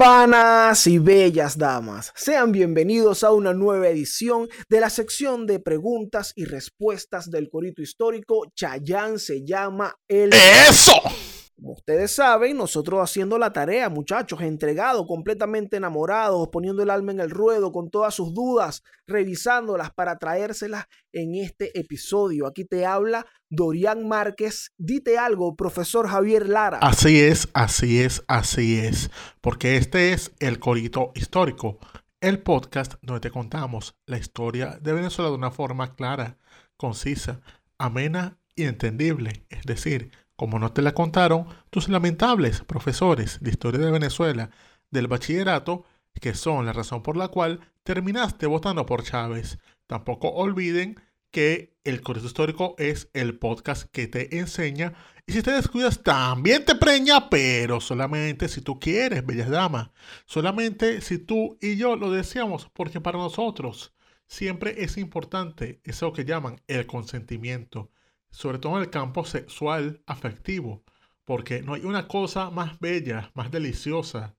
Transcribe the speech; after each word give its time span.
Panas 0.00 0.86
y 0.86 0.98
bellas 0.98 1.58
damas, 1.58 2.10
sean 2.16 2.52
bienvenidos 2.52 3.22
a 3.22 3.32
una 3.32 3.52
nueva 3.52 3.86
edición 3.88 4.48
de 4.70 4.80
la 4.80 4.88
sección 4.88 5.46
de 5.46 5.60
preguntas 5.60 6.32
y 6.36 6.46
respuestas 6.46 7.30
del 7.30 7.50
corito 7.50 7.82
histórico. 7.82 8.50
Chayán 8.54 9.18
se 9.18 9.44
llama 9.44 9.94
el... 10.08 10.30
¡Eso! 10.32 10.94
Como 11.60 11.74
ustedes 11.74 12.12
saben, 12.12 12.56
nosotros 12.56 13.00
haciendo 13.02 13.36
la 13.36 13.52
tarea, 13.52 13.90
muchachos, 13.90 14.40
entregados, 14.40 15.06
completamente 15.06 15.76
enamorados, 15.76 16.48
poniendo 16.50 16.82
el 16.82 16.88
alma 16.88 17.12
en 17.12 17.20
el 17.20 17.28
ruedo 17.30 17.70
con 17.70 17.90
todas 17.90 18.14
sus 18.14 18.32
dudas, 18.32 18.82
revisándolas 19.06 19.92
para 19.92 20.16
traérselas 20.16 20.86
en 21.12 21.34
este 21.34 21.78
episodio. 21.78 22.46
Aquí 22.46 22.64
te 22.64 22.86
habla 22.86 23.26
Dorian 23.50 24.08
Márquez. 24.08 24.72
Dite 24.78 25.18
algo, 25.18 25.54
profesor 25.54 26.08
Javier 26.08 26.48
Lara. 26.48 26.78
Así 26.78 27.20
es, 27.20 27.46
así 27.52 28.00
es, 28.00 28.24
así 28.26 28.78
es. 28.78 29.10
Porque 29.42 29.76
este 29.76 30.14
es 30.14 30.32
el 30.38 30.60
Corito 30.60 31.12
Histórico, 31.14 31.78
el 32.22 32.38
podcast 32.38 32.94
donde 33.02 33.20
te 33.20 33.30
contamos 33.30 33.94
la 34.06 34.16
historia 34.16 34.78
de 34.80 34.94
Venezuela 34.94 35.28
de 35.28 35.36
una 35.36 35.50
forma 35.50 35.94
clara, 35.94 36.38
concisa, 36.78 37.42
amena 37.76 38.38
y 38.54 38.64
entendible. 38.64 39.44
Es 39.50 39.64
decir, 39.64 40.10
como 40.40 40.58
no 40.58 40.72
te 40.72 40.80
la 40.80 40.94
contaron 40.94 41.44
tus 41.68 41.90
lamentables 41.90 42.62
profesores 42.62 43.40
de 43.42 43.50
historia 43.50 43.78
de 43.78 43.90
Venezuela 43.90 44.48
del 44.90 45.06
bachillerato, 45.06 45.84
que 46.18 46.32
son 46.32 46.64
la 46.64 46.72
razón 46.72 47.02
por 47.02 47.18
la 47.18 47.28
cual 47.28 47.60
terminaste 47.82 48.46
votando 48.46 48.86
por 48.86 49.02
Chávez. 49.02 49.58
Tampoco 49.86 50.30
olviden 50.30 50.98
que 51.30 51.76
el 51.84 52.00
Corito 52.00 52.26
Histórico 52.26 52.74
es 52.78 53.10
el 53.12 53.38
podcast 53.38 53.90
que 53.90 54.06
te 54.06 54.38
enseña 54.38 54.94
y 55.26 55.32
si 55.34 55.42
te 55.42 55.50
descuidas 55.50 56.02
también 56.02 56.64
te 56.64 56.74
preña, 56.74 57.28
pero 57.28 57.78
solamente 57.82 58.48
si 58.48 58.62
tú 58.62 58.80
quieres, 58.80 59.26
bellas 59.26 59.50
damas. 59.50 59.90
Solamente 60.24 61.02
si 61.02 61.18
tú 61.18 61.58
y 61.60 61.76
yo 61.76 61.96
lo 61.96 62.10
deseamos, 62.10 62.70
porque 62.72 63.02
para 63.02 63.18
nosotros 63.18 63.92
siempre 64.26 64.84
es 64.84 64.96
importante 64.96 65.82
eso 65.84 66.14
que 66.14 66.24
llaman 66.24 66.62
el 66.66 66.86
consentimiento 66.86 67.90
sobre 68.30 68.58
todo 68.58 68.76
en 68.76 68.82
el 68.82 68.90
campo 68.90 69.24
sexual 69.24 70.02
afectivo, 70.06 70.84
porque 71.24 71.62
no 71.62 71.74
hay 71.74 71.84
una 71.84 72.08
cosa 72.08 72.50
más 72.50 72.78
bella, 72.80 73.30
más 73.34 73.50
deliciosa 73.50 74.36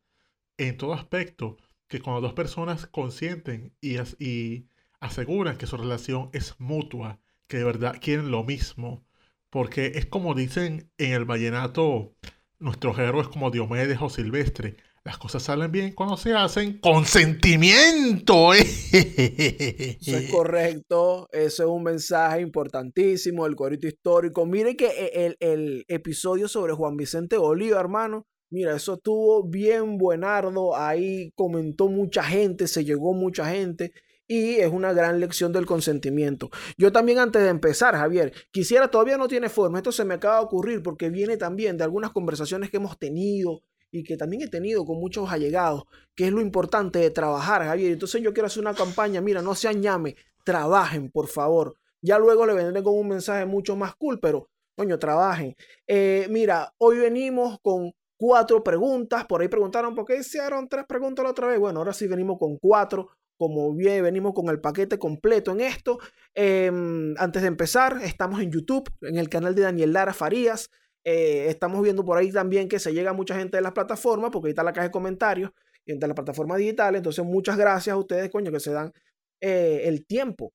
en 0.57 0.77
todo 0.77 0.93
aspecto 0.93 1.57
que 1.87 2.01
cuando 2.01 2.21
dos 2.21 2.33
personas 2.33 2.87
consienten 2.87 3.75
y, 3.81 4.65
aseguran 4.99 5.57
que 5.57 5.65
su 5.65 5.77
relación 5.77 6.29
es 6.31 6.55
mutua, 6.59 7.19
que 7.47 7.57
de 7.57 7.63
verdad 7.63 7.97
quieren 7.99 8.29
lo 8.31 8.43
mismo, 8.43 9.03
porque 9.49 9.93
es 9.95 10.05
como 10.05 10.35
dicen 10.35 10.91
en 10.97 11.13
el 11.13 11.25
vallenato 11.25 12.15
nuestros 12.59 12.97
héroes 12.99 13.27
como 13.27 13.51
Diomedes 13.51 13.97
o 14.01 14.09
Silvestre, 14.09 14.77
las 15.03 15.17
cosas 15.17 15.41
salen 15.41 15.71
bien 15.71 15.93
cuando 15.93 16.15
se 16.15 16.33
hacen 16.33 16.79
con 16.79 17.05
sentimiento. 17.05 18.53
¿eh? 18.53 19.97
Eso 19.99 20.17
es 20.17 20.31
correcto. 20.31 21.27
Eso 21.31 21.63
es 21.63 21.69
un 21.69 21.83
mensaje 21.83 22.41
importantísimo 22.41 23.45
del 23.45 23.55
corito 23.55 23.87
histórico. 23.87 24.45
Mire 24.45 24.75
que 24.75 24.87
e, 24.87 25.25
el, 25.25 25.37
el, 25.39 25.85
episodio 25.87 26.47
sobre 26.47 26.73
Juan 26.73 26.97
Vicente 26.97 27.37
Oliva, 27.37 27.79
hermano. 27.79 28.27
Mira, 28.51 28.75
eso 28.75 28.95
estuvo 28.95 29.47
bien 29.49 29.97
buenardo. 29.97 30.75
Ahí 30.75 31.31
comentó 31.35 31.87
mucha 31.87 32.23
gente, 32.23 32.67
se 32.67 32.85
llegó 32.85 33.13
mucha 33.13 33.49
gente. 33.49 33.93
Y 34.27 34.55
es 34.55 34.71
una 34.71 34.93
gran 34.93 35.19
lección 35.19 35.51
del 35.51 35.65
consentimiento. 35.65 36.51
Yo 36.77 36.91
también 36.91 37.17
antes 37.17 37.41
de 37.41 37.49
empezar, 37.49 37.95
Javier, 37.95 38.33
quisiera, 38.51 38.89
todavía 38.89 39.17
no 39.17 39.27
tiene 39.27 39.49
forma, 39.49 39.79
esto 39.79 39.91
se 39.91 40.05
me 40.05 40.13
acaba 40.13 40.37
de 40.37 40.45
ocurrir 40.45 40.81
porque 40.81 41.09
viene 41.09 41.35
también 41.35 41.75
de 41.75 41.83
algunas 41.83 42.11
conversaciones 42.11 42.69
que 42.69 42.77
hemos 42.77 42.97
tenido 42.97 43.61
y 43.91 44.03
que 44.03 44.17
también 44.17 44.43
he 44.43 44.47
tenido 44.47 44.85
con 44.85 44.99
muchos 44.99 45.29
allegados, 45.31 45.83
que 46.15 46.25
es 46.25 46.31
lo 46.31 46.41
importante 46.41 46.99
de 46.99 47.11
trabajar, 47.11 47.63
Javier. 47.63 47.91
Entonces 47.91 48.21
yo 48.21 48.33
quiero 48.33 48.47
hacer 48.47 48.61
una 48.61 48.73
campaña, 48.73 49.21
mira, 49.21 49.41
no 49.41 49.53
sean 49.53 49.81
llame, 49.81 50.15
trabajen, 50.45 51.11
por 51.11 51.27
favor. 51.27 51.75
Ya 52.01 52.17
luego 52.17 52.45
le 52.45 52.53
vendré 52.53 52.81
con 52.81 52.95
un 52.97 53.09
mensaje 53.09 53.45
mucho 53.45 53.75
más 53.75 53.95
cool, 53.95 54.19
pero, 54.19 54.49
coño, 54.75 54.97
trabajen. 54.97 55.55
Eh, 55.85 56.27
mira, 56.29 56.73
hoy 56.77 56.97
venimos 56.97 57.59
con 57.61 57.91
cuatro 58.17 58.63
preguntas, 58.63 59.25
por 59.25 59.41
ahí 59.41 59.47
preguntaron 59.47 59.93
por 59.93 60.05
qué 60.05 60.17
hicieron 60.17 60.67
tres 60.69 60.85
preguntas 60.87 61.23
la 61.23 61.31
otra 61.31 61.47
vez. 61.47 61.59
Bueno, 61.59 61.79
ahora 61.79 61.93
sí 61.93 62.07
venimos 62.07 62.39
con 62.39 62.57
cuatro, 62.57 63.09
como 63.37 63.73
bien 63.73 64.03
venimos 64.03 64.33
con 64.33 64.47
el 64.49 64.61
paquete 64.61 64.97
completo 64.97 65.51
en 65.51 65.61
esto. 65.61 65.99
Em, 66.33 67.13
antes 67.17 67.41
de 67.41 67.47
empezar, 67.47 67.99
estamos 68.03 68.39
en 68.39 68.51
YouTube, 68.51 68.89
en 69.01 69.17
el 69.17 69.29
canal 69.29 69.53
de 69.53 69.63
Daniel 69.63 69.93
Lara 69.93 70.13
Farías. 70.13 70.69
Eh, 71.03 71.47
estamos 71.47 71.81
viendo 71.81 72.05
por 72.05 72.17
ahí 72.17 72.31
también 72.31 72.69
que 72.69 72.79
se 72.79 72.93
llega 72.93 73.13
mucha 73.13 73.35
gente 73.35 73.57
de 73.57 73.63
las 73.63 73.73
plataformas, 73.73 74.31
porque 74.31 74.47
ahí 74.47 74.51
está 74.51 74.63
la 74.63 74.73
caja 74.73 74.87
de 74.87 74.91
comentarios 74.91 75.51
y 75.85 75.97
de 75.97 76.07
la 76.07 76.15
plataforma 76.15 76.57
digital. 76.57 76.95
Entonces, 76.95 77.25
muchas 77.25 77.57
gracias 77.57 77.93
a 77.93 77.97
ustedes, 77.97 78.29
coño, 78.29 78.51
que 78.51 78.59
se 78.59 78.71
dan 78.71 78.91
eh, 79.41 79.81
el 79.85 80.05
tiempo 80.05 80.53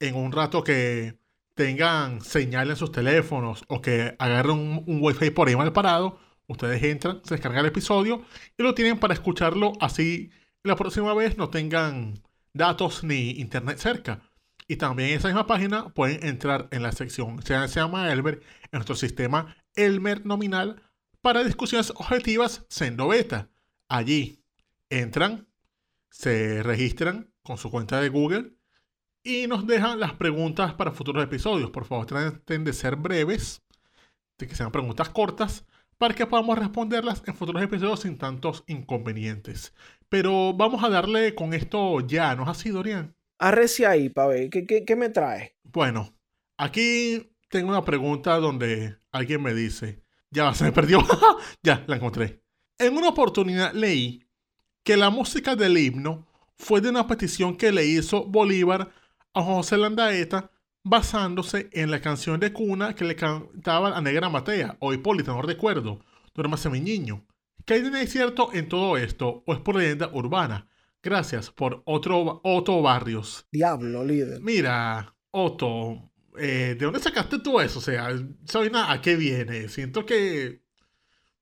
en 0.00 0.16
un 0.16 0.32
rato 0.32 0.64
que 0.64 1.16
tengan 1.54 2.20
señal 2.20 2.70
en 2.70 2.76
sus 2.76 2.92
teléfonos 2.92 3.64
o 3.68 3.80
que 3.80 4.16
agarren 4.18 4.82
un, 4.86 5.02
wifi 5.02 5.30
por 5.30 5.48
ahí 5.48 5.56
mal 5.56 5.72
parado, 5.72 6.18
ustedes 6.46 6.82
entran, 6.82 7.20
se 7.24 7.34
descargan 7.34 7.60
el 7.60 7.66
episodio 7.70 8.24
y 8.58 8.62
lo 8.62 8.74
tienen 8.74 8.98
para 8.98 9.14
escucharlo 9.14 9.72
así 9.80 10.30
la 10.64 10.76
próxima 10.76 11.14
vez 11.14 11.36
no 11.36 11.50
tengan 11.50 12.22
datos 12.52 13.04
ni 13.04 13.32
internet 13.32 13.78
cerca. 13.78 14.22
Y 14.66 14.76
también 14.76 15.10
en 15.10 15.16
esa 15.16 15.28
misma 15.28 15.46
página 15.46 15.90
pueden 15.90 16.24
entrar 16.26 16.68
en 16.70 16.82
la 16.82 16.92
sección 16.92 17.42
se, 17.42 17.54
llama 17.68 18.10
Elmer 18.10 18.40
en 18.62 18.78
nuestro 18.78 18.94
sistema 18.94 19.54
Elmer 19.74 20.24
nominal 20.24 20.82
para 21.20 21.44
discusiones 21.44 21.90
objetivas 21.90 22.64
sendo 22.70 23.08
beta. 23.08 23.50
Allí 23.88 24.42
entran, 24.88 25.48
se 26.10 26.62
registran 26.62 27.30
con 27.42 27.58
su 27.58 27.70
cuenta 27.70 28.00
de 28.00 28.08
Google 28.08 28.53
y 29.24 29.46
nos 29.46 29.66
dejan 29.66 29.98
las 29.98 30.12
preguntas 30.12 30.74
para 30.74 30.92
futuros 30.92 31.24
episodios. 31.24 31.70
Por 31.70 31.86
favor, 31.86 32.04
traten 32.06 32.62
de 32.62 32.72
ser 32.74 32.96
breves, 32.96 33.62
de 34.38 34.46
que 34.46 34.54
sean 34.54 34.70
preguntas 34.70 35.08
cortas, 35.08 35.64
para 35.96 36.14
que 36.14 36.26
podamos 36.26 36.58
responderlas 36.58 37.22
en 37.26 37.34
futuros 37.34 37.62
episodios 37.62 38.00
sin 38.00 38.18
tantos 38.18 38.62
inconvenientes. 38.66 39.72
Pero 40.10 40.52
vamos 40.52 40.84
a 40.84 40.90
darle 40.90 41.34
con 41.34 41.54
esto 41.54 42.00
ya, 42.00 42.36
¿no 42.36 42.42
es 42.42 42.50
así, 42.50 42.68
Dorian? 42.68 43.16
Arreci 43.38 43.84
ahí, 43.84 44.10
pa' 44.10 44.26
ver, 44.26 44.50
¿qué, 44.50 44.66
qué, 44.66 44.84
qué 44.84 44.94
me 44.94 45.08
trae? 45.08 45.56
Bueno, 45.62 46.14
aquí 46.58 47.32
tengo 47.48 47.70
una 47.70 47.84
pregunta 47.84 48.38
donde 48.38 48.98
alguien 49.10 49.42
me 49.42 49.54
dice, 49.54 50.02
ya 50.30 50.52
se 50.52 50.64
me 50.64 50.72
perdió, 50.72 50.98
ya 51.62 51.82
la 51.86 51.96
encontré. 51.96 52.42
En 52.78 52.96
una 52.96 53.08
oportunidad 53.08 53.72
leí 53.72 54.26
que 54.82 54.96
la 54.98 55.08
música 55.08 55.56
del 55.56 55.78
himno 55.78 56.26
fue 56.58 56.80
de 56.80 56.90
una 56.90 57.06
petición 57.06 57.56
que 57.56 57.72
le 57.72 57.86
hizo 57.86 58.24
Bolívar 58.24 58.90
a 59.34 59.42
José 59.42 59.76
Landaeta 59.76 60.50
basándose 60.84 61.68
en 61.72 61.90
la 61.90 62.00
canción 62.00 62.40
de 62.40 62.52
cuna 62.52 62.94
que 62.94 63.04
le 63.04 63.16
cantaba 63.16 63.96
a 63.96 64.00
Negra 64.00 64.28
Matea 64.28 64.76
o 64.80 64.92
Hipólita, 64.92 65.32
no 65.32 65.42
recuerdo, 65.42 66.00
Duérmase 66.34 66.68
mi 66.68 66.80
niño. 66.80 67.24
¿Qué 67.64 67.74
hay 67.74 67.82
de 67.82 68.06
cierto 68.08 68.50
en 68.52 68.68
todo 68.68 68.96
esto 68.96 69.44
o 69.46 69.54
es 69.54 69.60
por 69.60 69.76
leyenda 69.76 70.10
urbana? 70.12 70.68
Gracias 71.00 71.50
por 71.50 71.82
otro 71.86 72.40
Otto 72.42 72.82
Barrios. 72.82 73.46
Diablo, 73.52 74.04
líder. 74.04 74.40
Mira, 74.40 75.14
Otto, 75.30 76.10
eh, 76.36 76.74
¿de 76.76 76.84
dónde 76.84 76.98
sacaste 76.98 77.38
tú 77.38 77.60
eso? 77.60 77.78
O 77.78 77.82
sea, 77.82 78.08
¿sabes 78.46 78.72
a 78.74 79.00
qué 79.00 79.14
viene? 79.14 79.68
Siento 79.68 80.04
que 80.04 80.62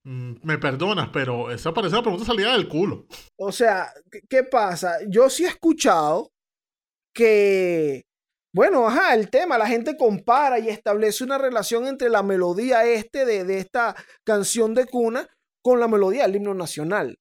mm, 0.04 0.34
me 0.42 0.58
perdonas, 0.58 1.08
pero 1.10 1.50
esa 1.50 1.72
parece 1.72 1.94
una 1.94 2.02
pregunta 2.02 2.26
salida 2.26 2.52
del 2.52 2.68
culo. 2.68 3.06
O 3.36 3.50
sea, 3.50 3.88
¿qué 4.28 4.44
pasa? 4.44 4.98
Yo 5.08 5.30
sí 5.30 5.44
he 5.44 5.48
escuchado 5.48 6.31
que, 7.12 8.06
bueno, 8.52 8.86
ajá, 8.86 9.14
el 9.14 9.30
tema, 9.30 9.58
la 9.58 9.66
gente 9.66 9.96
compara 9.96 10.58
y 10.58 10.68
establece 10.68 11.24
una 11.24 11.38
relación 11.38 11.86
entre 11.86 12.08
la 12.08 12.22
melodía 12.22 12.84
este 12.84 13.24
de, 13.24 13.44
de 13.44 13.58
esta 13.58 13.94
canción 14.24 14.74
de 14.74 14.86
cuna 14.86 15.28
con 15.62 15.80
la 15.80 15.88
melodía 15.88 16.22
del 16.22 16.36
himno 16.36 16.54
nacional. 16.54 17.18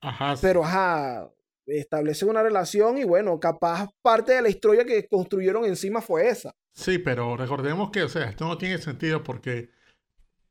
Ajá. 0.00 0.34
Pero, 0.40 0.64
ajá, 0.64 1.30
establecen 1.66 2.28
una 2.28 2.42
relación 2.42 2.98
y 2.98 3.04
bueno, 3.04 3.38
capaz 3.38 3.88
parte 4.02 4.32
de 4.32 4.42
la 4.42 4.48
historia 4.48 4.84
que 4.84 5.06
construyeron 5.08 5.64
encima 5.64 6.00
fue 6.00 6.28
esa. 6.28 6.54
Sí, 6.72 6.98
pero 6.98 7.36
recordemos 7.36 7.90
que, 7.90 8.02
o 8.02 8.08
sea, 8.08 8.28
esto 8.28 8.46
no 8.46 8.58
tiene 8.58 8.78
sentido 8.78 9.22
porque 9.22 9.70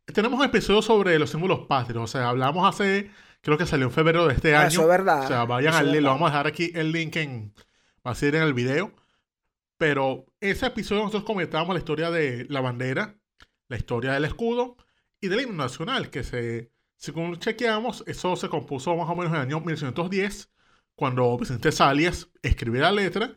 tenemos 0.06 0.40
un 0.40 0.46
episodio 0.46 0.82
sobre 0.82 1.18
los 1.20 1.30
símbolos 1.30 1.68
patrios, 1.68 2.04
o 2.04 2.08
sea, 2.08 2.30
hablamos 2.30 2.68
hace, 2.68 3.12
creo 3.42 3.58
que 3.58 3.66
salió 3.66 3.88
en 3.88 3.92
febrero 3.92 4.28
de 4.28 4.36
este 4.36 4.56
ah, 4.56 4.62
año. 4.62 4.70
Eso 4.70 4.82
es 4.84 4.88
verdad. 4.88 5.26
O 5.26 5.28
sea, 5.28 5.46
vayan 5.46 5.74
al 5.74 5.92
link, 5.92 6.04
lo 6.04 6.10
vamos 6.10 6.30
a 6.30 6.32
dejar 6.32 6.48
aquí 6.48 6.72
el 6.76 6.92
link 6.92 7.16
en, 7.18 7.54
va 8.06 8.12
a 8.12 8.16
ser 8.16 8.36
en 8.36 8.44
el 8.44 8.54
video. 8.54 8.94
Pero 9.78 10.26
ese 10.40 10.68
episodio 10.68 11.02
nosotros 11.02 11.24
comentábamos 11.24 11.74
la 11.74 11.80
historia 11.80 12.12
de 12.12 12.46
la 12.50 12.62
bandera, 12.62 13.18
la 13.68 13.78
historia 13.78 14.14
del 14.14 14.26
escudo 14.26 14.78
y 15.20 15.28
del 15.28 15.42
himno 15.42 15.64
nacional, 15.64 16.10
que 16.10 16.24
se, 16.24 16.72
según 16.98 17.38
chequeamos, 17.40 18.04
eso 18.06 18.36
se 18.36 18.50
compuso 18.50 18.96
más 18.96 19.10
o 19.10 19.16
menos 19.16 19.32
en 19.32 19.38
el 19.38 19.42
año 19.42 19.60
1910, 19.60 20.52
cuando 20.96 21.36
Vicente 21.38 21.72
Salias 21.72 22.30
escribió 22.44 22.82
la 22.82 22.92
letra 22.92 23.36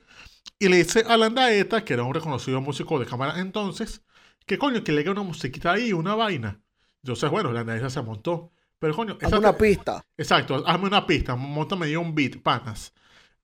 y 0.59 0.69
le 0.69 0.77
dice 0.77 1.05
a 1.07 1.17
Landaeta, 1.17 1.85
que 1.85 1.95
era 1.95 2.03
un 2.03 2.13
reconocido 2.13 2.61
músico 2.61 2.99
de 2.99 3.07
cámara 3.07 3.41
entonces, 3.41 4.03
que 4.47 4.59
coño, 4.59 4.85
que 4.85 4.93
le 4.93 5.09
una 5.09 5.23
musiquita 5.23 5.73
ahí, 5.73 5.93
una 5.93 6.15
vaina. 6.15 6.61
Entonces, 7.03 7.31
bueno, 7.31 7.53
Landaeta 7.53 7.89
se 7.89 8.03
montó. 8.03 8.53
Pero 8.79 8.95
coño, 8.95 9.17
hazme 9.23 9.39
una 9.39 9.57
pista. 9.57 10.05
Exacto, 10.17 10.63
hazme 10.67 10.87
una 10.89 11.07
pista, 11.07 11.37
montame 11.37 11.97
un 11.97 12.15
beat, 12.15 12.43
panas. 12.43 12.93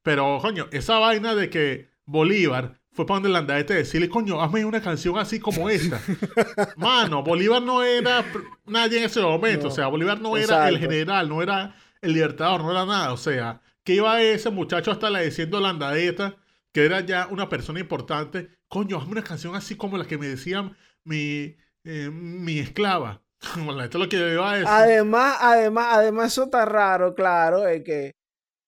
Pero 0.03 0.39
coño, 0.41 0.69
esa 0.73 0.99
vaina 0.99 1.35
de 1.35 1.51
que 1.51 1.91
Bolívar 2.05 2.81
fue 2.93 3.07
para 3.07 3.17
donde 3.17 3.29
Landaeta 3.29 3.75
decirle, 3.75 4.09
coño, 4.09 4.43
hazme 4.43 4.65
una 4.65 4.81
canción 4.81 5.19
así 5.19 5.39
como 5.39 5.71
esta. 5.71 6.01
Mano, 6.77 7.23
Bolívar 7.23 7.63
no 7.63 7.83
era 7.83 8.25
nadie 8.67 8.99
en 8.99 9.05
ese 9.05 9.21
momento. 9.21 9.69
o 9.69 9.71
sea, 9.71 9.87
Bolívar 9.87 10.21
no 10.21 10.37
era 10.37 10.69
el 10.69 10.79
general, 10.79 11.29
no 11.29 11.43
era 11.43 11.77
el 12.01 12.13
libertador, 12.13 12.63
no 12.63 12.73
era 12.73 12.85
nada. 12.87 13.13
O 13.13 13.17
sea, 13.17 13.61
que 13.85 13.95
iba 13.95 14.21
ese 14.21 14.51
muchacho 14.51 14.91
hasta 14.91 15.11
la 15.11 15.21
diciendo 15.21 15.61
Landaeta, 15.61 16.37
que 16.73 16.85
era 16.85 17.01
ya 17.01 17.29
una 17.31 17.49
persona 17.49 17.81
importante. 17.81 18.59
Coño, 18.69 18.99
hazme 18.99 19.13
una 19.13 19.25
canción 19.25 19.55
así 19.55 19.77
como 19.77 19.97
la 19.97 20.07
que 20.07 20.19
me 20.19 20.29
decían 20.29 20.77
mi, 21.05 21.57
eh, 21.85 22.11
mi 22.11 22.59
esclava. 22.59 23.23
Esto 23.41 23.85
es 23.85 23.95
lo 23.95 24.09
que 24.09 24.19
yo 24.19 24.29
iba 24.29 24.51
a 24.51 24.55
decir. 24.55 24.69
Además, 24.69 25.39
además, 25.41 25.87
además, 25.91 26.33
eso 26.33 26.45
está 26.45 26.65
raro, 26.65 27.15
claro, 27.15 27.67
es 27.67 27.83
que 27.85 28.20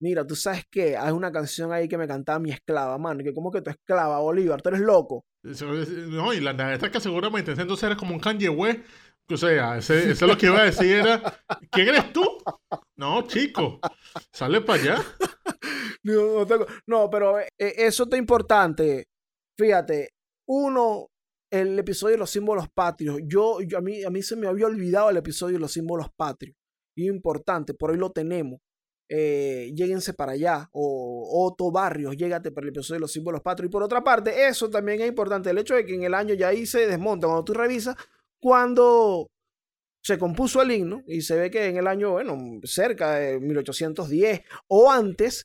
Mira, 0.02 0.26
tú 0.26 0.34
sabes 0.34 0.64
que 0.68 0.96
hay 0.96 1.12
una 1.12 1.30
canción 1.30 1.72
ahí 1.72 1.86
que 1.88 1.96
me 1.96 2.08
cantaba 2.08 2.40
mi 2.40 2.50
esclava, 2.50 2.98
mano. 2.98 3.22
Que 3.22 3.32
como 3.32 3.52
que 3.52 3.62
tu 3.62 3.70
esclava, 3.70 4.18
Bolívar, 4.18 4.60
tú 4.60 4.70
eres 4.70 4.80
loco. 4.80 5.24
No, 5.44 6.34
y 6.34 6.40
la 6.40 6.52
neta 6.52 6.90
que 6.90 6.98
seguramente 6.98 7.52
entonces 7.52 7.84
eres 7.84 7.96
como 7.96 8.12
un 8.12 8.18
Kanye 8.18 8.48
West. 8.48 8.80
O 9.30 9.36
sea, 9.36 9.78
ese, 9.78 10.10
es 10.10 10.20
lo 10.22 10.36
que 10.36 10.46
iba 10.46 10.60
a 10.60 10.64
decir 10.64 10.96
era, 10.96 11.22
¿quién 11.70 11.90
eres 11.90 12.12
tú? 12.12 12.24
No, 12.96 13.22
chico, 13.28 13.78
sale 14.32 14.60
para 14.60 14.82
allá. 14.82 14.96
No, 16.04 16.44
no, 16.88 17.08
pero 17.08 17.38
eh, 17.38 17.48
eso 17.56 18.02
está 18.02 18.16
importante. 18.16 19.06
Fíjate, 19.56 20.08
uno, 20.48 21.06
el 21.48 21.78
episodio 21.78 22.14
de 22.14 22.18
los 22.18 22.30
símbolos 22.30 22.66
patrios. 22.74 23.20
Yo, 23.24 23.60
yo 23.60 23.78
a, 23.78 23.80
mí, 23.80 24.02
a 24.02 24.10
mí 24.10 24.20
se 24.20 24.34
me 24.34 24.48
había 24.48 24.66
olvidado 24.66 25.10
el 25.10 25.18
episodio 25.18 25.54
de 25.54 25.60
los 25.60 25.70
símbolos 25.70 26.08
patrios. 26.16 26.56
Y 26.96 27.08
importante, 27.08 27.72
por 27.74 27.92
hoy 27.92 27.98
lo 27.98 28.10
tenemos 28.10 28.58
eh, 29.14 29.70
lléguense 29.74 30.14
para 30.14 30.32
allá, 30.32 30.70
o 30.72 31.46
Otto 31.46 31.70
Barrios, 31.70 32.16
llégate 32.16 32.50
para 32.50 32.64
el 32.64 32.70
episodio 32.70 32.96
de 32.96 33.00
los 33.00 33.12
símbolos 33.12 33.42
patrios. 33.42 33.68
Y 33.68 33.70
por 33.70 33.82
otra 33.82 34.02
parte, 34.02 34.48
eso 34.48 34.70
también 34.70 35.02
es 35.02 35.08
importante, 35.08 35.50
el 35.50 35.58
hecho 35.58 35.74
de 35.74 35.84
que 35.84 35.94
en 35.94 36.04
el 36.04 36.14
año 36.14 36.32
ya 36.32 36.48
ahí 36.48 36.64
se 36.64 36.86
desmonta, 36.86 37.26
cuando 37.26 37.44
tú 37.44 37.52
revisas, 37.52 37.94
cuando 38.40 39.28
se 40.02 40.18
compuso 40.18 40.62
el 40.62 40.70
himno, 40.70 41.02
y 41.06 41.20
se 41.20 41.36
ve 41.36 41.50
que 41.50 41.66
en 41.66 41.76
el 41.76 41.88
año, 41.88 42.12
bueno, 42.12 42.38
cerca 42.64 43.16
de 43.16 43.38
1810 43.38 44.40
o 44.68 44.90
antes, 44.90 45.44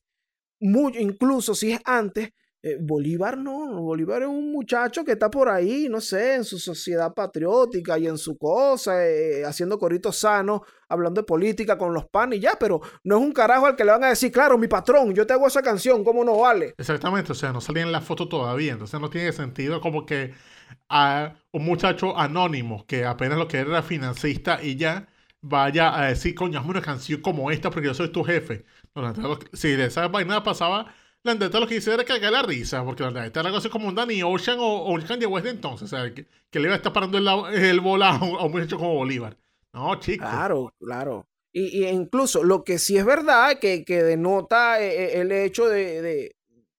muy, 0.61 0.97
incluso 0.97 1.53
si 1.53 1.73
es 1.73 1.81
antes, 1.83 2.29
eh, 2.67 2.77
Bolívar 2.79 3.37
no, 3.37 3.81
Bolívar 3.81 4.23
es 4.23 4.27
un 4.27 4.51
muchacho 4.51 5.05
que 5.05 5.13
está 5.13 5.29
por 5.29 5.47
ahí, 5.49 5.87
no 5.89 6.01
sé, 6.01 6.35
en 6.35 6.43
su 6.43 6.59
sociedad 6.59 7.13
patriótica 7.13 7.97
y 7.97 8.07
en 8.07 8.17
su 8.17 8.37
cosa, 8.37 9.05
eh, 9.07 9.45
haciendo 9.45 9.79
corritos 9.79 10.17
sanos, 10.17 10.61
hablando 10.89 11.21
de 11.21 11.25
política 11.25 11.77
con 11.77 11.93
los 11.93 12.05
panes 12.07 12.39
y 12.39 12.41
ya, 12.41 12.57
pero 12.59 12.81
no 13.03 13.17
es 13.17 13.23
un 13.23 13.31
carajo 13.31 13.65
al 13.65 13.75
que 13.75 13.85
le 13.85 13.91
van 13.91 14.03
a 14.03 14.09
decir, 14.09 14.31
claro, 14.31 14.57
mi 14.57 14.67
patrón, 14.67 15.13
yo 15.13 15.25
te 15.25 15.33
hago 15.33 15.47
esa 15.47 15.61
canción, 15.61 16.03
¿cómo 16.03 16.23
no 16.23 16.39
vale? 16.39 16.73
Exactamente, 16.77 17.31
o 17.31 17.35
sea, 17.35 17.53
no 17.53 17.61
salía 17.61 17.83
en 17.83 17.91
la 17.91 18.01
foto 18.01 18.27
todavía, 18.27 18.73
entonces 18.73 18.99
no 18.99 19.09
tiene 19.09 19.31
sentido 19.31 19.79
como 19.81 20.05
que 20.05 20.33
a 20.89 21.35
un 21.51 21.65
muchacho 21.65 22.17
anónimo 22.17 22.85
que 22.85 23.05
apenas 23.05 23.37
lo 23.37 23.47
que 23.47 23.59
era 23.59 23.81
financista 23.83 24.61
y 24.61 24.75
ya 24.75 25.07
vaya 25.41 25.97
a 25.97 26.07
decir, 26.07 26.35
coño, 26.35 26.59
hazme 26.59 26.71
una 26.71 26.81
canción 26.81 27.21
como 27.21 27.51
esta 27.51 27.69
porque 27.69 27.87
yo 27.87 27.93
soy 27.93 28.11
tu 28.11 28.23
jefe. 28.23 28.65
si 29.53 29.69
de 29.69 29.85
esa 29.85 30.07
vaina 30.07 30.43
pasaba 30.43 30.93
la 31.27 31.35
neta 31.35 31.59
lo 31.59 31.68
que 31.68 31.75
hice 31.75 31.94
era 31.94 32.03
cagar 32.03 32.31
la 32.31 32.41
risa, 32.41 32.83
porque 32.83 33.03
la 33.03 33.12
neta 33.12 33.39
era 33.39 33.50
algo 33.50 33.59
así 33.59 33.69
como 33.69 33.88
un 33.88 33.95
Danny 33.95 34.24
Ocean 34.24 34.57
o, 34.59 34.85
un 34.85 35.01
Kanye 35.01 35.25
West 35.25 35.45
de 35.45 35.51
entonces, 35.51 35.91
o 35.91 35.95
sea, 35.95 36.13
que, 36.13 36.25
le 36.59 36.62
iba 36.62 36.74
a 36.74 36.77
estar 36.77 36.94
parando 36.94 37.18
el, 37.18 37.56
el 37.56 37.79
bola 37.79 38.15
a 38.15 38.24
un, 38.24 38.51
muchacho 38.51 38.77
como 38.77 38.95
Bolívar. 38.95 39.38
No, 39.74 40.00
chico. 40.00 40.24
Claro, 40.24 40.74
claro. 40.79 41.27
Y, 41.53 41.85
incluso 41.85 42.44
lo 42.44 42.63
que 42.63 42.79
sí 42.79 42.97
es 42.97 43.06
verdad, 43.06 43.59
que, 43.59 43.83
que 43.83 44.03
denota 44.03 44.81
eh, 44.81 45.03
eh, 45.03 45.21
el 45.21 45.31
hecho 45.31 45.68
de, 45.68 46.35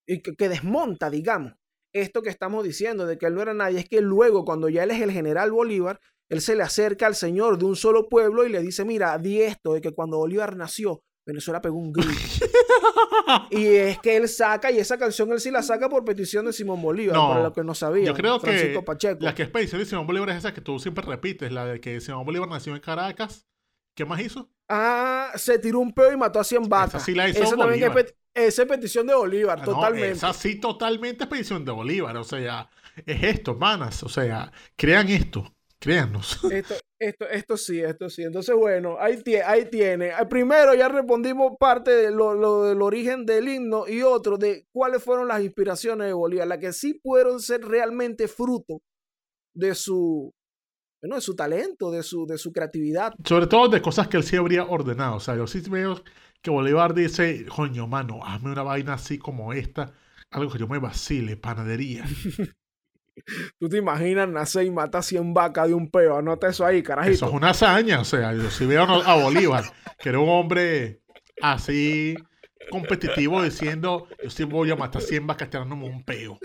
que, 0.07 0.21
que, 0.23 0.49
desmonta, 0.49 1.11
digamos, 1.11 1.55
esto 1.93 2.23
que 2.23 2.31
estamos 2.31 2.65
diciendo, 2.65 3.07
de 3.07 3.19
que 3.19 3.27
él 3.27 3.35
no 3.35 3.43
era 3.43 3.55
nadie, 3.55 3.81
es 3.81 3.89
que 3.89 4.01
luego, 4.01 4.45
cuando 4.45 4.69
ya 4.69 4.85
él 4.85 4.91
es 4.91 5.01
el 5.01 5.11
general 5.11 5.53
Bolívar, 5.53 6.01
él 6.29 6.41
se 6.41 6.55
le 6.55 6.63
acerca 6.63 7.07
al 7.07 7.15
señor 7.15 7.59
de 7.59 7.65
un 7.65 7.77
solo 7.77 8.09
pueblo 8.09 8.47
y 8.47 8.51
le 8.51 8.61
dice, 8.61 8.85
mira, 8.85 9.17
di 9.19 9.41
esto, 9.43 9.75
de 9.75 9.81
que 9.81 9.93
cuando 9.93 10.19
Bolívar 10.19 10.57
nació, 10.57 11.03
Venezuela 11.29 11.61
pegó 11.61 11.77
un 11.77 11.93
grito. 11.93 12.11
y 13.51 13.67
es 13.67 13.99
que 13.99 14.17
él 14.17 14.27
saca, 14.31 14.73
y 14.73 14.79
esa 14.79 14.97
canción 14.97 15.31
él 15.31 15.41
sí 15.41 15.51
la 15.51 15.63
saca 15.63 15.87
por 15.91 16.03
petición 16.03 16.47
de 16.47 16.55
Simón 16.55 16.81
Bolívar, 16.81 17.15
para 17.17 17.43
lo 17.43 17.53
que 17.53 17.63
no 17.63 17.75
sabía. 17.75 18.07
Yo 18.07 18.15
creo 18.15 18.41
que 18.41 18.75
la 19.21 19.35
que 19.35 19.43
es 19.43 19.51
petición 19.51 19.81
de 19.81 19.85
Simón 19.85 20.07
Bolívar 20.07 20.31
es 20.31 20.37
esa 20.37 20.55
que 20.55 20.63
tú 20.63 20.79
siempre 20.79 21.05
repites, 21.05 21.53
la 21.53 21.67
de 21.67 21.83
que 21.83 22.01
Simón 22.01 22.25
Bolívar 22.25 22.49
nació 22.49 22.75
en 22.75 22.81
Caracas. 22.81 23.47
¿Qué 23.95 24.07
más 24.07 24.21
hizo? 24.21 24.49
Ah, 24.71 25.33
se 25.35 25.59
tiró 25.59 25.81
un 25.81 25.93
peo 25.93 26.13
y 26.13 26.17
mató 26.17 26.41
a 26.41 26.45
100 26.45 26.67
vacas. 26.67 26.95
Esa 26.95 27.05
sí 27.05 27.15
la 27.15 27.29
hizo 27.29 27.43
esa 27.43 27.57
También 27.57 27.93
es, 28.35 28.61
petición 28.67 29.07
de 29.07 29.15
Bolívar, 29.15 29.63
totalmente. 29.63 30.13
Esa 30.13 30.33
sí 30.33 30.59
totalmente 30.59 31.25
es 31.25 31.29
petición 31.29 31.63
de 31.67 31.73
Bolívar. 31.73 32.17
O 32.17 32.25
sea, 32.25 32.71
es 33.05 33.23
esto, 33.23 33.55
manas. 33.55 34.03
O 34.03 34.09
sea, 34.09 34.51
crean 34.77 35.09
esto. 35.09 35.55
Créanos. 35.79 36.43
Esto, 36.51 36.75
esto, 36.99 37.29
esto 37.29 37.57
sí, 37.57 37.81
esto 37.81 38.11
sí. 38.11 38.23
Entonces, 38.23 38.55
bueno, 38.55 38.97
ahí, 38.99 39.23
ahí 39.47 39.67
tiene. 39.71 40.11
Ah, 40.13 40.29
primero 40.29 40.75
ya 40.75 40.89
respondimos 40.89 41.53
parte 41.59 41.91
de 41.91 42.11
lo, 42.11 42.65
del 42.65 42.83
origen 42.83 43.25
del 43.25 43.49
himno 43.49 43.87
y 43.89 44.03
otro 44.03 44.37
de 44.37 44.67
cuáles 44.73 45.03
fueron 45.03 45.29
las 45.29 45.43
inspiraciones 45.43 46.09
de 46.09 46.13
Bolívar, 46.13 46.49
las 46.49 46.59
que 46.59 46.73
sí 46.73 46.95
pudieron 46.95 47.41
ser 47.41 47.65
realmente 47.65 48.29
fruto 48.29 48.81
de 49.55 49.75
su, 49.75 50.33
bueno, 51.03 51.17
de 51.17 51.23
su 51.23 51.37
talento, 51.37 51.91
de 51.91 52.03
su, 52.03 52.27
de 52.27 52.39
su 52.39 52.53
creatividad. 52.53 53.15
Sobre 53.25 53.47
todo 53.47 53.69
de 53.69 53.81
cosas 53.81 54.09
que 54.09 54.17
él 54.17 54.25
sí 54.25 54.37
habría 54.37 54.65
ordenado. 54.65 55.17
O 55.17 55.21
sea, 55.21 55.37
yo 55.37 55.47
sí 55.47 55.61
veo 55.71 56.03
que 56.43 56.51
Bolívar 56.51 56.95
dice, 56.95 57.47
coño, 57.47 57.87
mano, 57.87 58.21
hazme 58.25 58.53
una 58.53 58.63
vaina 58.63 58.95
así 58.95 59.19
como 59.19 59.53
esta, 59.53 59.93
algo 60.31 60.51
que 60.51 60.59
yo 60.59 60.69
me 60.69 60.79
vacile, 60.79 61.37
panadería. 61.37 62.05
Tú 63.59 63.69
te 63.69 63.79
imaginas, 63.79 64.29
nace 64.29 64.65
y 64.65 64.71
mata 64.71 65.03
100 65.03 65.35
vacas 65.35 65.69
de 65.69 65.75
un 65.75 65.91
peo. 65.91 66.17
Anota 66.17 66.49
eso 66.49 66.65
ahí, 66.65 66.83
carajito. 66.83 67.15
Eso 67.15 67.27
es 67.27 67.33
una 67.33 67.51
hazaña. 67.51 68.01
O 68.01 68.05
sea, 68.05 68.33
yo 68.35 68.51
si 68.51 68.67
veo 68.67 68.83
a 68.83 69.23
Bolívar, 69.23 69.65
que 69.99 70.09
era 70.09 70.19
un 70.19 70.29
hombre 70.29 71.01
así 71.41 72.15
competitivo 72.71 73.43
diciendo, 73.43 74.07
yo 74.23 74.31
sí 74.31 74.45
voy 74.45 74.71
a 74.71 74.77
matar 74.77 75.03
100 75.03 75.27
vacas 75.27 75.51
tirándome 75.51 75.87
un 75.87 76.05
peo. 76.05 76.39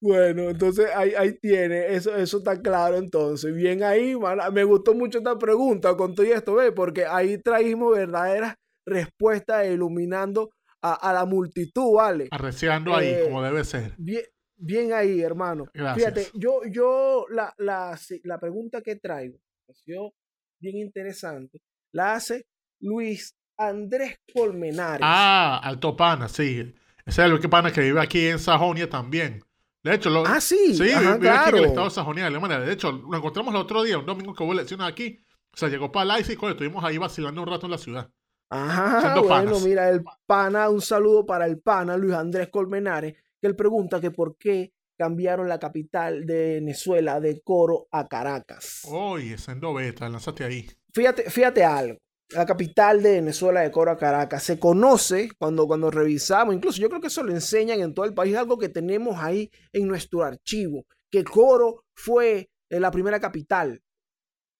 Bueno, 0.00 0.50
entonces 0.50 0.88
ahí, 0.96 1.14
ahí 1.16 1.38
tiene, 1.38 1.94
eso, 1.94 2.16
eso 2.16 2.38
está 2.38 2.60
claro 2.60 2.96
entonces. 2.96 3.54
Bien 3.54 3.84
ahí, 3.84 4.16
me 4.52 4.64
gustó 4.64 4.94
mucho 4.94 5.18
esta 5.18 5.38
pregunta 5.38 5.96
con 5.96 6.16
todo 6.16 6.26
esto, 6.26 6.56
¿ves? 6.56 6.72
Porque 6.74 7.06
ahí 7.06 7.38
traímos 7.38 7.94
verdaderas 7.94 8.56
respuestas 8.84 9.64
iluminando 9.68 10.50
a, 10.82 11.12
la 11.12 11.24
multitud, 11.24 11.94
¿vale? 11.94 12.28
Arreciando 12.30 12.94
ahí, 12.94 13.08
eh, 13.08 13.20
como 13.24 13.42
debe 13.42 13.64
ser. 13.64 13.94
Bien, 13.98 14.24
bien 14.56 14.92
ahí, 14.92 15.20
hermano. 15.20 15.66
Fíjate, 15.72 16.28
yo, 16.34 16.60
yo 16.70 17.26
la, 17.30 17.54
la, 17.58 17.98
la 18.24 18.38
pregunta 18.38 18.82
que 18.82 18.96
traigo, 18.96 19.38
sido 19.72 20.12
bien 20.60 20.76
interesante, 20.78 21.60
la 21.92 22.14
hace 22.14 22.46
Luis 22.80 23.36
Andrés 23.56 24.18
Colmenares. 24.32 25.00
Ah, 25.02 25.60
Alto 25.62 25.96
Pana, 25.96 26.28
sí. 26.28 26.74
Ese 27.04 27.24
es 27.24 27.30
el 27.30 27.50
pana 27.50 27.72
que 27.72 27.80
vive 27.80 28.00
aquí 28.00 28.26
en 28.26 28.38
Sajonia 28.38 28.88
también. 28.88 29.42
De 29.82 29.94
hecho, 29.94 30.10
lo, 30.10 30.24
ah, 30.24 30.40
sí, 30.40 30.74
sí 30.74 30.84
vive, 30.84 31.28
aquí 31.28 31.50
en 31.50 31.56
el 31.56 31.64
estado 31.64 31.86
de 31.86 31.90
Sajonia, 31.90 32.26
Alemania. 32.26 32.60
De 32.60 32.72
hecho, 32.72 32.92
lo 32.92 33.16
encontramos 33.16 33.52
el 33.52 33.60
otro 33.60 33.82
día, 33.82 33.98
un 33.98 34.06
domingo 34.06 34.34
que 34.34 34.42
hubo 34.44 34.52
elecciones 34.52 34.86
aquí. 34.86 35.18
O 35.52 35.56
sea, 35.56 35.68
llegó 35.68 35.90
para 35.90 36.14
Leipzig 36.14 36.38
y 36.40 36.46
estuvimos 36.46 36.84
ahí 36.84 36.98
vacilando 36.98 37.42
un 37.42 37.48
rato 37.48 37.66
en 37.66 37.72
la 37.72 37.78
ciudad. 37.78 38.10
Ajá, 38.54 39.18
bueno, 39.18 39.58
mira, 39.60 39.88
el 39.88 40.04
pana, 40.26 40.68
un 40.68 40.82
saludo 40.82 41.24
para 41.24 41.46
el 41.46 41.58
pana 41.58 41.96
Luis 41.96 42.12
Andrés 42.12 42.48
Colmenares, 42.50 43.14
que 43.40 43.46
él 43.46 43.56
pregunta 43.56 43.98
que 43.98 44.10
por 44.10 44.36
qué 44.36 44.74
cambiaron 44.98 45.48
la 45.48 45.58
capital 45.58 46.26
de 46.26 46.60
Venezuela 46.60 47.18
de 47.18 47.40
Coro 47.40 47.88
a 47.90 48.06
Caracas. 48.06 48.82
Oye, 48.84 49.34
esa 49.34 49.52
endobeta, 49.52 50.06
lánzate 50.06 50.44
ahí. 50.44 50.68
Fíjate, 50.92 51.30
fíjate 51.30 51.64
algo. 51.64 51.98
la 52.28 52.44
capital 52.44 53.02
de 53.02 53.12
Venezuela 53.12 53.62
de 53.62 53.70
Coro 53.70 53.90
a 53.90 53.96
Caracas. 53.96 54.42
Se 54.42 54.58
conoce 54.58 55.30
cuando, 55.38 55.66
cuando 55.66 55.90
revisamos, 55.90 56.54
incluso 56.54 56.78
yo 56.78 56.90
creo 56.90 57.00
que 57.00 57.06
eso 57.06 57.22
lo 57.22 57.32
enseñan 57.32 57.80
en 57.80 57.94
todo 57.94 58.04
el 58.04 58.12
país, 58.12 58.36
algo 58.36 58.58
que 58.58 58.68
tenemos 58.68 59.16
ahí 59.18 59.50
en 59.72 59.88
nuestro 59.88 60.24
archivo, 60.24 60.84
que 61.10 61.24
Coro 61.24 61.84
fue 61.94 62.50
eh, 62.68 62.80
la 62.80 62.90
primera 62.90 63.18
capital 63.18 63.80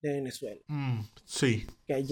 de 0.02 0.12
Venezuela. 0.12 0.60
Mm, 0.66 1.00
sí. 1.24 1.66
Que, 1.86 2.04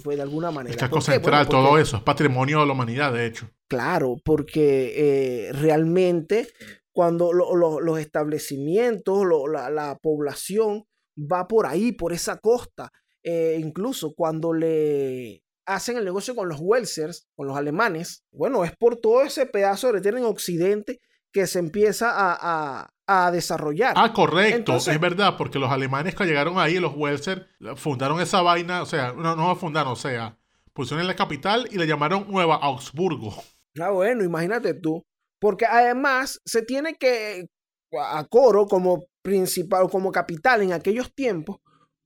fue, 0.00 0.16
de 0.16 0.22
alguna 0.22 0.50
manera. 0.50 0.72
El 0.72 0.78
casco 0.78 1.00
central, 1.00 1.48
todo 1.48 1.78
eso, 1.78 1.96
es 1.96 2.02
patrimonio 2.02 2.60
de 2.60 2.66
la 2.66 2.72
humanidad, 2.72 3.12
de 3.12 3.26
hecho. 3.26 3.50
Claro, 3.68 4.16
porque 4.24 5.48
eh, 5.48 5.52
realmente 5.52 6.48
cuando 6.92 7.32
los 7.34 7.98
establecimientos, 7.98 9.26
la, 9.50 9.98
población 10.00 10.86
va 11.18 11.46
por 11.46 11.66
ahí, 11.66 11.92
por 11.92 12.14
esa 12.14 12.38
costa, 12.38 12.90
eh, 13.22 13.58
incluso 13.60 14.14
cuando 14.14 14.54
le 14.54 15.42
hacen 15.66 15.98
el 15.98 16.06
negocio 16.06 16.34
con 16.34 16.48
los 16.48 16.58
Welsers, 16.58 17.28
con 17.34 17.48
los 17.48 17.56
alemanes, 17.58 18.24
bueno, 18.32 18.64
es 18.64 18.74
por 18.76 18.96
todo 18.96 19.22
ese 19.22 19.44
pedazo 19.44 19.92
de 19.92 20.00
tierra 20.00 20.20
en 20.20 20.24
Occidente 20.24 21.00
que 21.32 21.46
se 21.46 21.58
empieza 21.58 22.12
a, 22.14 22.88
desarrollar. 23.30 23.94
Ah, 23.96 24.12
correcto, 24.12 24.76
es 24.76 25.00
verdad, 25.00 25.36
porque 25.36 25.58
los 25.58 25.70
alemanes 25.70 26.14
que 26.14 26.24
llegaron 26.24 26.58
ahí, 26.58 26.78
los 26.78 26.94
Welsers, 26.94 27.42
fundaron 27.76 28.20
esa 28.20 28.42
vaina, 28.42 28.82
o 28.82 28.86
sea, 28.86 29.12
no, 29.12 29.36
no 29.36 29.54
fundaron, 29.56 29.92
o 29.92 29.96
sea, 29.96 30.36
pusieron 30.72 31.00
en 31.00 31.06
la 31.06 31.16
capital 31.16 31.68
y 31.70 31.78
le 31.78 31.86
llamaron 31.86 32.26
Nueva 32.28 32.56
Augsburgo. 32.56 33.34
Ah, 33.80 33.90
bueno, 33.90 34.24
imagínate 34.24 34.74
tú. 34.74 35.04
Porque 35.38 35.66
además 35.66 36.40
se 36.44 36.62
tiene 36.62 36.94
que 36.94 37.46
a 37.92 38.24
Coro 38.24 38.66
como 38.66 39.04
principal, 39.22 39.88
como 39.88 40.10
capital 40.10 40.62
en 40.62 40.72
aquellos 40.72 41.14
tiempos, 41.14 41.58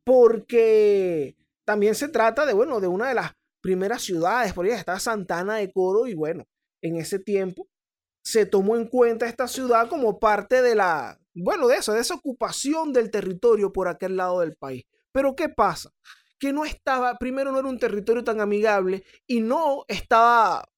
porque 0.04 1.36
también 1.64 1.94
se 1.94 2.08
trata 2.08 2.44
de, 2.44 2.52
bueno, 2.52 2.80
de 2.80 2.88
una 2.88 3.08
de 3.08 3.14
las 3.14 3.32
primeras 3.62 4.02
ciudades, 4.02 4.52
por 4.52 4.66
ahí 4.66 4.72
está 4.72 4.98
Santana 4.98 5.56
de 5.56 5.70
Coro, 5.72 6.06
y 6.06 6.14
bueno, 6.14 6.44
en 6.82 6.96
ese 6.96 7.18
tiempo 7.18 7.68
se 8.22 8.46
tomó 8.46 8.76
en 8.76 8.86
cuenta 8.86 9.26
esta 9.26 9.48
ciudad 9.48 9.88
como 9.88 10.18
parte 10.18 10.62
de 10.62 10.74
la, 10.74 11.18
bueno, 11.34 11.68
de 11.68 11.76
de 11.76 12.00
esa 12.00 12.14
ocupación 12.14 12.92
del 12.92 13.10
territorio 13.10 13.72
por 13.72 13.88
aquel 13.88 14.16
lado 14.16 14.40
del 14.40 14.56
país. 14.56 14.84
Pero 15.12 15.34
¿qué 15.34 15.48
pasa? 15.48 15.90
Que 16.38 16.52
no 16.52 16.64
estaba, 16.64 17.16
primero 17.18 17.52
no 17.52 17.58
era 17.58 17.68
un 17.68 17.78
territorio 17.78 18.22
tan 18.24 18.40
amigable 18.40 19.04
y 19.26 19.40
no 19.40 19.84
estaba 19.88 20.68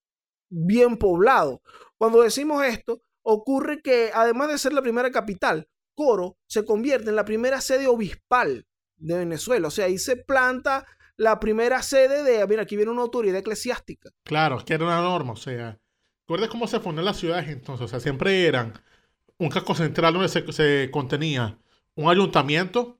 bien 0.48 0.96
poblado. 0.96 1.62
Cuando 1.96 2.22
decimos 2.22 2.64
esto, 2.64 3.02
ocurre 3.22 3.80
que 3.82 4.10
además 4.14 4.48
de 4.50 4.58
ser 4.58 4.72
la 4.72 4.82
primera 4.82 5.10
capital, 5.10 5.68
Coro 5.94 6.38
se 6.46 6.64
convierte 6.64 7.10
en 7.10 7.16
la 7.16 7.24
primera 7.24 7.60
sede 7.60 7.86
obispal 7.86 8.66
de 8.96 9.18
Venezuela. 9.18 9.68
O 9.68 9.70
sea, 9.70 9.86
ahí 9.86 9.98
se 9.98 10.16
planta 10.16 10.86
la 11.16 11.38
primera 11.38 11.82
sede 11.82 12.22
de, 12.22 12.46
mira, 12.46 12.62
aquí 12.62 12.76
viene 12.76 12.90
una 12.90 13.02
autoridad 13.02 13.36
eclesiástica. 13.36 14.10
Claro, 14.24 14.64
que 14.64 14.74
era 14.74 14.84
una 14.84 15.02
norma, 15.02 15.32
o 15.32 15.36
sea, 15.36 15.78
¿recuerdas 16.36 16.50
cómo 16.50 16.66
se 16.66 16.80
fundó 16.80 17.02
las 17.02 17.18
ciudades 17.18 17.48
entonces? 17.48 17.84
O 17.84 17.88
sea, 17.88 18.00
siempre 18.00 18.46
eran 18.46 18.74
un 19.38 19.48
casco 19.48 19.74
central 19.74 20.14
donde 20.14 20.28
se, 20.28 20.52
se 20.52 20.90
contenía 20.90 21.58
un 21.94 22.10
ayuntamiento, 22.10 22.98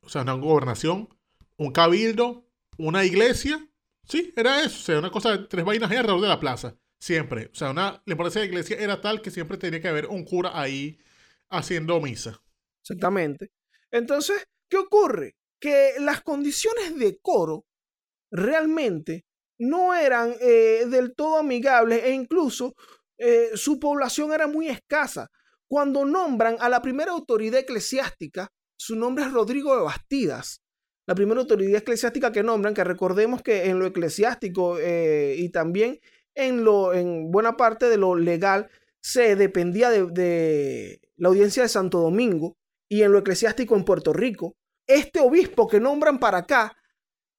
o 0.00 0.08
sea, 0.08 0.22
una 0.22 0.34
gobernación, 0.34 1.08
un 1.56 1.72
cabildo, 1.72 2.44
una 2.78 3.04
iglesia 3.04 3.68
Sí, 4.08 4.32
era 4.36 4.60
eso. 4.60 4.78
O 4.78 4.82
sea, 4.82 4.98
una 4.98 5.10
cosa 5.10 5.36
de 5.36 5.46
tres 5.46 5.64
vainas 5.64 5.90
alrededor 5.90 6.20
de 6.20 6.28
la 6.28 6.40
plaza. 6.40 6.76
Siempre. 6.98 7.50
O 7.52 7.54
sea, 7.54 7.70
una, 7.70 8.02
la 8.06 8.12
importancia 8.12 8.40
de 8.40 8.46
la 8.46 8.52
iglesia 8.52 8.76
era 8.78 9.00
tal 9.00 9.20
que 9.20 9.30
siempre 9.30 9.58
tenía 9.58 9.80
que 9.80 9.88
haber 9.88 10.06
un 10.06 10.24
cura 10.24 10.52
ahí 10.54 10.98
haciendo 11.48 12.00
misa. 12.00 12.40
Exactamente. 12.82 13.50
Entonces, 13.90 14.46
¿qué 14.68 14.78
ocurre? 14.78 15.36
Que 15.60 15.94
las 15.98 16.22
condiciones 16.22 16.96
de 16.98 17.18
coro 17.18 17.66
realmente 18.30 19.25
no 19.58 19.94
eran 19.94 20.34
eh, 20.40 20.86
del 20.88 21.14
todo 21.14 21.38
amigables 21.38 22.04
e 22.04 22.12
incluso 22.12 22.74
eh, 23.18 23.50
su 23.54 23.78
población 23.78 24.32
era 24.32 24.46
muy 24.46 24.68
escasa. 24.68 25.30
Cuando 25.68 26.04
nombran 26.04 26.56
a 26.60 26.68
la 26.68 26.80
primera 26.82 27.12
autoridad 27.12 27.60
eclesiástica, 27.60 28.48
su 28.78 28.94
nombre 28.96 29.24
es 29.24 29.32
Rodrigo 29.32 29.76
de 29.76 29.82
Bastidas 29.82 30.60
la 31.06 31.14
primera 31.14 31.40
autoridad 31.40 31.78
eclesiástica 31.80 32.32
que 32.32 32.42
nombran, 32.42 32.74
que 32.74 32.84
recordemos 32.84 33.40
que 33.42 33.66
en 33.66 33.78
lo 33.78 33.86
eclesiástico 33.86 34.78
eh, 34.78 35.36
y 35.38 35.50
también 35.50 36.00
en, 36.34 36.64
lo, 36.64 36.92
en 36.92 37.30
buena 37.30 37.56
parte 37.56 37.88
de 37.88 37.96
lo 37.96 38.16
legal 38.16 38.68
se 39.00 39.36
dependía 39.36 39.88
de, 39.90 41.00
la 41.16 41.28
audiencia 41.28 41.62
de 41.62 41.68
Santo 41.68 42.00
Domingo 42.00 42.56
y 42.88 43.02
en 43.02 43.12
lo 43.12 43.18
eclesiástico 43.18 43.76
en 43.76 43.84
Puerto 43.84 44.12
Rico. 44.12 44.56
Este 44.88 45.20
obispo 45.20 45.68
que 45.68 45.80
nombran 45.80 46.18
para 46.18 46.38
acá 46.38 46.76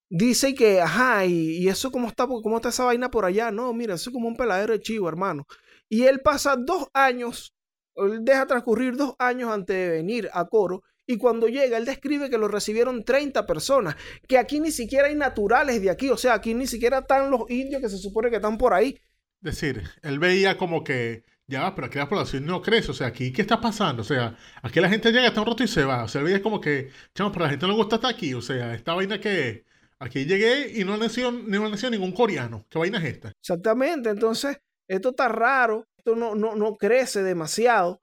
dice 0.09 0.55
que, 0.55 0.81
ajá, 0.81 1.25
y, 1.25 1.67
eso 1.67 1.91
cómo 1.91 2.07
está, 2.07 2.27
cómo 2.27 2.55
está 2.57 2.69
esa 2.69 2.85
vaina 2.85 3.11
por 3.11 3.25
allá. 3.25 3.51
No, 3.51 3.73
mira, 3.73 3.95
eso 3.95 4.09
es 4.09 4.13
como 4.13 4.27
un 4.27 4.37
peladero 4.37 4.73
de 4.73 4.81
chivo, 4.81 5.09
hermano. 5.09 5.45
Y 5.89 6.03
él 6.03 6.21
pasa 6.21 6.55
dos 6.57 6.87
años, 6.93 7.53
él 7.95 8.23
deja 8.23 8.45
transcurrir 8.45 8.95
dos 8.95 9.15
años 9.19 9.51
antes 9.51 9.75
de 9.75 9.89
venir 9.89 10.29
a 10.33 10.45
Coro 10.45 10.83
y 11.09 11.17
cuando 11.17 11.47
llega, 11.47 11.77
él 11.77 11.85
describe 11.85 12.29
que 12.29 12.37
lo 12.37 12.49
recibieron 12.49 13.05
30 13.05 13.47
personas, 13.47 13.95
que 14.27 14.37
aquí 14.37 14.59
ni 14.59 14.71
siquiera 14.71 15.07
hay 15.07 15.15
naturales 15.15 15.81
de 15.81 15.89
aquí, 15.89 16.09
o 16.09 16.17
sea, 16.17 16.33
aquí 16.33 16.53
ni 16.53 16.67
siquiera 16.67 16.99
están 16.99 17.31
los 17.31 17.49
indios 17.49 17.81
que 17.81 17.87
se 17.87 17.97
supone 17.97 18.29
que 18.29 18.35
están 18.35 18.57
por 18.57 18.73
ahí. 18.73 18.99
Es 19.41 19.55
decir, 19.55 19.83
él 20.01 20.19
veía 20.19 20.57
como 20.57 20.83
que, 20.83 21.23
ya, 21.47 21.73
pero 21.73 21.87
aquí 21.87 21.97
la 21.97 22.09
población 22.09 22.45
no 22.45 22.61
crece, 22.61 22.91
o 22.91 22.93
sea, 22.93 23.07
aquí, 23.07 23.31
¿qué 23.31 23.41
está 23.41 23.61
pasando? 23.61 24.01
O 24.01 24.05
sea, 24.05 24.37
aquí 24.61 24.81
la 24.81 24.89
gente 24.89 25.13
llega, 25.13 25.27
está 25.27 25.39
un 25.39 25.47
rato 25.47 25.63
y 25.63 25.69
se 25.69 25.85
va, 25.85 26.03
o 26.03 26.07
sea, 26.09 26.19
él 26.19 26.25
veía 26.25 26.41
como 26.41 26.59
que, 26.59 26.89
chamo, 27.15 27.31
pero 27.31 27.45
la 27.45 27.51
gente 27.51 27.67
no 27.67 27.75
gusta 27.75 27.95
estar 27.95 28.11
aquí, 28.13 28.33
o 28.33 28.41
sea, 28.41 28.73
esta 28.73 28.93
vaina 28.93 29.21
que 29.21 29.65
aquí 29.99 30.25
llegué 30.25 30.79
y 30.79 30.83
no 30.83 30.97
nació, 30.97 31.31
no 31.31 31.69
nació 31.69 31.89
ningún 31.89 32.11
coreano, 32.11 32.65
¿qué 32.69 32.79
vaina 32.79 32.99
es 32.99 33.05
esta? 33.05 33.31
Exactamente, 33.39 34.09
entonces, 34.09 34.57
esto 34.87 35.09
está 35.09 35.27
raro, 35.27 35.87
esto 35.97 36.15
no, 36.15 36.35
no, 36.35 36.55
no 36.55 36.75
crece 36.75 37.23
demasiado. 37.23 37.99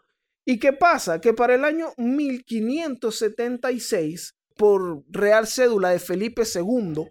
¿Y 0.47 0.59
qué 0.59 0.75
pasa? 0.75 1.21
Que 1.21 1.33
para 1.33 1.55
el 1.55 1.65
año 1.65 1.95
1576, 1.97 4.35
por 4.57 5.03
Real 5.09 5.47
Cédula 5.47 5.89
de 5.91 5.99
Felipe 5.99 6.43
II, 6.43 7.11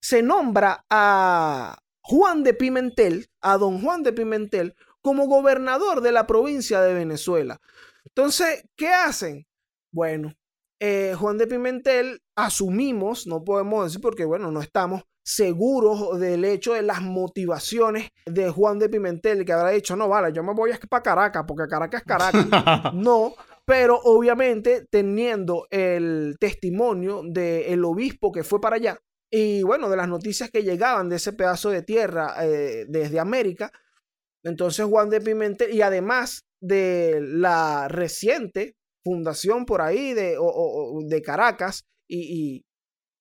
se 0.00 0.22
nombra 0.22 0.86
a 0.88 1.76
Juan 2.00 2.42
de 2.42 2.54
Pimentel, 2.54 3.28
a 3.42 3.58
don 3.58 3.82
Juan 3.82 4.02
de 4.02 4.14
Pimentel, 4.14 4.74
como 5.02 5.26
gobernador 5.26 6.00
de 6.00 6.12
la 6.12 6.26
provincia 6.26 6.80
de 6.80 6.94
Venezuela. 6.94 7.60
Entonces, 8.04 8.64
¿qué 8.76 8.88
hacen? 8.88 9.46
Bueno, 9.92 10.34
eh, 10.80 11.14
Juan 11.14 11.36
de 11.36 11.46
Pimentel 11.46 12.22
asumimos, 12.34 13.26
no 13.26 13.44
podemos 13.44 13.84
decir 13.84 14.00
porque, 14.00 14.24
bueno, 14.24 14.50
no 14.50 14.62
estamos 14.62 15.02
seguros 15.22 16.18
del 16.18 16.44
hecho 16.46 16.72
de 16.72 16.82
las 16.82 17.02
motivaciones 17.02 18.10
de 18.24 18.48
Juan 18.50 18.78
de 18.78 18.88
Pimentel, 18.88 19.44
que 19.44 19.52
habrá 19.52 19.70
dicho, 19.70 19.94
no, 19.94 20.08
vale, 20.08 20.32
yo 20.32 20.42
me 20.42 20.54
voy 20.54 20.72
a 20.72 20.80
para 20.88 21.02
Caracas, 21.02 21.44
porque 21.46 21.68
Caracas 21.68 22.00
es 22.00 22.06
Caracas. 22.06 22.46
no, 22.94 23.34
pero 23.66 24.00
obviamente 24.02 24.86
teniendo 24.90 25.66
el 25.70 26.36
testimonio 26.40 27.22
del 27.24 27.84
obispo 27.84 28.32
que 28.32 28.42
fue 28.42 28.60
para 28.60 28.76
allá, 28.76 28.98
y 29.30 29.62
bueno, 29.62 29.90
de 29.90 29.96
las 29.98 30.08
noticias 30.08 30.50
que 30.50 30.64
llegaban 30.64 31.10
de 31.10 31.16
ese 31.16 31.34
pedazo 31.34 31.70
de 31.70 31.82
tierra 31.82 32.34
eh, 32.42 32.86
desde 32.88 33.20
América, 33.20 33.70
entonces 34.42 34.86
Juan 34.86 35.10
de 35.10 35.20
Pimentel, 35.20 35.74
y 35.74 35.82
además 35.82 36.46
de 36.58 37.20
la 37.20 37.86
reciente 37.88 38.76
fundación 39.02 39.66
por 39.66 39.82
ahí 39.82 40.14
de, 40.14 40.36
de 41.06 41.22
Caracas 41.22 41.84
y, 42.08 42.64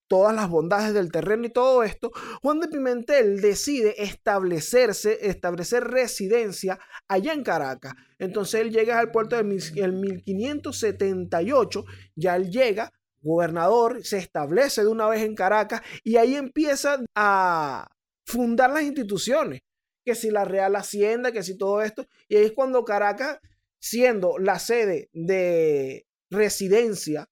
todas 0.10 0.36
las 0.36 0.50
bondades 0.50 0.94
del 0.94 1.10
terreno 1.12 1.46
y 1.46 1.52
todo 1.52 1.84
esto, 1.84 2.12
Juan 2.42 2.60
de 2.60 2.68
Pimentel 2.68 3.40
decide 3.42 4.04
establecerse, 4.04 5.30
establecer 5.30 5.84
residencia 5.84 6.80
allá 7.08 7.32
en 7.32 7.44
Caracas. 7.44 7.94
Entonces 8.18 8.62
él 8.62 8.72
llega 8.72 8.98
al 9.00 9.12
puerto 9.12 9.36
de 9.38 9.44
1578, 9.44 11.86
ya 12.16 12.36
él 12.36 12.50
llega, 12.50 12.92
gobernador, 13.22 14.04
se 14.04 14.18
establece 14.18 14.82
de 14.82 14.88
una 14.88 15.08
vez 15.08 15.22
en 15.22 15.36
Caracas 15.36 15.82
y 16.04 16.16
ahí 16.18 16.36
empieza 16.36 16.98
a 17.16 17.88
fundar 18.26 18.72
las 18.72 18.84
instituciones, 18.84 19.62
que 20.04 20.16
si 20.16 20.32
la 20.32 20.44
Real 20.44 20.76
Hacienda, 20.76 21.32
que 21.32 21.44
si 21.44 21.56
todo 21.56 21.84
esto, 21.84 22.08
y 22.28 22.38
ahí 22.38 22.46
es 22.46 22.54
cuando 22.54 22.84
Caracas 22.84 23.38
siendo 23.80 24.38
la 24.38 24.60
sede 24.60 25.10
de 25.14 26.06
residencia 26.30 27.30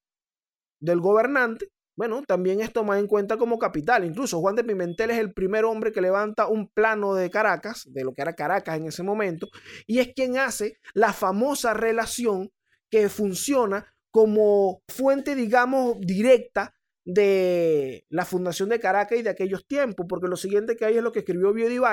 del 0.79 0.99
gobernante, 0.99 1.71
bueno, 1.97 2.21
también 2.21 2.61
es 2.61 2.71
tomado 2.71 2.99
en 2.99 3.07
cuenta 3.07 3.37
como 3.37 3.57
capital. 3.57 4.05
Incluso 4.05 4.39
Juan 4.39 4.55
de 4.55 4.63
Pimentel 4.63 5.09
es 5.09 5.17
el 5.17 5.33
primer 5.33 5.65
hombre 5.65 5.91
que 5.91 5.99
levanta 5.99 6.47
un 6.47 6.69
plano 6.69 7.15
de 7.15 7.31
Caracas, 7.31 7.87
de 7.91 8.03
lo 8.03 8.13
que 8.13 8.21
era 8.21 8.35
Caracas 8.35 8.77
en 8.77 8.85
ese 8.85 9.01
momento, 9.01 9.47
y 9.87 9.99
es 9.99 10.13
quien 10.13 10.37
hace 10.37 10.77
la 10.93 11.11
famosa 11.11 11.73
relación 11.73 12.51
que 12.91 13.09
funciona 13.09 13.93
como 14.11 14.83
fuente, 14.87 15.33
digamos, 15.33 15.97
directa 15.99 16.73
de 17.03 18.05
la 18.09 18.25
fundación 18.25 18.69
de 18.69 18.79
Caracas 18.79 19.17
y 19.17 19.23
de 19.23 19.31
aquellos 19.31 19.65
tiempos, 19.65 20.05
porque 20.07 20.27
lo 20.27 20.37
siguiente 20.37 20.75
que 20.75 20.85
hay 20.85 20.97
es 20.97 21.03
lo 21.03 21.11
que 21.11 21.19
escribió 21.19 21.51
Biodio 21.51 21.83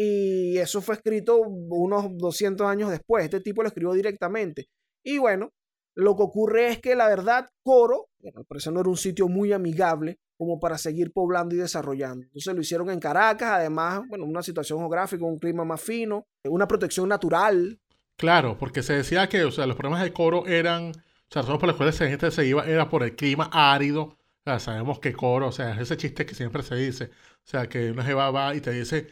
y 0.00 0.56
eso 0.58 0.80
fue 0.80 0.94
escrito 0.94 1.40
unos 1.40 2.16
200 2.16 2.64
años 2.68 2.88
después. 2.88 3.24
Este 3.24 3.40
tipo 3.40 3.62
lo 3.62 3.68
escribió 3.68 3.92
directamente. 3.94 4.68
Y 5.02 5.18
bueno, 5.18 5.50
lo 5.96 6.16
que 6.16 6.22
ocurre 6.22 6.68
es 6.68 6.78
que 6.78 6.94
la 6.94 7.08
verdad, 7.08 7.48
Coro, 7.64 8.06
bueno, 8.20 8.38
al 8.38 8.44
parecer 8.46 8.72
no 8.72 8.78
era 8.78 8.88
un 8.88 8.96
sitio 8.96 9.26
muy 9.26 9.52
amigable 9.52 10.20
como 10.36 10.60
para 10.60 10.78
seguir 10.78 11.12
poblando 11.12 11.56
y 11.56 11.58
desarrollando. 11.58 12.26
Entonces 12.26 12.54
lo 12.54 12.60
hicieron 12.60 12.90
en 12.90 13.00
Caracas, 13.00 13.50
además, 13.50 14.02
bueno, 14.08 14.24
una 14.24 14.44
situación 14.44 14.78
geográfica, 14.78 15.24
un 15.24 15.40
clima 15.40 15.64
más 15.64 15.80
fino, 15.80 16.28
una 16.44 16.68
protección 16.68 17.08
natural. 17.08 17.80
Claro, 18.16 18.56
porque 18.56 18.84
se 18.84 18.92
decía 18.92 19.28
que, 19.28 19.42
o 19.42 19.50
sea, 19.50 19.66
los 19.66 19.74
problemas 19.74 20.04
de 20.04 20.12
Coro 20.12 20.46
eran, 20.46 20.90
o 20.90 21.28
sea, 21.28 21.42
razones 21.42 21.58
por 21.58 21.66
las 21.66 21.76
cuales 21.76 22.00
la 22.00 22.06
gente 22.06 22.30
se 22.30 22.46
iba 22.46 22.64
era 22.64 22.88
por 22.88 23.02
el 23.02 23.16
clima 23.16 23.50
árido. 23.52 24.02
O 24.02 24.16
sea, 24.44 24.60
sabemos 24.60 25.00
que 25.00 25.12
Coro, 25.12 25.48
o 25.48 25.52
sea, 25.52 25.80
ese 25.80 25.96
chiste 25.96 26.24
que 26.24 26.36
siempre 26.36 26.62
se 26.62 26.76
dice, 26.76 27.06
o 27.06 27.50
sea, 27.50 27.68
que 27.68 27.90
una 27.90 28.04
jeva 28.04 28.30
va 28.30 28.54
y 28.54 28.60
te 28.60 28.70
dice, 28.70 29.08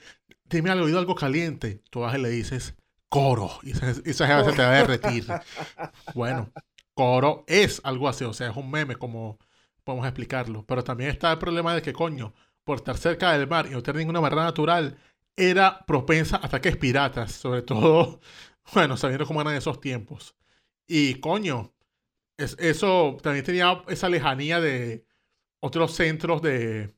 dime 0.49 0.71
al 0.71 0.83
oído 0.83 0.99
algo 0.99 1.15
caliente, 1.15 1.83
tú 1.91 2.01
vas 2.01 2.17
y 2.17 2.21
le 2.21 2.29
dices, 2.31 2.75
Coro, 3.09 3.51
y 3.63 3.71
esa 3.71 4.27
jeva 4.27 4.45
se 4.45 4.53
te 4.53 4.63
va 4.63 4.71
a 4.71 4.87
derretir. 4.87 5.27
bueno, 6.15 6.51
Coro 6.95 7.45
es 7.47 7.81
algo 7.85 8.09
así, 8.09 8.25
o 8.25 8.33
sea, 8.33 8.51
es 8.51 8.57
un 8.57 8.71
meme 8.71 8.97
como 8.97 9.39
podemos 9.85 10.07
explicarlo. 10.07 10.65
Pero 10.67 10.83
también 10.85 11.11
está 11.11 11.33
el 11.33 11.39
problema 11.39 11.75
de 11.75 11.83
que, 11.83 11.93
coño, 11.93 12.35
por 12.65 12.79
estar 12.79 12.99
cerca 12.99 13.33
del 13.33 13.49
mar 13.49 13.67
y 13.67 13.71
no 13.71 13.83
tener 13.83 14.01
ninguna 14.01 14.21
barrera 14.21 14.45
natural, 14.45 14.99
era 15.37 15.85
propensa 15.87 16.37
a 16.37 16.47
ataques 16.47 16.77
piratas, 16.77 17.33
sobre 17.33 17.63
todo, 17.63 18.21
bueno, 18.75 18.97
sabiendo 18.97 19.27
cómo 19.27 19.41
eran 19.41 19.55
esos 19.55 19.81
tiempos. 19.81 20.35
Y, 20.89 21.17
coño, 21.21 21.75
es, 22.37 22.57
eso 22.59 23.17
también 23.23 23.45
tenía 23.45 23.83
esa 23.89 24.09
lejanía 24.09 24.61
de 24.61 25.07
otros 25.61 25.95
centros 25.95 26.43
de 26.43 26.95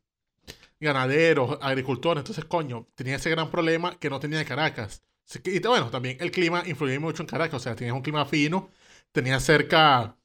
ganaderos, 0.80 1.58
agricultores. 1.60 2.22
Entonces, 2.22 2.44
coño, 2.44 2.88
tenía 2.94 3.16
ese 3.16 3.30
gran 3.30 3.50
problema 3.50 3.98
que 3.98 4.10
no 4.10 4.20
tenía 4.20 4.44
Caracas. 4.44 5.02
Y 5.44 5.58
bueno, 5.60 5.90
también 5.90 6.16
el 6.20 6.30
clima 6.30 6.62
influía 6.66 6.98
mucho 6.98 7.22
en 7.22 7.28
Caracas. 7.28 7.60
O 7.60 7.62
sea, 7.62 7.74
tenías 7.74 7.94
un 7.94 8.02
clima 8.02 8.24
fino, 8.24 8.70
tenía 9.12 9.38
cerca 9.40 10.16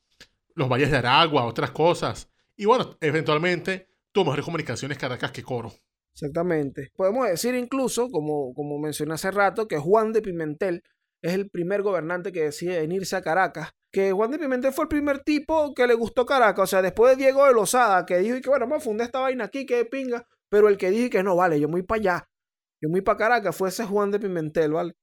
los 0.55 0.69
valles 0.69 0.91
de 0.91 0.98
Aragua, 0.98 1.45
otras 1.45 1.72
cosas. 1.72 2.29
Y 2.55 2.65
bueno, 2.65 2.98
eventualmente 3.01 3.89
tuvo 4.12 4.25
mejores 4.25 4.45
comunicaciones 4.45 4.98
Caracas 4.98 5.31
que 5.31 5.43
Coro. 5.43 5.74
Exactamente. 6.13 6.91
Podemos 6.95 7.27
decir 7.27 7.55
incluso, 7.55 8.10
como, 8.10 8.53
como 8.53 8.77
mencioné 8.79 9.15
hace 9.15 9.31
rato, 9.31 9.67
que 9.67 9.77
Juan 9.77 10.13
de 10.13 10.22
Pimentel 10.22 10.83
es 11.22 11.33
el 11.33 11.50
primer 11.50 11.81
gobernante 11.81 12.31
que 12.31 12.43
decide 12.43 12.79
venirse 12.79 13.15
a 13.15 13.22
Caracas. 13.22 13.72
Que 13.91 14.12
Juan 14.12 14.31
de 14.31 14.39
Pimentel 14.39 14.74
fue 14.74 14.86
el 14.86 14.89
primer 14.89 15.19
tipo 15.19 15.74
que 15.74 15.88
le 15.88 15.95
gustó 15.95 16.25
Caracas. 16.25 16.63
O 16.63 16.67
sea, 16.67 16.81
después 16.81 17.17
de 17.17 17.24
Diego 17.24 17.45
de 17.45 17.53
Lozada, 17.53 18.05
que 18.05 18.19
dijo 18.19 18.39
que 18.41 18.50
bueno, 18.50 18.65
vamos 18.67 18.83
a 18.83 18.86
fundar 18.86 19.05
esta 19.05 19.19
vaina 19.19 19.45
aquí, 19.45 19.65
que 19.65 19.86
pinga. 19.86 20.27
Pero 20.53 20.69
el 20.69 20.77
que 20.77 20.91
dijo 20.91 21.10
que 21.10 21.24
no, 21.24 21.36
vale, 21.36 21.60
yo 21.60 21.67
muy 21.67 21.81
para 21.81 22.00
allá. 22.00 22.29
Yo 22.79 22.88
muy 22.88 23.01
para 23.01 23.17
Caracas. 23.17 23.57
Fue 23.57 23.69
ese 23.69 23.86
Juan 23.86 24.12
de 24.12 24.19
Pimentel, 24.19 24.72
¿vale? 24.72 24.93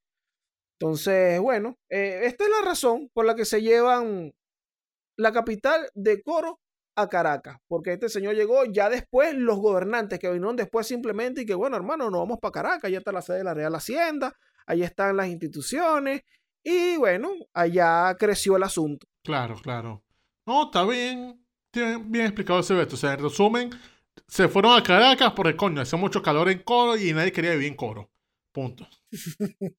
Entonces, 0.79 1.41
bueno, 1.41 1.77
eh, 1.89 2.21
esta 2.23 2.45
es 2.45 2.51
la 2.51 2.65
razón 2.65 3.09
por 3.13 3.27
la 3.27 3.35
que 3.35 3.45
se 3.45 3.61
llevan 3.61 4.31
la 5.17 5.33
capital 5.33 5.91
de 5.95 6.23
Coro 6.23 6.61
a 6.95 7.09
Caracas, 7.09 7.57
porque 7.67 7.95
este 7.95 8.09
señor 8.09 8.37
llegó 8.37 8.65
ya 8.65 8.89
después, 8.89 9.35
los 9.35 9.59
gobernantes 9.59 10.21
que 10.21 10.31
vinieron 10.31 10.55
después 10.55 10.87
simplemente 10.87 11.43
y 11.43 11.47
que 11.47 11.55
bueno, 11.55 11.77
hermano, 11.77 12.11
nos 12.11 12.21
vamos 12.21 12.39
para 12.41 12.53
Caracas, 12.53 12.89
ya 12.89 12.99
está 12.99 13.11
la 13.11 13.21
sede 13.21 13.39
de 13.39 13.45
la 13.45 13.55
Real 13.55 13.75
Hacienda, 13.75 14.33
ahí 14.67 14.85
están 14.85 15.17
las 15.17 15.27
instituciones 15.27 16.21
y 16.63 16.97
bueno, 16.97 17.31
allá 17.55 18.15
creció 18.17 18.57
el 18.57 18.63
asunto. 18.63 19.05
Claro, 19.25 19.57
claro. 19.61 20.05
No, 20.47 20.67
está 20.67 20.85
bien, 20.85 21.45
bien 21.73 22.27
explicado 22.27 22.61
ese 22.61 22.75
veto. 22.75 22.95
O 22.95 22.99
sea, 22.99 23.15
en 23.15 23.21
resumen, 23.21 23.71
se 24.27 24.49
fueron 24.49 24.79
a 24.79 24.83
Caracas 24.83 25.33
porque 25.35 25.57
coño, 25.57 25.81
hacía 25.81 25.99
mucho 25.99 26.23
calor 26.23 26.49
en 26.49 26.63
Coro 26.63 26.97
y 26.97 27.13
nadie 27.13 27.33
quería 27.33 27.53
vivir 27.53 27.69
en 27.69 27.77
Coro. 27.77 28.11
Punto. 28.53 28.87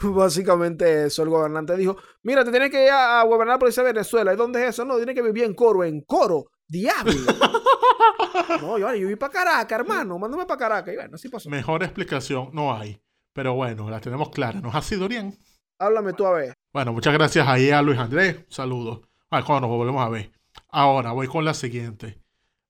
Básicamente 0.00 1.06
eso, 1.06 1.22
el 1.22 1.28
gobernante 1.28 1.76
dijo, 1.76 1.96
mira, 2.22 2.44
te 2.44 2.50
tienes 2.50 2.70
que 2.70 2.84
ir 2.84 2.90
a, 2.90 3.22
gobernar 3.22 3.58
por 3.58 3.68
esa 3.68 3.82
Venezuela. 3.82 4.32
¿Y 4.32 4.36
dónde 4.36 4.62
es 4.62 4.70
eso? 4.70 4.84
No, 4.84 4.96
tienes 4.96 5.14
que 5.14 5.22
vivir 5.22 5.44
en 5.44 5.54
Coro, 5.54 5.84
en 5.84 6.00
Coro, 6.02 6.46
diablo. 6.66 7.12
no, 8.60 8.78
yo, 8.78 8.88
yo 8.88 8.92
viví 8.92 9.16
para 9.16 9.32
Caracas, 9.32 9.80
hermano, 9.80 10.18
mándame 10.18 10.46
para 10.46 10.58
Caracas. 10.58 10.92
Y 10.92 10.96
bueno, 10.96 11.14
así 11.14 11.28
pasó. 11.28 11.48
Mejor 11.48 11.82
explicación 11.82 12.50
no 12.52 12.74
hay, 12.74 13.00
pero 13.32 13.54
bueno, 13.54 13.88
la 13.88 14.00
tenemos 14.00 14.30
clara. 14.30 14.60
¿Nos 14.60 14.74
ha 14.74 14.82
sido 14.82 15.08
bien? 15.08 15.38
Háblame 15.78 16.12
tú 16.12 16.26
a 16.26 16.32
ver. 16.32 16.54
Bueno, 16.72 16.92
muchas 16.92 17.12
gracias 17.12 17.46
ahí 17.46 17.70
a 17.70 17.82
Luis 17.82 17.98
Andrés. 17.98 18.44
Saludos. 18.48 19.00
A 19.30 19.44
cuando 19.44 19.68
nos 19.68 19.76
volvemos 19.76 20.04
a 20.04 20.08
ver. 20.08 20.32
Ahora 20.68 21.12
voy 21.12 21.26
con 21.26 21.44
la 21.44 21.54
siguiente. 21.54 22.23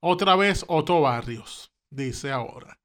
Otra 0.06 0.36
vez 0.36 0.66
Otto 0.68 1.00
Barrios. 1.00 1.72
Dice 1.88 2.30
ahora. 2.30 2.78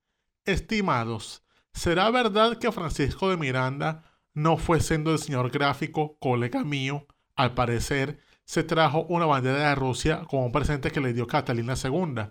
Estimados, 0.46 1.44
¿Será 1.74 2.10
verdad 2.12 2.58
que 2.58 2.72
Francisco 2.72 3.30
de 3.30 3.36
Miranda 3.36 4.06
no 4.34 4.56
fue 4.56 4.80
siendo 4.80 5.12
diseñador 5.12 5.52
gráfico, 5.52 6.18
colega 6.20 6.64
mío? 6.64 7.08
Al 7.36 7.56
parecer, 7.56 8.22
se 8.46 8.64
trajo 8.64 9.06
una 9.10 9.26
bandera 9.26 9.68
de 9.68 9.76
Rusia 9.76 10.22
como 10.30 10.46
un 10.46 10.54
presente 10.54 10.92
que 10.92 11.02
le 11.02 11.12
dio 11.12 11.28
Catalina 11.28 11.74
II. 11.74 12.30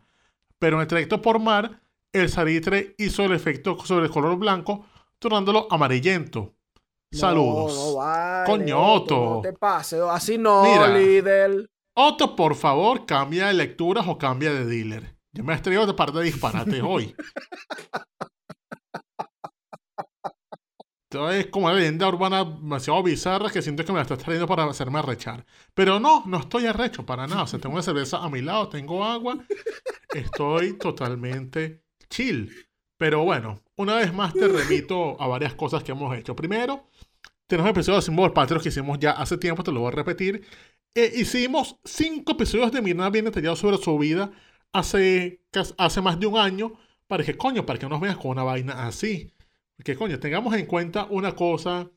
Pero 0.59 0.77
en 0.77 0.81
el 0.81 0.88
trayecto 0.88 1.20
por 1.20 1.38
mar, 1.38 1.83
el 2.14 2.31
salitre 2.31 2.94
hizo 2.96 3.22
el 3.27 3.33
efecto 3.33 3.77
sobre 3.85 4.07
el 4.07 4.11
color 4.11 4.38
blanco, 4.38 4.87
tornándolo 5.18 5.68
amarillento. 5.70 6.55
Saludos. 7.12 7.94
No 9.37 9.42
te 9.42 9.55
así 10.11 10.38
no, 10.38 10.64
líder. 10.98 11.68
Otto, 12.01 12.37
por 12.37 12.55
favor, 12.55 13.07
cambia 13.07 13.49
de 13.49 13.55
lecturas 13.55 14.07
o 14.07 14.17
cambia 14.17 14.53
de 14.53 14.65
dealer. 14.65 15.17
Yo 15.33 15.43
me 15.43 15.53
he 15.53 15.57
de 15.61 15.95
parte 15.95 16.17
de 16.19 16.27
disparates 16.27 16.81
hoy. 16.81 17.13
es 21.33 21.47
como 21.47 21.67
una 21.67 21.75
leyenda 21.75 22.07
urbana 22.07 22.45
demasiado 22.45 23.03
bizarra 23.03 23.51
que 23.51 23.63
siento 23.63 23.85
que 23.85 23.91
me 23.91 23.97
la 23.97 24.03
estás 24.03 24.19
trayendo 24.19 24.47
para 24.47 24.63
hacerme 24.67 25.01
arrechar. 25.01 25.45
Pero 25.75 25.99
no, 25.99 26.23
no 26.25 26.39
estoy 26.39 26.67
arrecho 26.67 27.05
para 27.05 27.27
nada. 27.27 27.43
O 27.43 27.47
sea, 27.49 27.59
tengo 27.59 27.75
una 27.75 27.83
cerveza 27.83 28.19
a 28.19 28.31
mi 28.31 28.43
lado, 28.43 28.69
tengo 28.69 29.05
agua. 29.05 29.37
Estoy 30.15 30.79
totalmente 30.79 31.83
chill. 32.09 32.49
Pero 32.97 33.25
bueno, 33.25 33.61
una 33.75 33.97
vez 33.97 34.15
más 34.15 34.35
te 34.35 34.47
remito 34.47 35.21
a 35.21 35.27
varias 35.27 35.55
cosas 35.55 35.83
que 35.83 35.91
hemos 35.91 36.17
hecho. 36.17 36.37
Primero, 36.37 36.89
tenemos 37.49 37.71
episodios 37.73 38.05
de 38.05 38.07
símbolos 38.07 38.33
patrios 38.33 38.63
que 38.63 38.69
hicimos 38.69 39.01
ya 39.01 39.11
hace 39.11 39.37
tiempo, 39.37 39.65
te 39.65 39.73
lo 39.73 39.81
voy 39.81 39.89
a 39.89 39.97
repetir. 39.97 40.47
Eh, 40.94 41.12
hicimos 41.16 41.77
cinco 41.85 42.33
episodios 42.33 42.72
de 42.72 42.83
Mirna 42.83 43.11
bien 43.11 43.24
detallados 43.27 43.59
sobre 43.59 43.79
su 43.79 43.96
vida 43.98 44.31
hace, 44.72 45.42
hace 45.77 46.01
más 46.01 46.18
de 46.18 46.27
un 46.27 46.38
año. 46.38 46.72
Para 47.07 47.24
que, 47.24 47.37
coño, 47.37 47.64
para 47.64 47.79
que 47.79 47.88
nos 47.88 48.01
veas 48.01 48.16
con 48.16 48.33
una 48.33 48.42
vaina 48.42 48.87
así. 48.87 49.33
Que 49.83 49.96
coño, 49.96 50.18
tengamos 50.18 50.55
en 50.55 50.66
cuenta 50.66 51.07
una 51.09 51.35
cosa, 51.35 51.88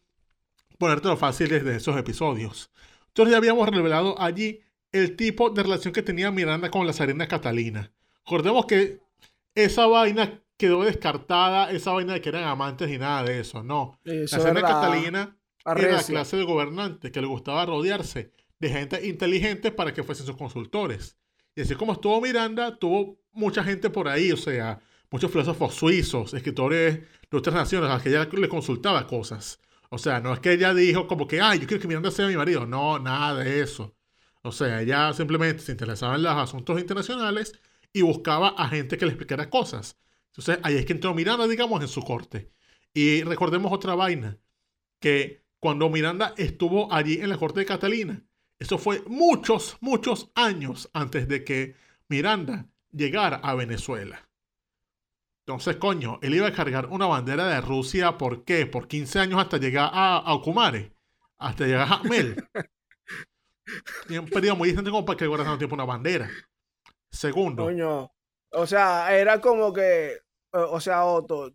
ponértelo 0.78 1.18
fácil 1.18 1.50
desde 1.50 1.76
esos 1.76 1.98
episodios. 1.98 2.72
Entonces 3.08 3.32
ya 3.32 3.38
habíamos 3.38 3.68
revelado 3.68 4.20
allí 4.22 4.62
el 4.92 5.16
tipo 5.16 5.50
de 5.50 5.64
relación 5.64 5.94
que 5.94 6.02
tenía 6.02 6.32
Miranda 6.32 6.70
con 6.70 6.86
la 6.86 6.94
Serena 6.94 7.28
Catalina. 7.28 7.92
Recordemos 8.24 8.66
que 8.68 9.00
esa 9.56 9.88
vaina 9.88 10.42
quedó 10.58 10.84
descartada, 10.84 11.72
esa 11.72 11.92
vaina 11.92 12.14
de 12.14 12.22
que 12.22 12.30
eran 12.30 12.44
amantes 12.44 12.90
y 12.90 12.98
nada 12.98 13.24
de 13.24 13.40
eso, 13.40 13.64
no. 13.64 14.00
la 14.04 14.28
Serena 14.28 14.62
Catalina 14.62 15.36
era 15.66 15.92
la 15.92 16.04
clase 16.04 16.38
de 16.38 16.44
gobernante 16.44 17.12
que 17.12 17.20
le 17.20 17.28
gustaba 17.28 17.66
rodearse 17.66 18.32
de 18.62 18.70
gente 18.70 19.08
inteligente 19.08 19.72
para 19.72 19.92
que 19.94 20.04
fuesen 20.04 20.28
sus 20.28 20.38
consultores. 20.38 21.18
Y 21.56 21.62
así 21.62 21.76
como 21.76 21.94
estuvo 21.94 22.22
Miranda, 22.22 22.78
tuvo 22.78 23.20
mucha 23.34 23.64
gente 23.64 23.90
por 23.90 24.08
ahí, 24.08 24.32
o 24.32 24.38
sea, 24.38 24.80
muchos 25.10 25.32
filósofos 25.32 25.74
suizos, 25.74 26.34
escritores 26.34 27.00
de 27.30 27.38
otras 27.38 27.56
naciones 27.56 27.90
a 27.90 27.96
los 27.96 28.04
que 28.04 28.10
ella 28.10 28.30
le 28.32 28.48
consultaba 28.48 29.08
cosas. 29.08 29.60
O 29.90 29.98
sea, 29.98 30.20
no 30.22 30.32
es 30.32 30.40
que 30.40 30.54
ella 30.54 30.74
dijo 30.74 31.08
como 31.08 31.28
que, 31.28 31.42
ay, 31.42 31.60
yo 31.60 31.68
quiero 31.68 31.82
que 31.82 31.88
Miranda 31.88 32.12
sea 32.12 32.28
mi 32.28 32.38
marido. 32.38 32.66
No, 32.68 33.00
nada 33.00 33.44
de 33.44 33.62
eso. 33.62 33.96
O 34.44 34.52
sea, 34.52 34.82
ella 34.82 35.12
simplemente 35.14 35.64
se 35.64 35.72
interesaba 35.72 36.16
en 36.16 36.24
los 36.24 36.34
asuntos 36.34 36.80
internacionales 36.80 37.60
y 37.92 38.04
buscaba 38.04 38.50
a 38.50 38.70
gente 38.70 38.98
que 38.98 39.06
le 39.06 39.12
explicara 39.12 39.50
cosas. 39.50 39.98
Entonces, 40.28 40.60
ahí 40.64 40.76
es 40.76 40.86
que 40.86 40.94
entró 40.94 41.14
Miranda, 41.16 41.48
digamos, 41.48 41.82
en 41.82 41.88
su 41.88 42.02
corte. 42.04 42.52
Y 42.94 43.24
recordemos 43.24 43.72
otra 43.74 43.96
vaina, 43.96 44.38
que 45.00 45.44
cuando 45.60 45.90
Miranda 45.90 46.34
estuvo 46.38 46.94
allí 46.94 47.16
en 47.22 47.30
la 47.30 47.38
corte 47.38 47.60
de 47.60 47.66
Catalina, 47.66 48.24
eso 48.62 48.78
fue 48.78 49.02
muchos, 49.08 49.76
muchos 49.82 50.30
años 50.36 50.88
antes 50.94 51.28
de 51.28 51.44
que 51.44 51.76
Miranda 52.10 52.68
llegara 52.92 53.38
a 53.38 53.56
Venezuela. 53.56 54.30
Entonces, 55.40 55.78
coño, 55.78 56.20
él 56.22 56.36
iba 56.36 56.46
a 56.46 56.54
cargar 56.54 56.86
una 56.86 57.08
bandera 57.08 57.48
de 57.48 57.60
Rusia, 57.60 58.20
¿por 58.20 58.44
qué? 58.44 58.68
Por 58.68 58.88
15 58.88 59.18
años 59.18 59.42
hasta 59.42 59.58
llegar 59.58 59.90
a, 59.92 60.18
a 60.18 60.34
Okumare, 60.36 60.94
hasta 61.40 61.66
llegar 61.66 61.88
a 61.92 62.04
Mel. 62.04 62.36
Tiene 64.06 64.20
un 64.20 64.30
periodo 64.30 64.58
muy 64.58 64.68
distante 64.68 64.92
como 64.92 65.06
para 65.06 65.18
que 65.18 65.26
guardara 65.26 65.58
tiempo 65.58 65.74
una 65.74 65.86
bandera. 65.86 66.30
Segundo. 67.10 67.64
Coño, 67.64 68.12
o 68.52 68.68
sea, 68.68 69.18
era 69.18 69.42
como 69.42 69.74
que, 69.74 70.20
o 70.52 70.80
sea, 70.80 71.06
Otto, 71.06 71.52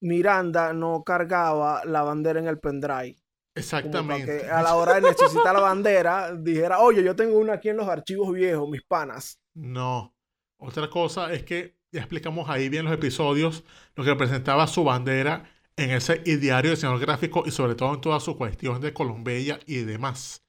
Miranda 0.00 0.72
no 0.72 1.04
cargaba 1.04 1.84
la 1.84 2.02
bandera 2.02 2.40
en 2.40 2.48
el 2.48 2.58
pendrive. 2.58 3.19
Exactamente. 3.60 4.46
a 4.50 4.62
la 4.62 4.74
hora 4.74 4.94
de 4.94 5.02
necesitar 5.02 5.54
la 5.54 5.60
bandera, 5.60 6.34
dijera, 6.34 6.80
oye, 6.80 7.02
yo 7.02 7.14
tengo 7.14 7.38
una 7.38 7.54
aquí 7.54 7.68
en 7.68 7.76
los 7.76 7.88
archivos 7.88 8.32
viejos, 8.32 8.68
mis 8.68 8.82
panas. 8.82 9.40
No. 9.54 10.14
Otra 10.58 10.90
cosa 10.90 11.32
es 11.32 11.44
que 11.44 11.76
ya 11.92 12.00
explicamos 12.00 12.50
ahí 12.50 12.68
bien 12.68 12.84
los 12.84 12.94
episodios, 12.94 13.64
lo 13.94 14.04
que 14.04 14.10
representaba 14.10 14.66
su 14.66 14.84
bandera 14.84 15.44
en 15.76 15.90
ese 15.90 16.18
diario 16.18 16.70
de 16.70 16.76
diseñador 16.76 17.00
gráfico 17.00 17.44
y 17.46 17.50
sobre 17.50 17.74
todo 17.74 17.94
en 17.94 18.00
toda 18.00 18.20
su 18.20 18.36
cuestión 18.36 18.80
de 18.80 18.92
Colombia 18.92 19.58
y 19.66 19.76
demás. 19.78 20.44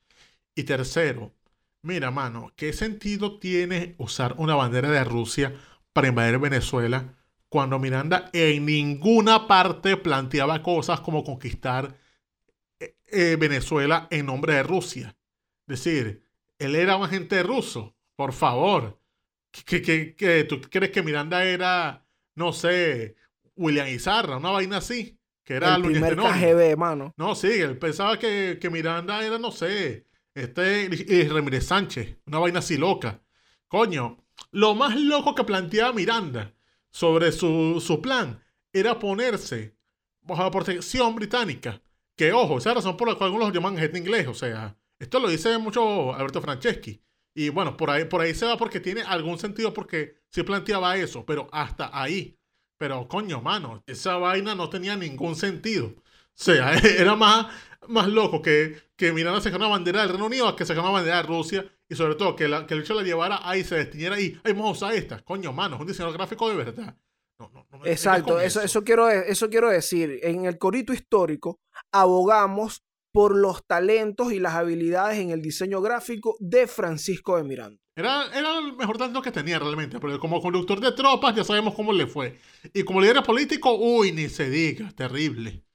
Y 0.54 0.64
tercero, 0.64 1.32
Mira, 1.84 2.12
mano, 2.12 2.52
¿qué 2.56 2.74
sentido 2.74 3.40
tiene 3.40 3.96
usar 3.98 4.36
una 4.38 4.54
bandera 4.54 4.92
de 4.92 5.04
Rusia 5.04 5.56
para 5.94 6.10
invadir 6.10 6.38
Venezuela 6.38 7.16
cuando 7.50 7.80
Miranda 7.80 8.30
en 8.34 8.68
ninguna 8.68 9.48
parte 9.48 9.98
planteaba 9.98 10.62
cosas 10.62 11.02
como 11.02 11.24
conquistar 11.24 11.98
eh, 13.12 13.36
Venezuela 13.40 14.08
en 14.10 14.26
nombre 14.26 14.54
de 14.54 14.64
Rusia? 14.64 15.16
Es 15.68 15.84
decir, 15.84 16.26
él 16.60 16.76
era 16.76 16.98
un 16.98 17.04
agente 17.04 17.42
ruso, 17.44 17.96
por 18.16 18.34
favor. 18.34 19.00
¿Qué, 19.52 19.82
qué, 19.82 20.46
tú 20.48 20.62
crees 20.62 20.92
que 20.92 21.04
Miranda 21.04 21.44
era, 21.44 22.06
no 22.36 22.54
sé, 22.54 23.16
William 23.56 23.88
Izarra, 23.88 24.38
una 24.38 24.52
vaina 24.52 24.78
así? 24.78 25.18
Que 25.44 25.56
era 25.56 25.76
el 25.76 25.82
primer 25.82 26.16
KGB, 26.16 26.78
mano. 26.78 27.14
No, 27.18 27.36
sí, 27.36 27.48
él 27.48 27.78
pensaba 27.78 28.18
que, 28.18 28.58
que 28.62 28.70
Miranda 28.70 29.26
era, 29.26 29.38
no 29.38 29.52
sé, 29.52 30.06
este 30.34 30.90
y 31.08 31.28
Ramírez 31.28 31.66
Sánchez, 31.66 32.18
una 32.26 32.40
vaina 32.40 32.60
así 32.60 32.78
loca. 32.78 33.22
Coño, 33.68 34.18
lo 34.52 34.76
más 34.76 34.96
loco 34.96 35.36
que 35.36 35.44
planteaba 35.44 35.94
Miranda 35.94 36.54
sobre 36.90 37.32
su, 37.32 37.82
su 37.86 38.02
plan 38.02 38.42
era 38.74 39.00
ponerse 39.00 39.76
bajo 40.22 40.44
la 40.44 40.52
protección 40.52 41.16
británica. 41.16 41.82
Que 42.22 42.34
ojo, 42.34 42.60
esa 42.60 42.70
es 42.70 42.76
la 42.76 42.82
razón 42.82 42.98
por 42.98 43.08
la 43.08 43.16
cual 43.16 43.30
algunos 43.30 43.52
llaman 43.52 43.76
gente 43.76 43.98
inglés. 43.98 44.28
O 44.28 44.36
sea, 44.36 44.78
esto 45.00 45.20
lo 45.20 45.28
dice 45.28 45.58
mucho 45.58 46.14
Alberto 46.14 46.40
Franceschi. 46.40 47.02
Y 47.34 47.50
bueno, 47.50 47.76
por 47.76 47.90
ahí, 47.90 48.06
por 48.06 48.22
ahí 48.22 48.36
se 48.36 48.46
va 48.46 48.58
porque 48.58 48.80
tiene 48.80 49.02
algún 49.02 49.40
sentido 49.40 49.74
porque 49.74 50.22
sí 50.30 50.44
planteaba 50.44 50.96
eso, 50.98 51.26
pero 51.26 51.48
hasta 51.52 51.90
ahí. 51.92 52.38
Pero 52.78 53.08
coño, 53.08 53.42
mano, 53.42 53.84
esa 53.88 54.18
vaina 54.18 54.54
no 54.54 54.70
tenía 54.70 54.96
ningún 54.96 55.36
sentido. 55.36 55.88
O 55.88 56.04
sea, 56.36 56.76
era 57.00 57.16
más, 57.16 57.48
más 57.88 58.08
loco 58.08 58.40
que, 58.44 58.78
que 58.96 59.12
Miranda 59.14 59.42
sacar 59.42 59.60
una 59.60 59.70
bandera 59.70 60.02
del 60.02 60.10
Reino 60.10 60.28
Unido 60.28 60.56
que 60.56 60.64
sacar 60.64 60.84
una 60.84 60.92
bandera 60.92 61.18
de 61.18 61.24
Rusia 61.24 61.66
y 61.90 61.96
sobre 61.96 62.14
todo 62.14 62.36
que, 62.36 62.48
la, 62.48 62.68
que 62.68 62.76
el 62.76 62.82
hecho 62.82 62.94
la 62.94 63.02
llevara 63.02 63.40
ahí, 63.50 63.64
se 63.64 63.78
destiniera 63.78 64.18
ahí. 64.18 64.40
Ay, 64.44 64.54
vamos 64.54 64.84
a 64.84 64.86
usar 64.86 64.94
esta. 64.96 65.24
Coño, 65.24 65.54
mano, 65.54 65.78
es 65.78 65.82
un 65.82 65.88
diseñador 65.88 66.16
gráfico 66.18 66.48
de 66.50 66.56
verdad. 66.56 66.96
Exacto, 67.86 68.40
eso, 68.40 68.62
eso, 68.62 68.84
quiero, 68.84 69.10
eso 69.10 69.50
quiero 69.50 69.70
decir. 69.70 70.20
En 70.24 70.46
el 70.46 70.58
corito 70.58 70.94
histórico 70.94 71.60
abogamos 71.92 72.84
por 73.12 73.36
los 73.36 73.66
talentos 73.66 74.32
y 74.32 74.40
las 74.40 74.56
habilidades 74.56 75.20
en 75.20 75.32
el 75.32 75.42
diseño 75.42 75.82
gráfico 75.82 76.36
de 76.40 76.68
Francisco 76.68 77.38
de 77.38 77.44
Miranda. 77.44 77.82
Era, 77.96 78.26
era 78.34 78.60
el 78.60 78.74
mejor 78.74 78.98
talento 78.98 79.22
que 79.22 79.32
tenía 79.32 79.60
realmente, 79.60 80.00
porque 80.00 80.18
como 80.18 80.42
conductor 80.42 80.80
de 80.80 80.94
tropas 80.94 81.36
ya 81.36 81.44
sabemos 81.44 81.76
cómo 81.76 81.92
le 81.92 82.08
fue. 82.08 82.40
Y 82.74 82.84
como 82.84 83.02
líder 83.02 83.22
político, 83.22 83.76
uy, 83.76 84.14
ni 84.14 84.30
se 84.30 84.50
diga, 84.50 84.92
terrible. 84.96 85.66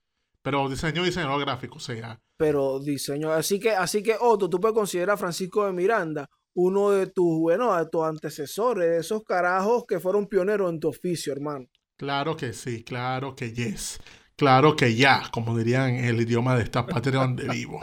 Pero 0.43 0.69
diseño 0.69 1.03
diseñador 1.03 1.41
gráfico, 1.41 1.77
o 1.77 1.81
sea. 1.81 2.19
Pero 2.39 2.79
diseño, 2.79 3.33
así 3.33 3.59
que, 3.61 3.71
así 3.71 4.03
que 4.03 4.17
Otto, 4.19 4.49
tú 4.49 4.61
puedes 4.61 4.75
considerar 4.75 5.15
a 5.15 5.19
Francisco 5.19 5.67
de 5.67 5.73
Miranda 5.73 6.29
uno 6.57 6.91
de 6.91 7.07
tus, 7.07 7.39
bueno, 7.39 7.77
de 7.77 7.87
tus 7.87 8.03
antecesores, 8.03 8.89
de 8.89 8.99
esos 8.99 9.23
carajos 9.23 9.85
que 9.87 10.01
fueron 10.01 10.27
pioneros 10.27 10.71
en 10.71 10.81
tu 10.81 10.89
oficio, 10.89 11.33
hermano. 11.33 11.67
Claro 11.97 12.37
que 12.37 12.55
sí, 12.55 12.83
claro 12.83 13.37
que 13.37 13.53
yes. 13.53 14.01
Claro 14.37 14.75
que 14.75 14.95
ya, 14.95 15.25
como 15.31 15.57
dirían 15.57 15.97
en 15.97 16.07
el 16.07 16.21
idioma 16.21 16.57
de 16.57 16.63
esta 16.63 16.87
patria 16.87 17.21
donde 17.21 17.47
vivo. 17.51 17.81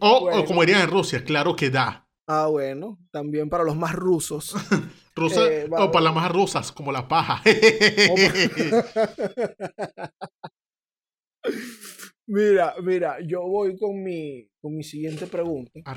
O, 0.00 0.44
como 0.44 0.60
dirían 0.60 0.82
en 0.82 0.90
Rusia, 0.90 1.24
claro 1.24 1.56
que 1.56 1.70
da. 1.70 2.06
Ah, 2.26 2.48
bueno, 2.48 2.98
también 3.10 3.48
para 3.48 3.64
los 3.64 3.76
más 3.76 3.94
rusos. 3.94 4.54
Eh, 5.20 5.68
o 5.76 5.90
para 5.90 6.04
las 6.04 6.14
más 6.14 6.30
rusas, 6.30 6.70
como 6.70 6.92
la 6.92 7.08
paja. 7.08 7.42
mira, 12.28 12.74
mira, 12.82 13.18
yo 13.20 13.42
voy 13.42 13.76
con 13.76 14.02
mi, 14.02 14.48
con 14.60 14.76
mi 14.76 14.84
siguiente 14.84 15.26
pregunta. 15.26 15.80
A, 15.84 15.94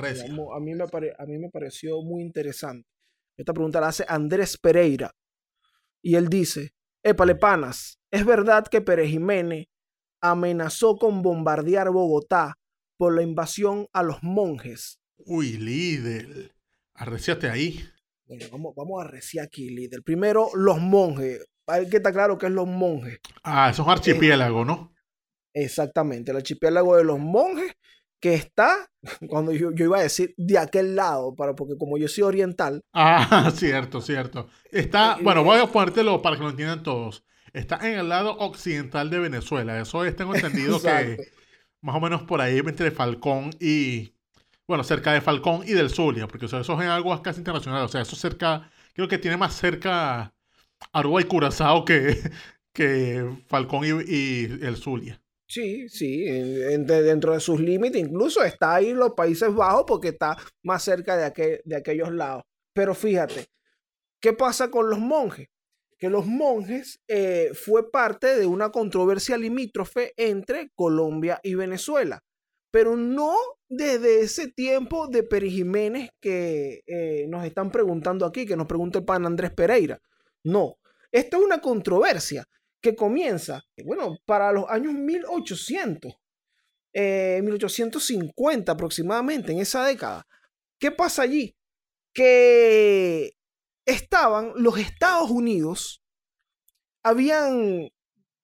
mí 0.59 0.73
me 0.73 0.83
a 1.17 1.25
mí 1.25 1.37
me 1.37 1.49
pareció 1.49 2.01
muy 2.01 2.23
interesante. 2.23 2.87
Esta 3.37 3.53
pregunta 3.53 3.79
la 3.79 3.89
hace 3.89 4.05
Andrés 4.07 4.57
Pereira. 4.57 5.11
Y 6.01 6.15
él 6.15 6.27
dice, 6.27 6.73
Épale 7.03 7.33
panas, 7.33 7.99
¿es 8.11 8.23
verdad 8.25 8.67
que 8.67 8.79
Pérez 8.79 9.09
Jiménez 9.09 9.65
amenazó 10.21 10.97
con 10.97 11.23
bombardear 11.23 11.89
Bogotá 11.89 12.59
por 12.97 13.15
la 13.15 13.23
invasión 13.23 13.87
a 13.91 14.03
los 14.03 14.21
monjes? 14.21 14.99
Uy, 15.17 15.57
líder, 15.57 16.53
arreciate 16.93 17.49
ahí. 17.49 17.83
Bueno, 18.25 18.45
vamos, 18.51 18.75
vamos 18.75 19.01
a 19.01 19.07
arreciar 19.07 19.45
aquí, 19.45 19.69
líder. 19.69 20.03
Primero, 20.03 20.49
los 20.53 20.79
monjes. 20.79 21.43
Hay 21.65 21.89
que 21.89 21.97
estar 21.97 22.13
claro 22.13 22.37
que 22.37 22.45
es 22.45 22.51
los 22.51 22.67
monjes. 22.67 23.19
Ah, 23.43 23.69
eso 23.71 23.81
es 23.81 23.87
un 23.87 23.93
archipiélago, 23.93 24.63
¿no? 24.63 24.93
Exactamente, 25.53 26.31
el 26.31 26.37
archipiélago 26.37 26.97
de 26.97 27.03
los 27.03 27.19
monjes 27.19 27.73
que 28.21 28.35
está, 28.35 28.89
cuando 29.27 29.51
yo, 29.51 29.71
iba 29.75 29.97
a 29.97 30.03
decir 30.03 30.33
de 30.37 30.57
aquel 30.57 30.95
lado, 30.95 31.35
para, 31.35 31.55
porque 31.55 31.75
como 31.77 31.97
yo 31.97 32.07
soy 32.07 32.23
oriental. 32.23 32.81
Ah, 32.93 33.51
cierto, 33.55 33.99
cierto. 33.99 34.47
Está, 34.71 35.17
eh, 35.19 35.23
bueno, 35.23 35.43
voy 35.43 35.59
a 35.59 35.67
ponértelo 35.67 36.21
para 36.21 36.37
que 36.37 36.43
lo 36.43 36.49
entiendan 36.51 36.83
todos. 36.83 37.25
Está 37.51 37.77
en 37.89 37.99
el 37.99 38.07
lado 38.07 38.37
occidental 38.37 39.09
de 39.09 39.19
Venezuela. 39.19 39.81
Eso 39.81 40.05
es, 40.05 40.15
tengo 40.15 40.33
entendido 40.33 40.81
que 40.81 41.17
más 41.81 41.95
o 41.95 41.99
menos 41.99 42.21
por 42.21 42.39
ahí 42.39 42.59
entre 42.59 42.91
Falcón 42.91 43.49
y, 43.59 44.15
bueno, 44.67 44.85
cerca 44.85 45.11
de 45.11 45.19
Falcón 45.19 45.63
y 45.67 45.73
del 45.73 45.89
Zulia, 45.89 46.27
porque 46.27 46.45
eso 46.45 46.61
es 46.61 46.69
en 46.69 46.87
aguas 46.87 47.19
casi 47.19 47.39
internacionales. 47.39 47.89
O 47.89 47.91
sea, 47.91 48.01
eso 48.01 48.15
cerca, 48.15 48.71
creo 48.93 49.09
que 49.09 49.17
tiene 49.17 49.35
más 49.35 49.55
cerca 49.55 50.33
Aruba 50.93 51.21
y 51.21 51.25
Curazao 51.25 51.83
que, 51.83 52.17
que 52.73 53.29
Falcón 53.47 53.83
y 53.85 54.43
el 54.43 54.77
Zulia. 54.77 55.20
Sí, 55.51 55.89
sí, 55.89 56.23
dentro 56.23 57.33
de 57.33 57.41
sus 57.41 57.59
límites, 57.59 58.01
incluso 58.01 58.41
está 58.41 58.75
ahí 58.75 58.93
los 58.93 59.11
Países 59.15 59.53
Bajos 59.53 59.83
porque 59.85 60.07
está 60.07 60.37
más 60.63 60.81
cerca 60.81 61.17
de, 61.17 61.61
de 61.65 61.75
aquellos 61.75 62.13
lados. 62.13 62.43
Pero 62.73 62.95
fíjate, 62.95 63.47
¿qué 64.21 64.31
pasa 64.31 64.71
con 64.71 64.89
los 64.89 64.99
monjes? 64.99 65.49
Que 65.99 66.09
los 66.09 66.25
monjes 66.25 67.01
eh, 67.09 67.51
fue 67.53 67.91
parte 67.91 68.37
de 68.37 68.45
una 68.45 68.69
controversia 68.71 69.37
limítrofe 69.37 70.13
entre 70.15 70.69
Colombia 70.73 71.41
y 71.43 71.55
Venezuela, 71.55 72.21
pero 72.71 72.95
no 72.95 73.35
desde 73.67 74.21
ese 74.21 74.53
tiempo 74.53 75.09
de 75.09 75.23
Peri 75.23 75.51
Jiménez 75.51 76.11
que 76.21 76.81
eh, 76.87 77.25
nos 77.27 77.43
están 77.43 77.71
preguntando 77.71 78.25
aquí, 78.25 78.45
que 78.45 78.55
nos 78.55 78.67
pregunta 78.67 78.99
el 78.99 79.05
pan 79.05 79.25
Andrés 79.25 79.51
Pereira. 79.51 79.99
No, 80.45 80.77
esto 81.11 81.39
es 81.39 81.43
una 81.43 81.59
controversia 81.59 82.45
que 82.81 82.95
comienza, 82.95 83.63
bueno, 83.85 84.17
para 84.25 84.51
los 84.51 84.65
años 84.69 84.93
1800, 84.93 86.13
1850 86.93 88.71
eh, 88.71 88.73
aproximadamente, 88.73 89.51
en 89.51 89.59
esa 89.59 89.85
década. 89.85 90.27
¿Qué 90.79 90.91
pasa 90.91 91.21
allí? 91.21 91.55
Que 92.13 93.33
estaban 93.85 94.53
los 94.55 94.77
Estados 94.77 95.29
Unidos, 95.29 96.03
habían 97.03 97.91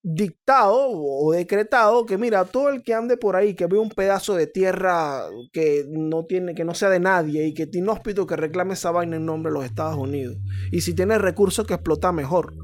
dictado 0.02 0.90
o 0.90 1.32
decretado 1.32 2.06
que 2.06 2.18
mira, 2.18 2.44
todo 2.44 2.68
el 2.68 2.82
que 2.82 2.94
ande 2.94 3.16
por 3.16 3.36
ahí, 3.36 3.54
que 3.54 3.66
vea 3.66 3.80
un 3.80 3.90
pedazo 3.90 4.34
de 4.34 4.46
tierra 4.46 5.24
que 5.52 5.84
no 5.88 6.24
tiene, 6.24 6.54
que 6.54 6.64
no 6.64 6.74
sea 6.74 6.88
de 6.88 7.00
nadie 7.00 7.46
y 7.46 7.54
que 7.54 7.66
tiene 7.66 7.86
inhóspito 7.86 8.26
que 8.26 8.36
reclame 8.36 8.74
esa 8.74 8.90
vaina 8.90 9.16
en 9.16 9.26
nombre 9.26 9.50
de 9.50 9.58
los 9.58 9.64
Estados 9.64 9.96
Unidos. 9.96 10.36
Y 10.70 10.80
si 10.80 10.94
tiene 10.94 11.18
recursos 11.18 11.66
que 11.66 11.74
explota 11.74 12.12
mejor. 12.12 12.54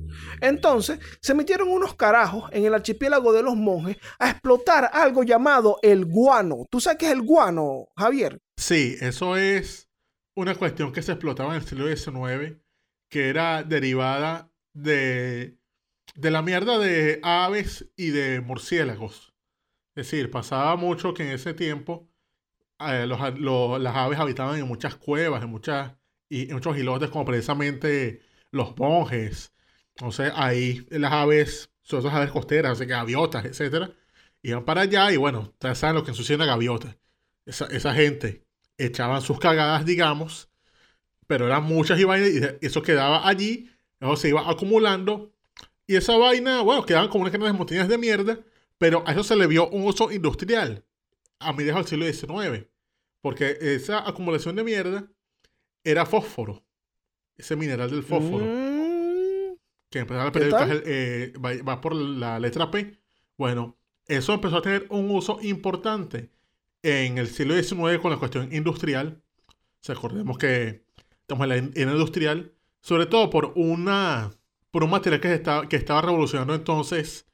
Entonces, 0.40 0.98
se 1.20 1.34
metieron 1.34 1.68
unos 1.68 1.94
carajos 1.94 2.50
en 2.52 2.64
el 2.64 2.74
archipiélago 2.74 3.32
de 3.32 3.42
los 3.42 3.56
monjes 3.56 3.96
a 4.18 4.30
explotar 4.30 4.90
algo 4.92 5.22
llamado 5.22 5.78
el 5.82 6.04
guano. 6.04 6.66
¿Tú 6.70 6.80
sabes 6.80 6.98
qué 6.98 7.06
es 7.06 7.12
el 7.12 7.22
guano, 7.22 7.88
Javier? 7.96 8.40
Sí, 8.56 8.96
eso 9.00 9.36
es 9.36 9.88
una 10.36 10.54
cuestión 10.54 10.92
que 10.92 11.02
se 11.02 11.12
explotaba 11.12 11.50
en 11.54 11.62
el 11.62 11.66
siglo 11.66 11.86
XIX, 11.86 12.60
que 13.10 13.28
era 13.28 13.62
derivada 13.62 14.50
de 14.74 15.58
de 16.14 16.30
la 16.30 16.42
mierda 16.42 16.78
de 16.78 17.20
aves 17.22 17.90
y 17.96 18.10
de 18.10 18.40
murciélagos. 18.40 19.34
Es 19.94 20.06
decir, 20.10 20.30
pasaba 20.30 20.76
mucho 20.76 21.14
que 21.14 21.24
en 21.24 21.30
ese 21.30 21.54
tiempo 21.54 22.08
eh, 22.80 23.06
las 23.06 23.96
aves 23.96 24.18
habitaban 24.18 24.58
en 24.58 24.66
muchas 24.66 24.96
cuevas, 24.96 25.42
en, 25.42 25.50
muchas, 25.50 25.92
y, 26.28 26.48
en 26.48 26.54
muchos 26.54 26.76
islotes, 26.76 27.10
como 27.10 27.24
precisamente 27.24 28.22
los 28.50 28.76
monjes. 28.78 29.52
Entonces 29.96 30.32
ahí 30.34 30.86
las 30.90 31.12
aves, 31.12 31.70
son 31.82 32.00
esas 32.00 32.14
aves 32.14 32.30
costeras, 32.30 32.72
así 32.72 32.86
que 32.86 32.92
gaviotas, 32.92 33.44
etcétera, 33.44 33.92
iban 34.42 34.64
para 34.64 34.82
allá 34.82 35.12
y 35.12 35.16
bueno, 35.16 35.40
ustedes 35.40 35.78
saben 35.78 35.96
lo 35.96 36.04
que 36.04 36.14
sucede 36.14 36.44
gaviotas. 36.46 36.96
Esa, 37.46 37.66
esa 37.66 37.94
gente 37.94 38.44
echaban 38.78 39.22
sus 39.22 39.38
cagadas, 39.38 39.84
digamos, 39.84 40.48
pero 41.26 41.46
eran 41.46 41.64
muchas 41.64 41.98
y, 42.00 42.04
y 42.04 42.66
eso 42.66 42.82
quedaba 42.82 43.28
allí, 43.28 43.70
luego 44.00 44.16
se 44.16 44.30
iba 44.30 44.48
acumulando 44.50 45.33
y 45.86 45.96
esa 45.96 46.16
vaina, 46.16 46.62
bueno, 46.62 46.84
quedaban 46.84 47.08
como 47.08 47.22
unas 47.22 47.32
grandes 47.32 47.54
montañas 47.54 47.88
de 47.88 47.98
mierda, 47.98 48.38
pero 48.78 49.04
a 49.06 49.12
eso 49.12 49.22
se 49.22 49.36
le 49.36 49.46
vio 49.46 49.68
un 49.68 49.86
uso 49.86 50.10
industrial 50.10 50.84
a 51.38 51.52
mediados 51.52 51.90
del 51.90 52.12
siglo 52.12 52.26
XIX. 52.26 52.66
Porque 53.20 53.56
esa 53.60 54.06
acumulación 54.08 54.56
de 54.56 54.64
mierda 54.64 55.08
era 55.82 56.06
fósforo. 56.06 56.62
Ese 57.36 57.56
mineral 57.56 57.90
del 57.90 58.02
fósforo. 58.02 58.44
Mm. 58.44 59.56
Que 59.90 60.00
empezó 60.00 60.20
a 60.20 60.32
eh, 60.34 61.32
va, 61.38 61.80
por 61.80 61.94
la 61.94 62.38
letra 62.38 62.70
P. 62.70 62.98
Bueno, 63.36 63.76
eso 64.06 64.34
empezó 64.34 64.58
a 64.58 64.62
tener 64.62 64.86
un 64.90 65.10
uso 65.10 65.38
importante 65.42 66.30
en 66.82 67.18
el 67.18 67.28
siglo 67.28 67.54
XIX 67.54 67.98
con 68.00 68.10
la 68.10 68.18
cuestión 68.18 68.52
industrial. 68.52 69.22
recordemos 69.86 70.36
que 70.36 70.84
estamos 71.20 71.44
en 71.44 71.48
la 71.48 71.56
era 71.56 71.92
industrial, 71.92 72.52
sobre 72.80 73.06
todo 73.06 73.30
por 73.30 73.52
una 73.54 74.30
por 74.74 74.82
un 74.82 74.90
material 74.90 75.20
que, 75.20 75.32
estaba, 75.32 75.68
que 75.68 75.76
estaba 75.76 76.02
revolucionando 76.02 76.52
entonces 76.52 77.28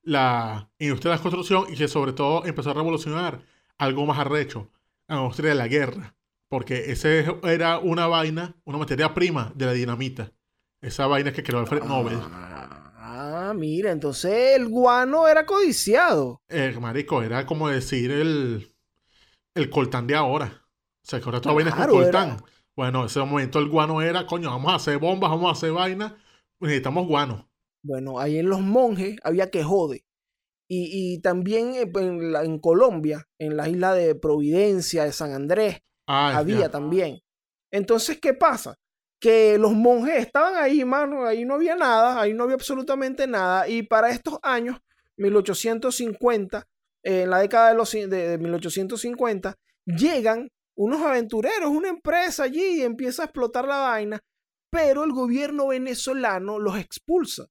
la 0.00 0.70
industria 0.78 1.10
de 1.10 1.18
la 1.18 1.22
construcción 1.22 1.66
y 1.68 1.76
que 1.76 1.88
sobre 1.88 2.14
todo 2.14 2.46
empezó 2.46 2.70
a 2.70 2.72
revolucionar 2.72 3.42
algo 3.76 4.06
más 4.06 4.18
arrecho, 4.18 4.70
la 5.06 5.16
industria 5.16 5.50
de 5.50 5.56
la 5.56 5.68
guerra. 5.68 6.14
Porque 6.48 6.90
ese 6.90 7.26
era 7.42 7.80
una 7.80 8.06
vaina, 8.06 8.56
una 8.64 8.78
materia 8.78 9.12
prima 9.12 9.52
de 9.54 9.66
la 9.66 9.72
dinamita. 9.74 10.32
Esa 10.80 11.06
vaina 11.06 11.34
que 11.34 11.42
creó 11.42 11.58
Alfred 11.58 11.82
Nobel. 11.82 12.18
Ah, 12.22 13.52
mira, 13.54 13.92
entonces 13.92 14.56
el 14.56 14.66
guano 14.66 15.28
era 15.28 15.44
codiciado. 15.44 16.40
Eh, 16.48 16.74
marico, 16.80 17.22
era 17.22 17.44
como 17.44 17.68
decir 17.68 18.10
el, 18.10 18.72
el 19.54 19.68
coltán 19.68 20.06
de 20.06 20.14
ahora. 20.14 20.62
O 21.02 21.02
sea, 21.02 21.20
que 21.20 21.26
ahora 21.26 21.42
toda 21.42 21.56
vaina 21.56 21.76
es 21.78 21.86
coltán. 21.88 22.42
Bueno, 22.74 23.00
en 23.00 23.06
ese 23.06 23.20
momento 23.20 23.58
el 23.58 23.68
guano 23.68 24.00
era, 24.00 24.26
coño, 24.26 24.48
vamos 24.48 24.72
a 24.72 24.76
hacer 24.76 24.96
bombas, 24.96 25.30
vamos 25.30 25.50
a 25.50 25.52
hacer 25.52 25.72
vainas, 25.72 26.14
necesitamos 26.60 27.06
guano. 27.06 27.50
Bueno, 27.82 28.18
ahí 28.18 28.38
en 28.38 28.48
los 28.48 28.60
monjes 28.60 29.16
había 29.22 29.50
que 29.50 29.62
jode. 29.62 30.04
Y, 30.68 31.20
también 31.20 31.74
eh, 31.74 31.90
en, 31.94 32.34
en, 32.34 32.58
Colombia, 32.58 33.28
en 33.38 33.56
la 33.56 33.68
isla 33.68 33.94
de 33.94 34.16
Providencia, 34.16 35.04
de 35.04 35.12
San 35.12 35.32
Andrés, 35.32 35.78
ah, 36.08 36.36
había 36.36 36.68
también. 36.70 37.20
Entonces, 37.70 38.18
¿qué 38.20 38.34
pasa? 38.34 38.76
Que 39.20 39.58
los 39.58 39.72
monjes 39.72 40.18
estaban 40.18 40.56
ahí, 40.56 40.84
mano, 40.84 41.24
ahí 41.24 41.44
no 41.44 41.54
había 41.54 41.76
nada, 41.76 42.20
ahí 42.20 42.34
no 42.34 42.44
había 42.44 42.56
absolutamente 42.56 43.28
nada. 43.28 43.68
Y 43.68 43.84
para 43.84 44.10
estos 44.10 44.38
años, 44.42 44.78
1850, 45.18 46.66
en 47.04 47.30
la 47.30 47.38
década 47.38 47.68
de, 47.68 47.74
los, 47.76 47.92
de 47.92 48.38
1850, 48.38 49.54
llegan 49.84 50.48
unos 50.76 51.00
aventureros, 51.02 51.70
una 51.70 51.88
empresa 51.88 52.42
allí 52.42 52.80
y 52.80 52.82
empieza 52.82 53.22
a 53.22 53.26
explotar 53.26 53.66
la 53.66 53.78
vaina, 53.78 54.20
pero 54.76 55.04
el 55.04 55.12
gobierno 55.12 55.68
venezolano 55.68 56.58
los 56.58 56.78
expulsa. 56.78 57.46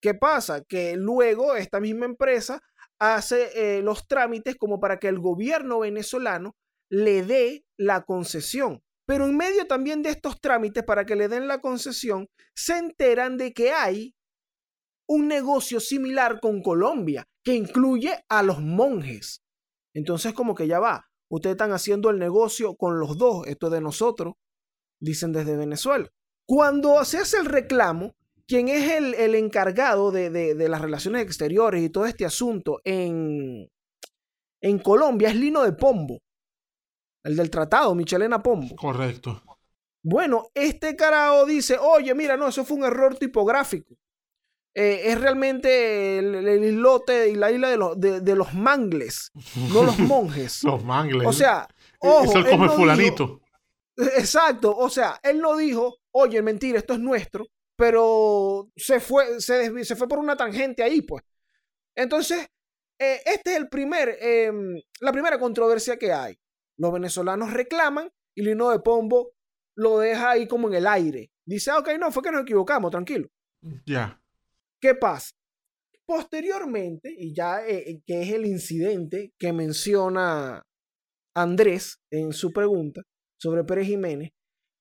¿Qué 0.00 0.14
pasa? 0.14 0.64
Que 0.64 0.96
luego 0.96 1.54
esta 1.54 1.80
misma 1.80 2.06
empresa 2.06 2.62
hace 2.98 3.50
eh, 3.54 3.82
los 3.82 4.08
trámites 4.08 4.56
como 4.56 4.80
para 4.80 4.98
que 4.98 5.08
el 5.08 5.18
gobierno 5.18 5.80
venezolano 5.80 6.56
le 6.90 7.22
dé 7.24 7.66
la 7.76 8.04
concesión. 8.06 8.80
Pero 9.06 9.26
en 9.26 9.36
medio 9.36 9.66
también 9.66 10.02
de 10.02 10.08
estos 10.08 10.40
trámites 10.40 10.82
para 10.82 11.04
que 11.04 11.14
le 11.14 11.28
den 11.28 11.46
la 11.46 11.60
concesión, 11.60 12.26
se 12.56 12.78
enteran 12.78 13.36
de 13.36 13.52
que 13.52 13.72
hay 13.72 14.14
un 15.06 15.28
negocio 15.28 15.78
similar 15.78 16.40
con 16.40 16.62
Colombia, 16.62 17.26
que 17.44 17.52
incluye 17.52 18.18
a 18.30 18.42
los 18.42 18.62
monjes. 18.62 19.42
Entonces 19.94 20.32
como 20.32 20.54
que 20.54 20.66
ya 20.66 20.80
va, 20.80 21.04
ustedes 21.30 21.54
están 21.54 21.72
haciendo 21.72 22.08
el 22.08 22.18
negocio 22.18 22.76
con 22.76 22.98
los 22.98 23.18
dos, 23.18 23.46
esto 23.46 23.66
es 23.66 23.72
de 23.74 23.82
nosotros, 23.82 24.36
dicen 25.00 25.32
desde 25.32 25.56
Venezuela. 25.56 26.08
Cuando 26.46 27.04
se 27.04 27.18
hace 27.18 27.38
el 27.38 27.46
reclamo, 27.46 28.14
quien 28.46 28.68
es 28.68 28.90
el, 28.90 29.34
encargado 29.34 30.10
de, 30.10 30.54
las 30.68 30.80
relaciones 30.80 31.22
exteriores 31.22 31.82
y 31.82 31.90
todo 31.90 32.06
este 32.06 32.24
asunto 32.24 32.80
en, 32.84 33.68
en 34.62 34.78
Colombia 34.78 35.28
es 35.28 35.36
Lino 35.36 35.62
de 35.62 35.72
Pombo, 35.72 36.20
el 37.24 37.36
del 37.36 37.50
tratado, 37.50 37.94
Michelena 37.94 38.42
Pombo. 38.42 38.74
Correcto. 38.76 39.42
Bueno, 40.02 40.46
este 40.54 40.96
carajo 40.96 41.44
dice, 41.44 41.76
oye, 41.78 42.14
mira, 42.14 42.36
no, 42.36 42.48
eso 42.48 42.64
fue 42.64 42.78
un 42.78 42.84
error 42.84 43.16
tipográfico. 43.16 43.94
Eh, 44.74 45.10
es 45.10 45.20
realmente 45.20 46.18
el, 46.18 46.64
islote 46.64 47.30
y 47.30 47.34
la 47.34 47.50
isla 47.50 47.68
de 47.68 47.76
los, 47.76 48.00
de, 48.00 48.36
los 48.36 48.54
mangles, 48.54 49.32
no 49.72 49.82
los 49.82 49.98
monjes. 49.98 50.62
los 50.62 50.84
mangles. 50.84 51.26
O 51.26 51.32
sea, 51.32 51.68
ojo, 51.98 52.38
es 52.38 52.48
como 52.48 52.68
fulanito. 52.70 53.40
Exacto, 54.16 54.76
o 54.76 54.88
sea, 54.88 55.18
él 55.22 55.40
no 55.40 55.56
dijo, 55.56 55.98
oye, 56.12 56.40
mentira, 56.42 56.78
esto 56.78 56.94
es 56.94 57.00
nuestro 57.00 57.46
pero 57.78 58.72
se 58.74 58.98
fue, 58.98 59.40
se, 59.40 59.84
se 59.84 59.94
fue 59.94 60.08
por 60.08 60.18
una 60.18 60.36
tangente 60.36 60.82
ahí, 60.82 61.00
pues. 61.02 61.22
Entonces, 61.94 62.48
eh, 62.98 63.20
este 63.24 63.52
es 63.52 63.56
el 63.56 63.68
primer, 63.68 64.18
em, 64.20 64.74
la 65.00 65.12
primera 65.12 65.38
controversia 65.38 65.96
que 65.96 66.12
hay. 66.12 66.36
Los 66.76 66.92
venezolanos 66.92 67.52
reclaman 67.52 68.10
y 68.34 68.42
Lino 68.42 68.70
de 68.70 68.80
Pombo 68.80 69.30
lo 69.76 70.00
deja 70.00 70.30
ahí 70.30 70.48
como 70.48 70.66
en 70.66 70.74
el 70.74 70.88
aire. 70.88 71.30
Dice, 71.46 71.70
ah, 71.70 71.78
ok, 71.78 71.90
no, 72.00 72.10
fue 72.10 72.24
que 72.24 72.32
nos 72.32 72.42
equivocamos, 72.42 72.90
tranquilo. 72.90 73.28
Ya. 73.86 74.20
¿Qué 74.80 74.96
pasa? 74.96 75.30
Posteriormente, 76.04 77.14
y 77.16 77.32
ya 77.32 77.64
eh, 77.64 77.90
eh, 77.90 78.02
que 78.04 78.22
es 78.22 78.32
el 78.32 78.44
incidente 78.44 79.34
que 79.38 79.52
menciona 79.52 80.64
Andrés 81.32 82.00
en 82.10 82.32
su 82.32 82.52
pregunta 82.52 83.02
sobre 83.38 83.64
Pérez 83.64 83.86
Jiménez, 83.86 84.32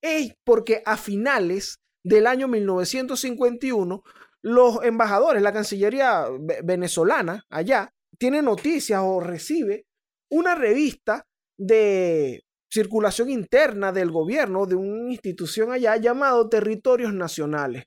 es 0.02 0.34
porque 0.44 0.82
a 0.86 0.98
finales 0.98 1.80
del 2.04 2.28
año 2.28 2.48
1951, 2.48 4.04
los 4.42 4.84
embajadores, 4.84 5.42
la 5.42 5.54
Cancillería 5.54 6.26
venezolana 6.64 7.46
allá, 7.50 7.94
tiene 8.18 8.42
noticias 8.42 9.02
o 9.04 9.20
recibe 9.20 9.86
una 10.30 10.56
revista 10.56 11.26
de 11.58 12.44
circulación 12.70 13.30
interna 13.30 13.92
del 13.92 14.12
gobierno 14.12 14.66
de 14.66 14.76
una 14.76 15.12
institución 15.12 15.72
allá 15.72 15.96
llamado 15.98 16.50
Territorios 16.50 17.14
Nacionales. 17.14 17.86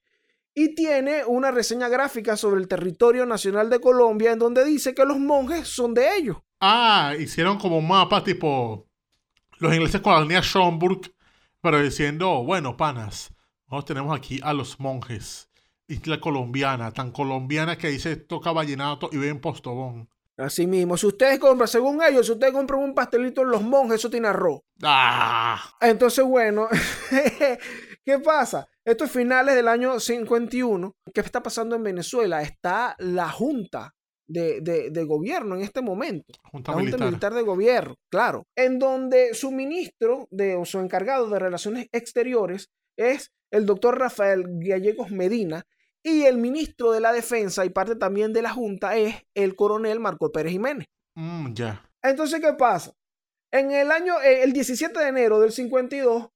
Y 0.55 0.75
tiene 0.75 1.25
una 1.25 1.51
reseña 1.51 1.89
gráfica 1.89 2.37
sobre 2.37 2.61
el 2.61 2.69
territorio 2.69 3.25
nacional 3.25 3.71
de 3.71 3.81
Colombia 3.81 4.33
en 4.33 4.39
donde 4.39 4.65
dice 4.65 4.95
que 4.95 5.05
los 5.05 5.19
monjes 5.19 5.69
son 5.69 5.95
de 5.95 6.17
ellos. 6.17 6.39
Ah, 6.61 7.15
hicieron 7.19 7.59
como 7.59 7.81
mapas 7.81 8.25
tipo 8.25 8.90
los 9.61 9.75
ingleses 9.75 10.01
con 10.01 10.15
la 10.15 10.23
línea 10.23 10.43
Schomburg, 10.43 11.15
pero 11.61 11.81
diciendo, 11.81 12.43
bueno, 12.43 12.77
panas, 12.77 13.33
nosotros 13.69 13.85
tenemos 13.85 14.17
aquí 14.17 14.41
a 14.43 14.53
los 14.53 14.81
monjes. 14.81 15.49
Isla 15.87 16.21
colombiana, 16.21 16.93
tan 16.93 17.11
colombiana 17.11 17.77
que 17.77 17.89
dice 17.89 18.17
toca 18.17 18.53
vallenato 18.53 19.11
y 19.13 19.19
ven 19.19 19.41
postobón. 19.41 20.09
Así 20.37 20.67
mismo, 20.67 20.97
si 20.97 21.07
ustedes 21.07 21.39
compran, 21.39 21.69
según 21.69 22.03
ellos, 22.03 22.25
si 22.25 22.33
ustedes 22.33 22.55
compran 22.55 22.81
un 22.81 22.95
pastelito 22.95 23.43
en 23.43 23.51
los 23.51 23.61
monjes, 23.61 23.97
eso 23.97 24.09
tiene 24.09 24.29
arroz. 24.29 24.63
Ah. 24.83 25.61
Entonces, 25.81 26.25
bueno, 26.25 26.69
¿qué 28.05 28.19
pasa? 28.21 28.67
Esto 28.83 29.05
es 29.05 29.11
finales 29.11 29.55
del 29.55 29.69
año 29.69 30.01
51. 30.01 30.97
¿Qué 31.13 31.21
está 31.21 31.43
pasando 31.43 31.77
en 31.77 31.83
Venezuela? 31.83 32.41
Está 32.41 32.97
la 32.99 33.29
Junta 33.29 33.95
de, 34.31 35.05
gobierno 35.05 35.57
en 35.57 35.63
este 35.63 35.81
momento. 35.81 36.33
Junta 36.51 36.73
la 36.73 36.79
militar. 36.79 36.99
Junta 36.99 37.11
Militar 37.11 37.35
de 37.35 37.43
Gobierno, 37.43 37.95
claro. 38.11 38.47
En 38.57 38.79
donde 38.79 39.35
su 39.35 39.51
ministro 39.51 40.29
de, 40.31 40.57
o 40.57 40.65
su 40.65 40.79
encargado 40.79 41.29
de 41.29 41.39
Relaciones 41.39 41.89
Exteriores 41.93 42.71
es 42.97 43.33
el 43.51 43.67
doctor 43.67 43.99
Rafael 43.99 44.45
Gallegos 44.47 45.11
Medina 45.11 45.65
y 46.03 46.23
el 46.23 46.39
ministro 46.39 46.93
de 46.93 47.01
la 47.01 47.13
Defensa 47.13 47.65
y 47.65 47.71
parte 47.71 47.97
también 47.97 48.33
de 48.33 48.43
la 48.43 48.51
Junta 48.51 48.97
es 48.97 49.15
el 49.35 49.55
coronel 49.57 50.01
Marco 50.01 50.31
Pérez 50.31 50.53
Jiménez. 50.53 50.87
Mm, 51.15 51.53
ya. 51.53 51.85
Entonces, 52.03 52.41
¿qué 52.41 52.53
pasa? 52.55 52.93
En 53.53 53.73
el 53.73 53.91
año, 53.91 54.21
eh, 54.23 54.45
el 54.45 54.53
17 54.53 54.99
de 54.99 55.09
enero 55.09 55.41
del 55.41 55.53
52, 55.53 56.29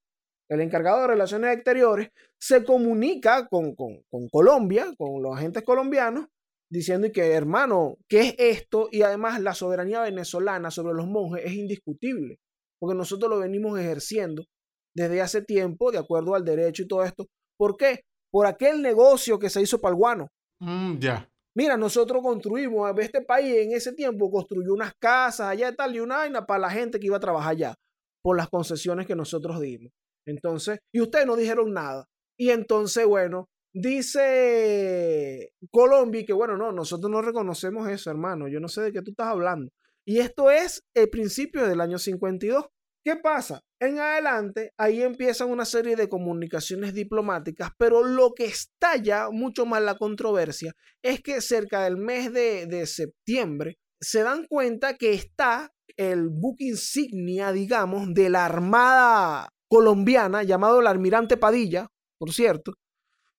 el 0.50 0.60
encargado 0.60 1.02
de 1.02 1.06
Relaciones 1.06 1.54
Exteriores 1.54 2.10
se 2.38 2.64
comunica 2.64 3.46
con, 3.46 3.74
con, 3.74 4.02
con 4.10 4.28
Colombia, 4.28 4.92
con 4.98 5.22
los 5.22 5.36
agentes 5.36 5.62
colombianos, 5.62 6.26
diciendo 6.74 7.08
que, 7.12 7.32
hermano, 7.32 7.98
¿qué 8.08 8.20
es 8.20 8.34
esto? 8.36 8.88
Y 8.90 9.02
además 9.02 9.40
la 9.40 9.54
soberanía 9.54 10.02
venezolana 10.02 10.72
sobre 10.72 10.92
los 10.94 11.06
monjes 11.06 11.44
es 11.44 11.52
indiscutible, 11.52 12.40
porque 12.80 12.96
nosotros 12.96 13.30
lo 13.30 13.38
venimos 13.38 13.78
ejerciendo 13.78 14.44
desde 14.92 15.22
hace 15.22 15.42
tiempo, 15.42 15.92
de 15.92 15.98
acuerdo 15.98 16.34
al 16.34 16.44
derecho 16.44 16.82
y 16.82 16.88
todo 16.88 17.04
esto. 17.04 17.26
¿Por 17.56 17.76
qué? 17.76 18.00
Por 18.32 18.46
aquel 18.46 18.82
negocio 18.82 19.38
que 19.38 19.50
se 19.50 19.62
hizo 19.62 19.80
para 19.80 19.92
el 19.92 19.98
guano. 19.98 20.28
Mm, 20.60 20.98
ya. 20.98 21.28
Mira, 21.56 21.76
nosotros 21.76 22.20
construimos, 22.24 22.92
este 22.98 23.22
país 23.22 23.54
en 23.54 23.72
ese 23.72 23.92
tiempo 23.92 24.28
construyó 24.28 24.72
unas 24.74 24.94
casas 25.00 25.46
allá 25.46 25.68
y 25.68 25.76
tal, 25.76 25.94
y 25.94 26.00
una 26.00 26.16
vaina 26.16 26.44
para 26.44 26.58
la 26.58 26.70
gente 26.70 26.98
que 26.98 27.06
iba 27.06 27.18
a 27.18 27.20
trabajar 27.20 27.52
allá, 27.52 27.74
por 28.20 28.36
las 28.36 28.48
concesiones 28.48 29.06
que 29.06 29.14
nosotros 29.14 29.60
dimos. 29.60 29.92
Entonces, 30.26 30.80
y 30.92 31.00
ustedes 31.00 31.26
no 31.26 31.36
dijeron 31.36 31.72
nada. 31.72 32.06
Y 32.36 32.50
entonces, 32.50 33.06
bueno, 33.06 33.46
dice 33.74 35.50
Colombia 35.70 36.24
que, 36.26 36.32
bueno, 36.32 36.56
no, 36.56 36.72
nosotros 36.72 37.10
no 37.10 37.20
reconocemos 37.20 37.88
eso, 37.88 38.10
hermano. 38.10 38.48
Yo 38.48 38.60
no 38.60 38.68
sé 38.68 38.82
de 38.82 38.92
qué 38.92 39.02
tú 39.02 39.10
estás 39.10 39.26
hablando. 39.26 39.70
Y 40.06 40.18
esto 40.18 40.50
es 40.50 40.82
el 40.94 41.10
principio 41.10 41.66
del 41.66 41.80
año 41.80 41.98
52. 41.98 42.66
¿Qué 43.04 43.16
pasa? 43.16 43.60
En 43.80 43.98
adelante, 43.98 44.72
ahí 44.78 45.02
empiezan 45.02 45.50
una 45.50 45.66
serie 45.66 45.94
de 45.94 46.08
comunicaciones 46.08 46.94
diplomáticas, 46.94 47.70
pero 47.76 48.02
lo 48.02 48.32
que 48.32 48.46
estalla 48.46 49.28
mucho 49.30 49.66
más 49.66 49.82
la 49.82 49.96
controversia 49.96 50.72
es 51.02 51.20
que 51.20 51.42
cerca 51.42 51.84
del 51.84 51.98
mes 51.98 52.32
de, 52.32 52.86
septiembre 52.86 53.76
se 54.00 54.22
dan 54.22 54.46
cuenta 54.46 54.96
que 54.96 55.12
está 55.12 55.70
el 55.98 56.28
buque 56.30 56.64
insignia, 56.64 57.52
digamos, 57.52 58.14
de 58.14 58.30
la 58.30 58.46
Armada 58.46 59.50
colombiana, 59.68 60.42
llamado 60.42 60.80
el 60.80 60.86
Almirante 60.86 61.36
Padilla, 61.36 61.88
por 62.18 62.32
cierto. 62.32 62.72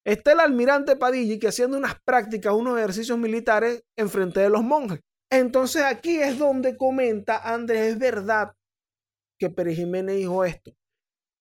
Está 0.06 0.34
el 0.34 0.40
Almirante 0.40 0.96
Padilla 0.96 1.40
que 1.40 1.48
haciendo 1.48 1.78
unas 1.78 2.00
prácticas, 2.02 2.54
unos 2.54 2.78
ejercicios 2.78 3.18
militares 3.18 3.84
en 3.96 4.10
frente 4.10 4.40
de 4.40 4.50
los 4.50 4.64
monjes. 4.64 5.02
Entonces 5.32 5.82
aquí 5.82 6.18
es 6.18 6.38
donde 6.38 6.78
comenta 6.78 7.38
Andrés, 7.38 7.94
es 7.94 8.00
verdad 8.00 8.54
que 9.40 9.50
Pérez 9.50 9.78
Jiménez 9.78 10.16
dijo 10.16 10.46
esto. 10.46 10.72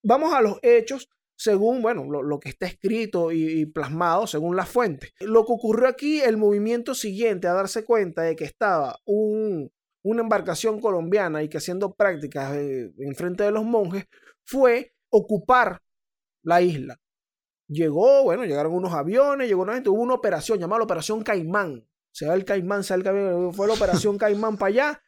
vamos 0.02 0.32
a 0.34 0.40
los 0.40 0.58
hechos 0.62 1.08
según, 1.36 1.82
bueno, 1.82 2.04
lo, 2.10 2.40
que 2.40 2.48
está 2.48 2.66
escrito 2.66 3.32
y, 3.32 3.66
plasmado 3.66 4.26
según 4.26 4.56
la 4.56 4.64
fuente. 4.64 5.12
Lo 5.20 5.44
que 5.44 5.52
ocurrió 5.52 5.88
aquí, 5.88 6.20
el 6.20 6.36
movimiento 6.36 6.94
siguiente 6.94 7.48
a 7.48 7.52
darse 7.52 7.84
cuenta 7.84 8.22
de 8.22 8.36
que 8.36 8.44
estaba 8.44 8.98
una 9.04 10.22
embarcación 10.22 10.80
colombiana 10.80 11.42
y 11.42 11.48
que 11.48 11.58
haciendo 11.58 11.94
prácticas 11.94 12.56
en 12.56 13.14
frente 13.14 13.44
de 13.44 13.50
los 13.50 13.64
monjes, 13.64 14.06
fue 14.44 14.94
ocupar 15.10 15.82
la 16.42 16.62
isla. 16.62 17.00
Llegó, 17.68 18.24
bueno, 18.24 18.44
llegaron 18.44 18.74
unos 18.74 18.92
aviones, 18.92 19.48
llegó 19.48 19.62
una 19.62 19.74
gente, 19.74 19.88
hubo 19.88 20.02
una 20.02 20.14
operación 20.14 20.58
llamada 20.58 20.80
la 20.80 20.84
Operación 20.84 21.22
Caimán. 21.22 21.86
Se 22.10 22.26
va 22.26 22.34
el 22.34 22.44
Caimán, 22.44 22.84
se 22.84 22.96
va 22.96 23.52
fue 23.52 23.66
la 23.66 23.74
Operación 23.74 24.18
Caimán 24.18 24.56
para 24.56 24.68
allá. 24.68 25.02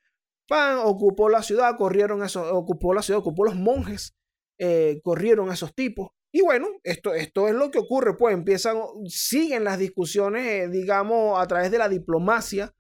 Pan, 0.48 0.78
ocupó 0.82 1.28
la 1.28 1.42
ciudad, 1.42 1.76
corrieron 1.76 2.22
eso, 2.22 2.54
ocupó 2.56 2.94
la 2.94 3.02
ciudad, 3.02 3.20
ocupó 3.20 3.44
los 3.44 3.56
monjes, 3.56 4.16
eh, 4.58 5.00
corrieron 5.02 5.50
a 5.50 5.54
esos 5.54 5.74
tipos. 5.74 6.10
Y 6.32 6.42
bueno, 6.42 6.68
esto, 6.82 7.14
esto 7.14 7.48
es 7.48 7.54
lo 7.54 7.70
que 7.70 7.78
ocurre, 7.78 8.16
pues 8.16 8.34
empiezan, 8.34 8.76
siguen 9.06 9.64
las 9.64 9.78
discusiones, 9.78 10.46
eh, 10.46 10.68
digamos, 10.68 11.40
a 11.40 11.46
través 11.46 11.70
de 11.70 11.78
la 11.78 11.88
diplomacia, 11.88 12.74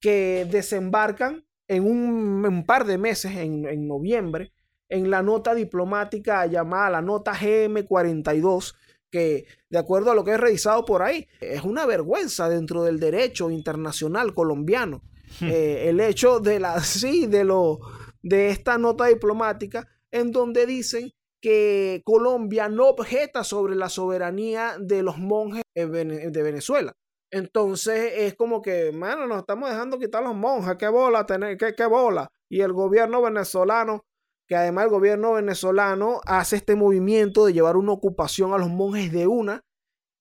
que 0.00 0.46
desembarcan 0.50 1.44
en 1.68 1.84
un, 1.84 2.64
par 2.66 2.84
de 2.84 2.98
meses, 2.98 3.36
en, 3.36 3.66
en, 3.66 3.86
noviembre, 3.86 4.52
en 4.88 5.10
la 5.10 5.22
nota 5.22 5.54
diplomática 5.54 6.46
llamada 6.46 6.90
la 6.90 7.02
nota 7.02 7.32
GM42, 7.32 8.74
que 9.10 9.46
de 9.68 9.78
acuerdo 9.78 10.10
a 10.10 10.14
lo 10.14 10.24
que 10.24 10.32
he 10.32 10.36
revisado 10.36 10.84
por 10.84 11.02
ahí, 11.02 11.28
es 11.40 11.62
una 11.62 11.86
vergüenza 11.86 12.48
dentro 12.48 12.82
del 12.82 13.00
derecho 13.00 13.50
internacional 13.50 14.34
colombiano. 14.34 15.02
Hmm. 15.40 15.48
Eh, 15.50 15.88
el 15.88 16.00
hecho 16.00 16.40
de 16.40 16.60
la, 16.60 16.80
sí, 16.84 17.26
de 17.26 17.44
lo, 17.44 17.80
de 18.22 18.50
esta 18.50 18.78
nota 18.78 19.06
diplomática, 19.06 19.88
en 20.10 20.32
donde 20.32 20.66
dicen 20.66 21.12
que 21.40 22.02
Colombia 22.04 22.68
no 22.68 22.88
objeta 22.88 23.44
sobre 23.44 23.74
la 23.74 23.88
soberanía 23.88 24.76
de 24.78 25.02
los 25.02 25.18
monjes 25.18 25.62
de 25.74 26.42
Venezuela. 26.42 26.94
Entonces 27.30 28.12
es 28.16 28.34
como 28.34 28.60
que, 28.60 28.90
mano, 28.92 29.26
nos 29.26 29.38
estamos 29.38 29.70
dejando 29.70 29.98
quitar 29.98 30.22
los 30.22 30.34
monjes, 30.34 30.76
qué 30.76 30.88
bola, 30.88 31.24
tener, 31.26 31.56
qué, 31.56 31.74
qué 31.74 31.86
bola. 31.86 32.30
Y 32.48 32.60
el 32.60 32.72
gobierno 32.72 33.22
venezolano 33.22 34.04
que 34.50 34.56
además 34.56 34.86
el 34.86 34.90
gobierno 34.90 35.34
venezolano 35.34 36.20
hace 36.26 36.56
este 36.56 36.74
movimiento 36.74 37.46
de 37.46 37.52
llevar 37.52 37.76
una 37.76 37.92
ocupación 37.92 38.52
a 38.52 38.58
los 38.58 38.68
monjes 38.68 39.12
de 39.12 39.28
una, 39.28 39.62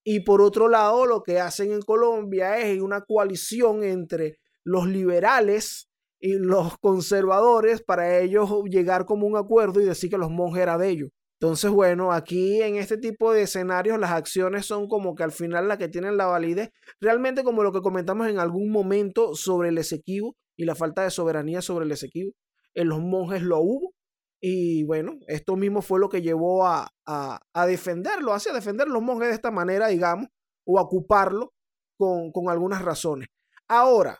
y 0.04 0.20
por 0.20 0.44
otro 0.44 0.70
lado 0.70 1.08
lo 1.08 1.24
que 1.24 1.40
hacen 1.40 1.72
en 1.72 1.82
Colombia 1.82 2.60
es 2.60 2.80
una 2.80 3.02
coalición 3.02 3.84
entre 3.84 4.38
los 4.64 4.88
liberales 4.88 5.90
y 6.20 6.34
los 6.34 6.78
conservadores 6.78 7.82
para 7.82 8.20
ellos 8.20 8.52
llegar 8.66 9.06
como 9.06 9.26
un 9.26 9.36
acuerdo 9.36 9.82
y 9.82 9.86
decir 9.86 10.12
que 10.12 10.20
los 10.20 10.30
monjes 10.30 10.62
eran 10.62 10.80
de 10.80 10.90
ellos. 10.90 11.10
Entonces, 11.40 11.72
bueno, 11.72 12.12
aquí 12.12 12.62
en 12.62 12.76
este 12.76 13.00
tipo 13.00 13.34
de 13.34 13.42
escenarios 13.42 13.98
las 13.98 14.12
acciones 14.12 14.68
son 14.68 14.88
como 14.88 15.16
que 15.16 15.24
al 15.24 15.32
final 15.32 15.68
las 15.68 15.80
que 15.80 15.88
tienen 15.88 16.18
la 16.18 16.28
validez, 16.28 16.70
realmente 17.02 17.44
como 17.44 17.64
lo 17.64 17.72
que 17.72 17.82
comentamos 17.82 18.28
en 18.28 18.38
algún 18.38 18.70
momento 18.70 19.34
sobre 19.34 19.70
el 19.70 19.80
Esequibo 19.80 20.36
y 20.56 20.66
la 20.66 20.76
falta 20.76 21.02
de 21.02 21.10
soberanía 21.10 21.64
sobre 21.64 21.86
el 21.86 21.92
Esequibo. 21.92 22.34
En 22.76 22.90
los 22.90 23.00
monjes 23.00 23.42
lo 23.42 23.60
hubo, 23.60 23.96
y 24.42 24.84
bueno, 24.84 25.20
esto 25.28 25.56
mismo 25.56 25.82
fue 25.82 26.00
lo 26.00 26.10
que 26.10 26.22
llevó 26.22 26.66
a, 26.66 26.90
a, 27.06 27.66
defenderlo, 27.68 28.34
hacia 28.34 28.54
defender 28.54 28.88
los 28.88 29.02
monjes 29.02 29.30
de 29.30 29.36
esta 29.36 29.52
manera, 29.52 29.88
digamos, 29.88 30.28
o 30.66 30.80
ocuparlo 30.80 31.54
con, 31.98 32.32
con 32.32 32.50
algunas 32.50 32.82
razones. 32.82 33.28
Ahora, 33.68 34.20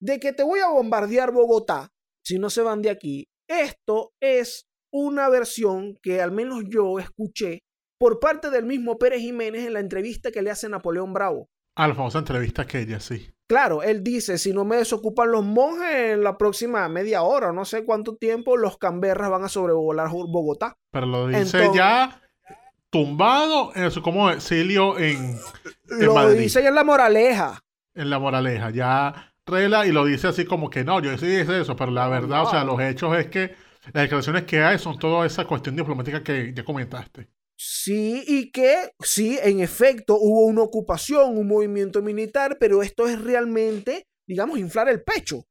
de 0.00 0.18
que 0.18 0.32
te 0.32 0.42
voy 0.42 0.60
a 0.60 0.68
bombardear 0.68 1.32
Bogotá, 1.32 1.90
si 2.24 2.38
no 2.38 2.50
se 2.50 2.62
van 2.62 2.82
de 2.82 2.90
aquí, 2.90 3.28
esto 3.48 4.12
es 4.20 4.66
una 4.92 5.28
versión 5.28 5.96
que 6.02 6.20
al 6.20 6.32
menos 6.32 6.64
yo 6.68 6.98
escuché 6.98 7.60
por 7.98 8.18
parte 8.18 8.50
del 8.50 8.66
mismo 8.66 8.98
Pérez 8.98 9.20
Jiménez 9.20 9.66
en 9.66 9.74
la 9.74 9.80
entrevista 9.80 10.32
que 10.32 10.42
le 10.42 10.50
hace 10.50 10.68
Napoleón 10.68 11.12
Bravo. 11.12 11.48
A 11.76 11.88
la 11.88 11.94
famosa 11.94 12.18
entrevista 12.18 12.62
aquella, 12.62 12.98
sí. 13.00 13.30
Claro, 13.52 13.82
él 13.82 14.02
dice, 14.02 14.38
si 14.38 14.54
no 14.54 14.64
me 14.64 14.76
desocupan 14.76 15.30
los 15.30 15.44
monjes 15.44 16.14
en 16.14 16.24
la 16.24 16.38
próxima 16.38 16.88
media 16.88 17.20
hora, 17.20 17.52
no 17.52 17.66
sé 17.66 17.84
cuánto 17.84 18.16
tiempo, 18.16 18.56
los 18.56 18.78
camberras 18.78 19.28
van 19.28 19.44
a 19.44 19.50
sobrevolar 19.50 20.08
Bogotá. 20.08 20.78
Pero 20.90 21.04
lo 21.04 21.26
dice 21.26 21.68
ya 21.74 22.18
tumbado 22.88 23.72
en 23.74 23.90
su 23.90 24.00
como 24.00 24.30
exilio 24.30 24.98
en, 24.98 25.38
Lo 25.84 26.30
dice 26.30 26.62
ya 26.62 26.70
en 26.70 26.74
la 26.74 26.82
moraleja. 26.82 27.60
En 27.94 28.08
la 28.08 28.18
moraleja, 28.18 28.70
ya 28.70 29.34
rela 29.44 29.84
y 29.84 29.92
lo 29.92 30.06
dice 30.06 30.28
así 30.28 30.46
como 30.46 30.70
que 30.70 30.82
no, 30.82 31.00
yo 31.00 31.18
sí 31.18 31.26
dice 31.26 31.60
eso, 31.60 31.76
pero 31.76 31.90
la 31.90 32.08
verdad, 32.08 32.44
o 32.44 32.50
sea, 32.50 32.64
los 32.64 32.80
hechos 32.80 33.14
es 33.18 33.26
que 33.26 33.54
las 33.92 34.04
declaraciones 34.04 34.44
que 34.44 34.62
hay 34.62 34.78
son 34.78 34.98
toda 34.98 35.26
esa 35.26 35.44
cuestión 35.44 35.76
diplomática 35.76 36.22
que 36.22 36.54
ya 36.54 36.64
comentaste. 36.64 37.28
Sí, 37.64 38.24
y 38.26 38.50
que 38.50 38.90
sí, 39.04 39.38
en 39.40 39.60
efecto, 39.60 40.16
hubo 40.18 40.46
una 40.46 40.62
ocupación, 40.62 41.38
un 41.38 41.46
movimiento 41.46 42.02
militar, 42.02 42.56
pero 42.58 42.82
esto 42.82 43.06
es 43.06 43.22
realmente, 43.22 44.08
digamos, 44.26 44.58
inflar 44.58 44.88
el 44.88 45.04
pecho. 45.04 45.44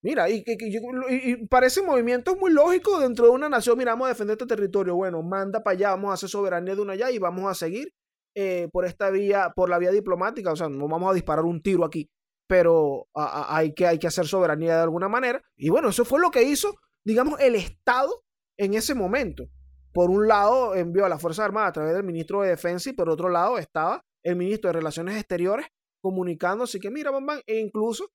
Mira, 0.00 0.30
y, 0.30 0.44
que, 0.44 0.56
y, 0.60 1.46
parece 1.48 1.82
movimiento 1.82 2.36
muy 2.36 2.52
lógico 2.52 3.00
dentro 3.00 3.24
de 3.26 3.32
una 3.32 3.48
nación. 3.48 3.76
Mira, 3.76 3.92
vamos 3.92 4.06
a 4.06 4.10
defender 4.10 4.34
este 4.34 4.46
territorio. 4.46 4.94
Bueno, 4.94 5.24
manda 5.24 5.60
para 5.60 5.74
allá, 5.76 5.90
vamos 5.90 6.12
a 6.12 6.14
hacer 6.14 6.28
soberanía 6.28 6.76
de 6.76 6.82
una 6.82 6.92
allá 6.92 7.10
y 7.10 7.18
vamos 7.18 7.50
a 7.50 7.54
seguir 7.54 7.92
eh, 8.36 8.68
por 8.72 8.84
esta 8.84 9.10
vía, 9.10 9.52
por 9.56 9.68
la 9.68 9.78
vía 9.78 9.90
diplomática. 9.90 10.52
O 10.52 10.56
sea, 10.56 10.68
no 10.68 10.86
vamos 10.86 11.10
a 11.10 11.14
disparar 11.14 11.44
un 11.44 11.62
tiro 11.62 11.84
aquí, 11.84 12.08
pero 12.46 13.08
hay, 13.12 13.74
que, 13.74 13.88
hay 13.88 13.98
que 13.98 14.06
hacer 14.06 14.28
soberanía 14.28 14.76
de 14.76 14.82
alguna 14.82 15.08
manera. 15.08 15.42
Y 15.56 15.68
bueno, 15.70 15.88
eso 15.88 16.04
fue 16.04 16.20
lo 16.20 16.30
que 16.30 16.44
hizo, 16.44 16.76
digamos, 17.04 17.40
el 17.40 17.56
Estado 17.56 18.22
en 18.56 18.74
ese 18.74 18.94
momento 18.94 19.48
por 19.92 20.10
un 20.10 20.28
lado 20.28 20.74
envió 20.74 21.04
a 21.04 21.08
la 21.08 21.18
Fuerza 21.18 21.44
Armada 21.44 21.68
a 21.68 21.72
través 21.72 21.94
del 21.94 22.04
ministro 22.04 22.42
de 22.42 22.50
Defensa 22.50 22.90
y 22.90 22.92
por 22.92 23.08
otro 23.08 23.28
lado 23.28 23.58
estaba 23.58 24.04
el 24.22 24.36
ministro 24.36 24.68
de 24.68 24.74
Relaciones 24.74 25.16
Exteriores 25.16 25.66
comunicando, 26.00 26.64
así 26.64 26.78
que 26.78 26.90
mira, 26.90 27.10
bam, 27.10 27.40
e 27.46 27.58
incluso 27.58 28.10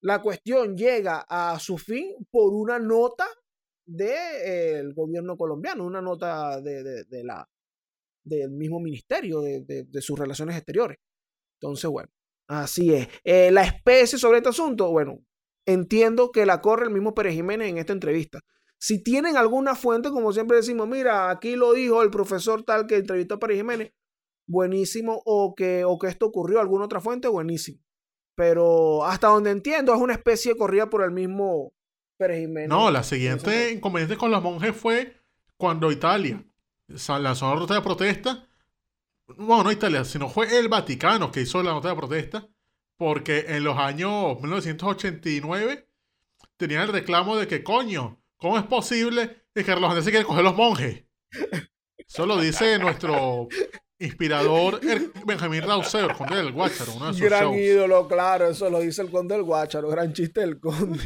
la 0.00 0.22
cuestión 0.22 0.76
llega 0.76 1.24
a 1.28 1.58
su 1.58 1.76
fin 1.76 2.14
por 2.30 2.54
una 2.54 2.78
nota 2.78 3.26
del 3.84 4.94
gobierno 4.94 5.36
colombiano, 5.36 5.84
una 5.84 6.00
nota 6.00 6.60
de, 6.60 7.04
la, 7.24 7.48
del 8.22 8.50
mismo 8.50 8.80
ministerio 8.80 9.40
de, 9.40 9.86
sus 10.00 10.18
relaciones 10.18 10.56
exteriores. 10.56 10.98
Entonces, 11.60 11.90
bueno, 11.90 12.10
así 12.48 12.94
es. 12.94 13.08
Eh, 13.24 13.50
la 13.50 13.62
especie 13.62 14.18
sobre 14.18 14.38
este 14.38 14.50
asunto, 14.50 14.90
bueno, 14.90 15.18
entiendo 15.66 16.30
que 16.30 16.46
la 16.46 16.60
corre 16.60 16.86
el 16.86 16.92
mismo 16.92 17.14
Pérez 17.14 17.34
Jiménez 17.34 17.68
en 17.68 17.78
esta 17.78 17.92
entrevista. 17.92 18.40
Si 18.78 19.02
tienen 19.02 19.36
alguna 19.36 19.74
fuente, 19.74 20.10
como 20.10 20.32
siempre 20.32 20.58
decimos, 20.58 20.88
mira, 20.88 21.30
aquí 21.30 21.56
lo 21.56 21.72
dijo 21.72 22.02
el 22.02 22.10
profesor 22.10 22.62
tal 22.62 22.86
que 22.86 22.96
entrevistó 22.96 23.34
a 23.34 23.38
Pérez 23.40 23.58
Jiménez, 23.58 23.92
buenísimo, 24.46 25.20
o 25.24 25.54
que, 25.54 25.84
o 25.84 25.98
que 25.98 26.06
esto 26.06 26.26
ocurrió, 26.26 26.60
alguna 26.60 26.84
otra 26.84 27.00
fuente, 27.00 27.26
buenísimo. 27.28 27.82
Pero 28.36 29.04
hasta 29.04 29.28
donde 29.28 29.50
entiendo, 29.50 29.92
es 29.92 30.00
una 30.00 30.14
especie 30.14 30.52
de 30.52 30.58
corrida 30.58 30.88
por 30.88 31.02
el 31.02 31.10
mismo 31.10 31.72
Pérez 32.16 32.40
Jiménez. 32.40 32.68
No, 32.68 32.90
la 32.90 33.02
siguiente 33.02 33.72
inconveniente 33.72 34.16
con 34.16 34.30
los 34.30 34.42
monjes 34.42 34.76
fue 34.76 35.16
cuando 35.56 35.90
Italia 35.90 36.44
lanzó 36.86 37.46
una 37.46 37.60
nota 37.60 37.74
de 37.74 37.82
protesta. 37.82 38.48
Bueno, 39.36 39.64
no 39.64 39.72
Italia, 39.72 40.04
sino 40.04 40.28
fue 40.28 40.58
el 40.58 40.68
Vaticano 40.68 41.30
que 41.30 41.42
hizo 41.42 41.62
la 41.62 41.72
nota 41.72 41.88
de 41.88 41.96
protesta, 41.96 42.48
porque 42.96 43.44
en 43.48 43.64
los 43.64 43.76
años 43.76 44.40
1989 44.40 45.86
tenían 46.56 46.82
el 46.82 46.92
reclamo 46.92 47.36
de 47.36 47.46
que, 47.46 47.62
coño, 47.62 48.22
¿Cómo 48.38 48.56
es 48.56 48.64
posible 48.64 49.46
que 49.52 49.64
Carlos 49.64 49.88
Andrés 49.88 50.04
se 50.04 50.10
quiere 50.12 50.24
coger 50.24 50.44
los 50.44 50.54
monjes? 50.54 51.04
Eso 51.96 52.24
lo 52.24 52.40
dice 52.40 52.78
nuestro 52.78 53.48
inspirador 53.98 54.80
Benjamín 55.26 55.62
Rauseo, 55.62 56.08
el 56.08 56.16
conde 56.16 56.36
del 56.36 56.52
Guácharo. 56.52 56.92
Uno 56.94 57.12
de 57.12 57.20
gran 57.20 57.52
ídolo, 57.52 58.06
claro, 58.06 58.48
eso 58.48 58.70
lo 58.70 58.78
dice 58.78 59.02
el 59.02 59.10
conde 59.10 59.34
del 59.34 59.42
Guácharo, 59.42 59.88
gran 59.88 60.12
chiste 60.12 60.40
del 60.40 60.60
conde. 60.60 61.02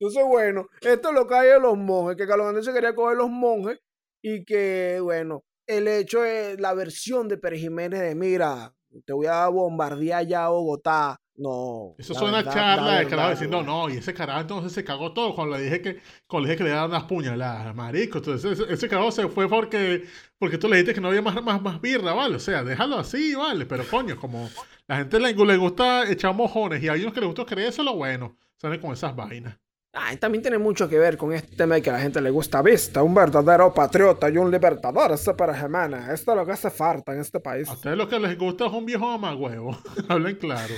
Entonces, 0.00 0.24
bueno, 0.26 0.66
esto 0.80 1.08
es 1.10 1.14
lo 1.14 1.26
que 1.28 1.34
hay 1.34 1.48
de 1.50 1.60
los 1.60 1.76
monjes, 1.76 2.16
que 2.16 2.26
Carlos 2.26 2.48
Andrés 2.48 2.64
se 2.66 2.72
quería 2.72 2.94
coger 2.94 3.16
los 3.16 3.30
monjes 3.30 3.78
y 4.22 4.44
que, 4.44 4.98
bueno, 5.00 5.44
el 5.68 5.86
hecho 5.86 6.24
es 6.24 6.58
la 6.60 6.74
versión 6.74 7.28
de 7.28 7.38
Pérez 7.38 7.60
Jiménez 7.60 8.00
de, 8.00 8.16
mira, 8.16 8.74
te 9.06 9.12
voy 9.12 9.26
a 9.26 9.46
bombardear 9.46 10.26
ya 10.26 10.46
a 10.46 10.48
Bogotá, 10.48 11.20
no. 11.40 11.94
Eso 11.98 12.14
suena 12.14 12.44
charla 12.44 13.00
de 13.00 13.06
carajo 13.06 13.30
diciendo, 13.30 13.62
no, 13.62 13.88
y 13.88 13.96
ese 13.96 14.12
carajo 14.12 14.40
entonces 14.40 14.72
se 14.72 14.84
cagó 14.84 15.12
todo 15.12 15.34
cuando 15.34 15.56
le 15.56 15.64
dije 15.64 15.80
que, 15.80 16.00
cuando 16.26 16.46
le 16.46 16.52
dije 16.52 16.58
que 16.58 16.64
le 16.64 16.70
daban 16.70 16.90
unas 16.90 17.04
puñaladas, 17.04 17.74
marico. 17.74 18.18
Entonces 18.18 18.60
ese, 18.68 18.88
carajo 18.88 19.10
se 19.10 19.26
fue 19.28 19.48
porque, 19.48 20.04
porque 20.38 20.58
tú 20.58 20.68
le 20.68 20.76
dijiste 20.76 20.94
que 20.94 21.00
no 21.00 21.08
había 21.08 21.22
más, 21.22 21.42
más, 21.42 21.62
más 21.62 21.80
birra, 21.80 22.12
¿vale? 22.12 22.36
O 22.36 22.40
sea, 22.40 22.62
déjalo 22.62 22.98
así, 22.98 23.34
¿vale? 23.34 23.64
Pero 23.64 23.84
coño, 23.88 24.16
como 24.16 24.50
la 24.86 24.98
gente 24.98 25.18
le, 25.18 25.32
le 25.32 25.56
gusta 25.56 26.10
echar 26.10 26.34
mojones 26.34 26.82
y 26.82 26.88
hay 26.88 27.00
unos 27.00 27.14
que 27.14 27.20
les 27.20 27.28
gusta 27.28 27.46
creérselo, 27.46 27.94
bueno, 27.94 28.36
salen 28.56 28.80
con 28.80 28.92
esas 28.92 29.16
vainas. 29.16 29.58
Ah, 29.92 30.14
también 30.20 30.40
tiene 30.40 30.58
mucho 30.58 30.88
que 30.88 30.98
ver 30.98 31.16
con 31.16 31.32
este 31.32 31.56
tema 31.56 31.74
de 31.74 31.82
que 31.82 31.90
a 31.90 31.94
la 31.94 31.98
gente 31.98 32.20
le 32.20 32.30
gusta 32.30 32.62
vista, 32.62 33.02
un 33.02 33.12
verdadero 33.12 33.74
patriota 33.74 34.30
y 34.30 34.36
un 34.36 34.48
libertador, 34.48 35.10
este 35.10 35.34
para 35.34 35.52
Gemana. 35.52 36.12
Esto 36.12 36.30
es 36.30 36.36
lo 36.36 36.46
que 36.46 36.52
hace 36.52 36.70
falta 36.70 37.12
en 37.12 37.20
este 37.20 37.40
país. 37.40 37.68
A 37.68 37.72
ustedes 37.72 37.96
lo 37.96 38.08
que 38.08 38.20
les 38.20 38.38
gusta 38.38 38.66
es 38.66 38.72
un 38.72 38.86
viejo 38.86 39.06
mamagüevo. 39.06 39.76
Hablen 40.08 40.36
claro. 40.36 40.74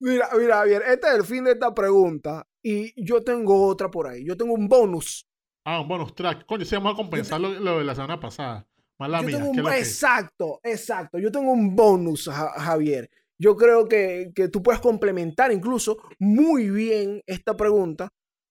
Mira, 0.00 0.28
mira, 0.38 0.64
bien, 0.64 0.82
este 0.86 1.08
es 1.08 1.14
el 1.14 1.24
fin 1.24 1.44
de 1.44 1.52
esta 1.52 1.74
pregunta. 1.74 2.46
Y 2.62 2.92
yo 3.02 3.22
tengo 3.22 3.66
otra 3.66 3.90
por 3.90 4.06
ahí. 4.06 4.24
Yo 4.24 4.36
tengo 4.36 4.54
un 4.54 4.68
bonus. 4.68 5.26
Ah, 5.64 5.80
un 5.80 5.88
bonus 5.88 6.14
track. 6.14 6.46
Coño, 6.46 6.64
se 6.64 6.76
vamos 6.76 6.94
a 6.94 6.96
compensar 6.96 7.40
lo, 7.40 7.78
de 7.78 7.84
la 7.84 7.94
semana 7.94 8.18
pasada. 8.18 8.66
Mala 8.98 9.22
mía. 9.22 9.38
exacto, 9.76 10.60
exacto. 10.62 11.18
Yo 11.18 11.30
tengo 11.30 11.52
un 11.52 11.76
bonus, 11.76 12.28
Javier. 12.28 13.08
Yo 13.40 13.56
creo 13.56 13.86
que, 13.86 14.32
que 14.34 14.48
tú 14.48 14.62
puedes 14.62 14.80
complementar 14.80 15.52
incluso 15.52 15.98
muy 16.18 16.70
bien 16.70 17.22
esta 17.26 17.56
pregunta 17.56 18.08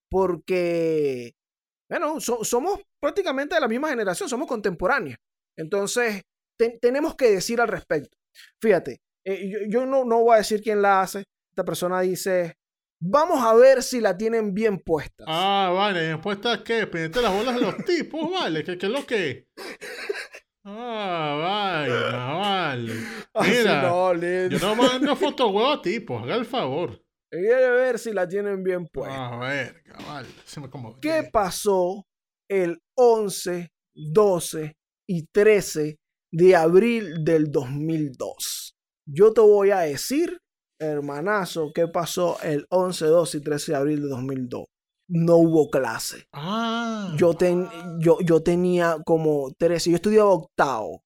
porque, 0.09 1.33
bueno, 1.89 2.21
somos 2.21 2.79
prácticamente 2.99 3.55
de 3.55 3.61
la 3.61 3.67
misma 3.67 3.89
generación, 3.89 4.29
somos 4.29 4.47
contemporáneos. 4.47 5.19
Entonces, 5.57 6.21
tenemos 6.81 7.15
que 7.15 7.31
decir 7.31 7.59
al 7.59 7.67
respecto. 7.67 8.17
Fíjate, 8.61 9.01
eh, 9.27 9.67
yo, 9.69 9.85
no, 9.85 10.05
no 10.05 10.21
voy 10.21 10.35
a 10.35 10.37
decir 10.37 10.61
quién 10.61 10.81
la 10.81 11.01
hace. 11.01 11.23
Esta 11.51 11.65
persona 11.65 12.01
dice, 12.01 12.55
vamos 13.01 13.43
a 13.43 13.53
ver 13.55 13.83
si 13.83 13.99
la 13.99 14.17
tienen 14.17 14.53
bien 14.53 14.79
puesta. 14.79 15.25
Ah, 15.27 15.71
vale, 15.75 16.05
¿bien 16.07 16.21
puesta 16.21 16.63
qué? 16.63 16.87
Pendiente 16.87 17.21
las 17.21 17.33
bolas 17.33 17.55
de 17.55 17.61
los 17.61 17.77
tipos, 17.83 18.31
vale, 18.31 18.63
¿qué, 18.63 18.77
qué 18.77 18.85
es 18.85 18.91
lo 18.91 19.05
que? 19.05 19.47
Ah, 20.63 21.37
vale, 21.41 21.93
vale. 22.17 22.93
Mira, 23.49 24.49
yo 24.49 24.59
no 24.59 24.75
mando 24.75 25.15
foto 25.15 25.49
huevo 25.49 25.81
tipos, 25.81 26.23
haga 26.23 26.35
el 26.35 26.45
favor. 26.45 27.01
Quiere 27.29 27.69
ver 27.71 27.99
si 27.99 28.13
la 28.13 28.27
tienen 28.27 28.63
bien 28.63 28.87
puesta. 28.87 29.27
A 29.27 29.37
ver, 29.39 29.83
cabal. 29.83 30.25
¿Qué 31.01 31.29
pasó 31.31 32.07
el 32.49 32.79
11, 32.95 33.69
12 33.93 34.77
y 35.09 35.27
13 35.27 35.99
de 36.31 36.55
abril 36.55 37.25
del 37.25 37.51
2002? 37.51 38.66
Yo 39.07 39.33
te 39.33 39.41
voy 39.41 39.71
a 39.71 39.79
decir, 39.79 40.39
hermanazo, 40.79 41.71
qué 41.73 41.87
pasó 41.87 42.37
el 42.43 42.67
11, 42.69 43.05
12 43.05 43.37
y 43.37 43.41
13 43.41 43.71
de 43.71 43.77
abril 43.77 44.01
de 44.01 44.09
2002. 44.09 44.65
No 45.09 45.37
hubo 45.37 45.69
clase. 45.69 46.27
Ah. 46.33 47.15
Yo, 47.17 47.33
ten, 47.33 47.67
yo, 47.99 48.17
yo 48.19 48.43
tenía 48.43 48.97
como 49.05 49.51
13, 49.57 49.91
yo 49.91 49.95
estudiaba 49.95 50.29
octavo. 50.29 51.03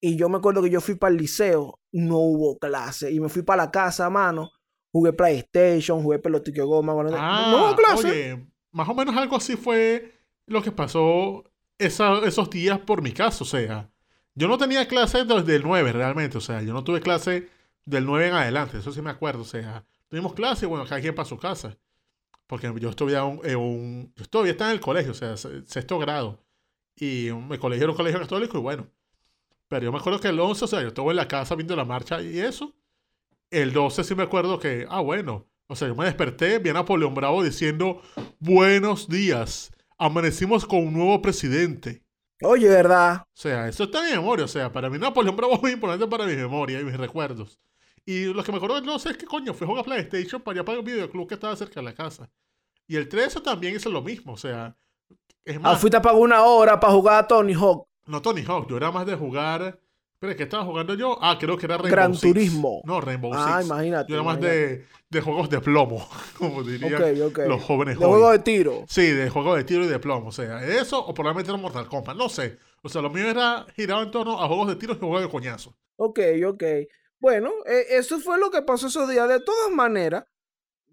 Y 0.00 0.16
yo 0.16 0.28
me 0.28 0.36
acuerdo 0.36 0.62
que 0.62 0.70
yo 0.70 0.82
fui 0.82 0.96
para 0.96 1.12
el 1.12 1.16
liceo, 1.16 1.80
no 1.92 2.18
hubo 2.18 2.58
clase. 2.58 3.10
Y 3.10 3.20
me 3.20 3.30
fui 3.30 3.42
para 3.42 3.64
la 3.64 3.70
casa, 3.70 4.10
mano 4.10 4.50
jugué 4.94 5.12
PlayStation, 5.12 6.02
jugué 6.02 6.20
pelotique 6.20 6.62
goma. 6.62 6.94
ah, 7.16 7.50
no, 7.50 7.76
clase. 7.76 8.08
Oye, 8.08 8.46
más 8.70 8.88
o 8.88 8.94
menos 8.94 9.16
algo 9.16 9.36
así 9.36 9.56
fue 9.56 10.20
lo 10.46 10.62
que 10.62 10.70
pasó 10.70 11.42
esos 11.76 12.48
días 12.48 12.78
por 12.78 13.02
mi 13.02 13.10
caso. 13.10 13.42
O 13.42 13.46
sea, 13.46 13.90
yo 14.34 14.48
no 14.48 14.58
tenía 14.58 14.86
clase 14.88 15.24
desde 15.24 15.56
el 15.56 15.62
9 15.62 15.92
realmente. 15.92 16.38
O 16.38 16.40
sea, 16.40 16.62
yo 16.62 16.72
no 16.72 16.84
tuve 16.84 17.00
clase 17.00 17.48
del 17.84 18.04
9 18.06 18.28
en 18.28 18.34
adelante. 18.34 18.78
Eso 18.78 18.92
sí 18.92 19.02
me 19.02 19.10
acuerdo. 19.10 19.42
O 19.42 19.46
sea, 19.46 19.84
tuvimos 20.08 20.34
clase 20.34 20.66
bueno, 20.66 20.84
cada 20.86 21.00
quien 21.00 21.14
para 21.14 21.28
su 21.28 21.38
casa. 21.38 21.76
Porque 22.46 22.72
yo 22.78 22.92
todavía, 22.94 23.22
en 23.44 23.56
un, 23.56 24.12
yo 24.16 24.24
todavía 24.26 24.52
estaba 24.52 24.70
en 24.70 24.76
el 24.76 24.80
colegio, 24.80 25.12
o 25.12 25.14
sea, 25.14 25.36
sexto 25.36 25.98
grado. 25.98 26.44
Y 26.96 27.30
mi 27.32 27.58
colegio 27.58 27.84
era 27.84 27.92
un 27.92 27.96
colegio 27.96 28.20
católico 28.20 28.58
y 28.58 28.60
bueno. 28.60 28.86
Pero 29.68 29.84
yo 29.84 29.92
me 29.92 29.98
acuerdo 29.98 30.20
que 30.20 30.28
el 30.28 30.38
11, 30.38 30.64
o 30.64 30.68
sea, 30.68 30.82
yo 30.82 30.88
estuve 30.88 31.10
en 31.10 31.16
la 31.16 31.28
casa 31.28 31.54
viendo 31.54 31.74
la 31.74 31.84
marcha 31.84 32.20
y 32.22 32.38
eso. 32.38 32.74
El 33.50 33.72
12 33.72 34.04
sí 34.04 34.14
me 34.14 34.22
acuerdo 34.22 34.58
que, 34.58 34.86
ah, 34.90 35.00
bueno, 35.00 35.46
o 35.66 35.76
sea, 35.76 35.88
yo 35.88 35.94
me 35.94 36.04
desperté, 36.04 36.58
vi 36.58 36.70
a 36.70 36.74
Napoleón 36.74 37.14
Bravo 37.14 37.42
diciendo, 37.42 38.02
buenos 38.38 39.08
días, 39.08 39.72
amanecimos 39.96 40.66
con 40.66 40.86
un 40.86 40.92
nuevo 40.92 41.22
presidente. 41.22 42.03
Oye, 42.44 42.68
¿verdad? 42.68 43.22
O 43.22 43.36
sea, 43.36 43.68
eso 43.68 43.84
está 43.84 44.00
en 44.00 44.06
mi 44.06 44.12
memoria, 44.12 44.44
o 44.44 44.48
sea, 44.48 44.72
para 44.72 44.90
mí 44.90 44.98
Napoleón 44.98 45.36
Bravo 45.36 45.54
es 45.54 45.62
muy 45.62 45.72
importante 45.72 46.06
para 46.06 46.26
mi 46.26 46.36
memoria 46.36 46.80
y 46.80 46.84
mis 46.84 46.96
recuerdos. 46.96 47.58
Y 48.06 48.26
lo 48.26 48.44
que 48.44 48.52
me 48.52 48.58
acuerdo 48.58 48.76
del 48.76 48.84
12 48.84 49.10
es 49.10 49.16
que, 49.16 49.24
coño, 49.24 49.54
fui 49.54 49.64
a 49.64 49.68
jugar 49.68 49.84
PlayStation 49.84 50.42
para 50.42 50.56
allá 50.56 50.64
para 50.64 50.78
un 50.78 50.84
videoclub 50.84 51.26
que 51.26 51.34
estaba 51.34 51.56
cerca 51.56 51.80
de 51.80 51.84
la 51.84 51.94
casa. 51.94 52.28
Y 52.86 52.96
el 52.96 53.08
13 53.08 53.40
también 53.40 53.74
es 53.74 53.86
lo 53.86 54.02
mismo, 54.02 54.34
o 54.34 54.36
sea, 54.36 54.76
es 55.44 55.56
ah, 55.56 55.60
más... 55.60 55.76
Ah, 55.76 55.78
fuiste 55.78 55.96
a 55.96 56.02
pagar 56.02 56.20
una 56.20 56.42
hora 56.42 56.78
para 56.78 56.92
jugar 56.92 57.24
a 57.24 57.26
Tony 57.26 57.54
Hawk. 57.54 57.88
No, 58.06 58.20
Tony 58.20 58.44
Hawk, 58.46 58.68
yo 58.68 58.76
era 58.76 58.90
más 58.90 59.06
de 59.06 59.16
jugar 59.16 59.80
¿qué 60.20 60.42
estaba 60.42 60.64
jugando 60.64 60.94
yo? 60.94 61.18
Ah, 61.20 61.36
creo 61.38 61.56
que 61.56 61.66
era 61.66 61.76
Rainbow 61.76 61.92
Gran 61.92 62.18
Turismo. 62.18 62.82
No, 62.84 63.00
Rainbow 63.00 63.32
ah, 63.34 63.58
Six. 63.58 63.66
imagínate. 63.66 64.10
Yo 64.10 64.16
era 64.16 64.24
más 64.24 64.40
de, 64.40 64.86
de, 65.10 65.20
juegos 65.20 65.50
de 65.50 65.60
plomo, 65.60 66.08
como 66.38 66.62
dirían 66.62 67.18
los 67.46 67.62
jóvenes 67.62 67.98
De 67.98 68.06
juegos 68.06 68.32
de 68.32 68.38
tiro. 68.38 68.84
Sí, 68.88 69.06
de 69.06 69.28
juegos 69.28 69.56
de 69.56 69.64
tiro 69.64 69.84
y 69.84 69.88
de 69.88 69.98
plomo. 69.98 70.28
O 70.28 70.32
sea, 70.32 70.64
eso 70.64 71.04
o 71.04 71.12
probablemente 71.12 71.50
era 71.50 71.60
Mortal 71.60 71.88
Kombat. 71.88 72.16
No 72.16 72.28
sé. 72.28 72.58
O 72.82 72.88
sea, 72.88 73.02
lo 73.02 73.10
mío 73.10 73.28
era 73.28 73.66
girado 73.76 74.02
en 74.02 74.10
torno 74.10 74.42
a 74.42 74.46
juegos 74.46 74.68
de 74.68 74.76
tiro 74.76 74.94
y 74.94 74.98
juegos 74.98 75.22
de 75.22 75.28
coñazo. 75.28 75.76
Ok, 75.96 76.20
ok. 76.46 76.64
Bueno, 77.18 77.50
eh, 77.66 77.86
eso 77.90 78.20
fue 78.20 78.38
lo 78.38 78.50
que 78.50 78.62
pasó 78.62 78.88
esos 78.88 79.08
días. 79.08 79.28
De 79.28 79.40
todas 79.40 79.70
maneras, 79.70 80.24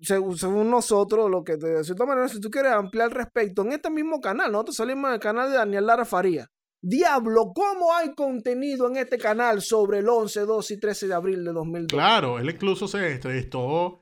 según, 0.01 0.69
nosotros, 0.69 1.29
lo 1.29 1.43
que 1.43 1.57
de 1.57 1.83
cierta 1.83 2.05
manera, 2.05 2.27
si 2.27 2.39
tú 2.39 2.49
quieres 2.49 2.71
ampliar 2.71 3.13
respecto, 3.13 3.61
en 3.61 3.73
este 3.73 3.89
mismo 3.89 4.19
canal, 4.19 4.51
nosotros 4.51 4.77
salimos 4.77 5.11
del 5.11 5.19
canal 5.19 5.49
de 5.49 5.57
Daniel 5.57 5.85
Lara 5.85 6.05
Faría. 6.05 6.49
Diablo, 6.83 7.51
¿cómo 7.53 7.93
hay 7.93 8.15
contenido 8.15 8.87
en 8.89 8.97
este 8.97 9.19
canal 9.19 9.61
sobre 9.61 9.99
el 9.99 10.09
11, 10.09 10.41
12 10.41 10.73
y 10.73 10.79
13 10.79 11.07
de 11.07 11.13
abril 11.13 11.45
de 11.45 11.53
2002? 11.53 11.87
Claro, 11.89 12.39
él 12.39 12.49
incluso 12.49 12.87
se 12.87 13.11
entrevistó, 13.11 13.99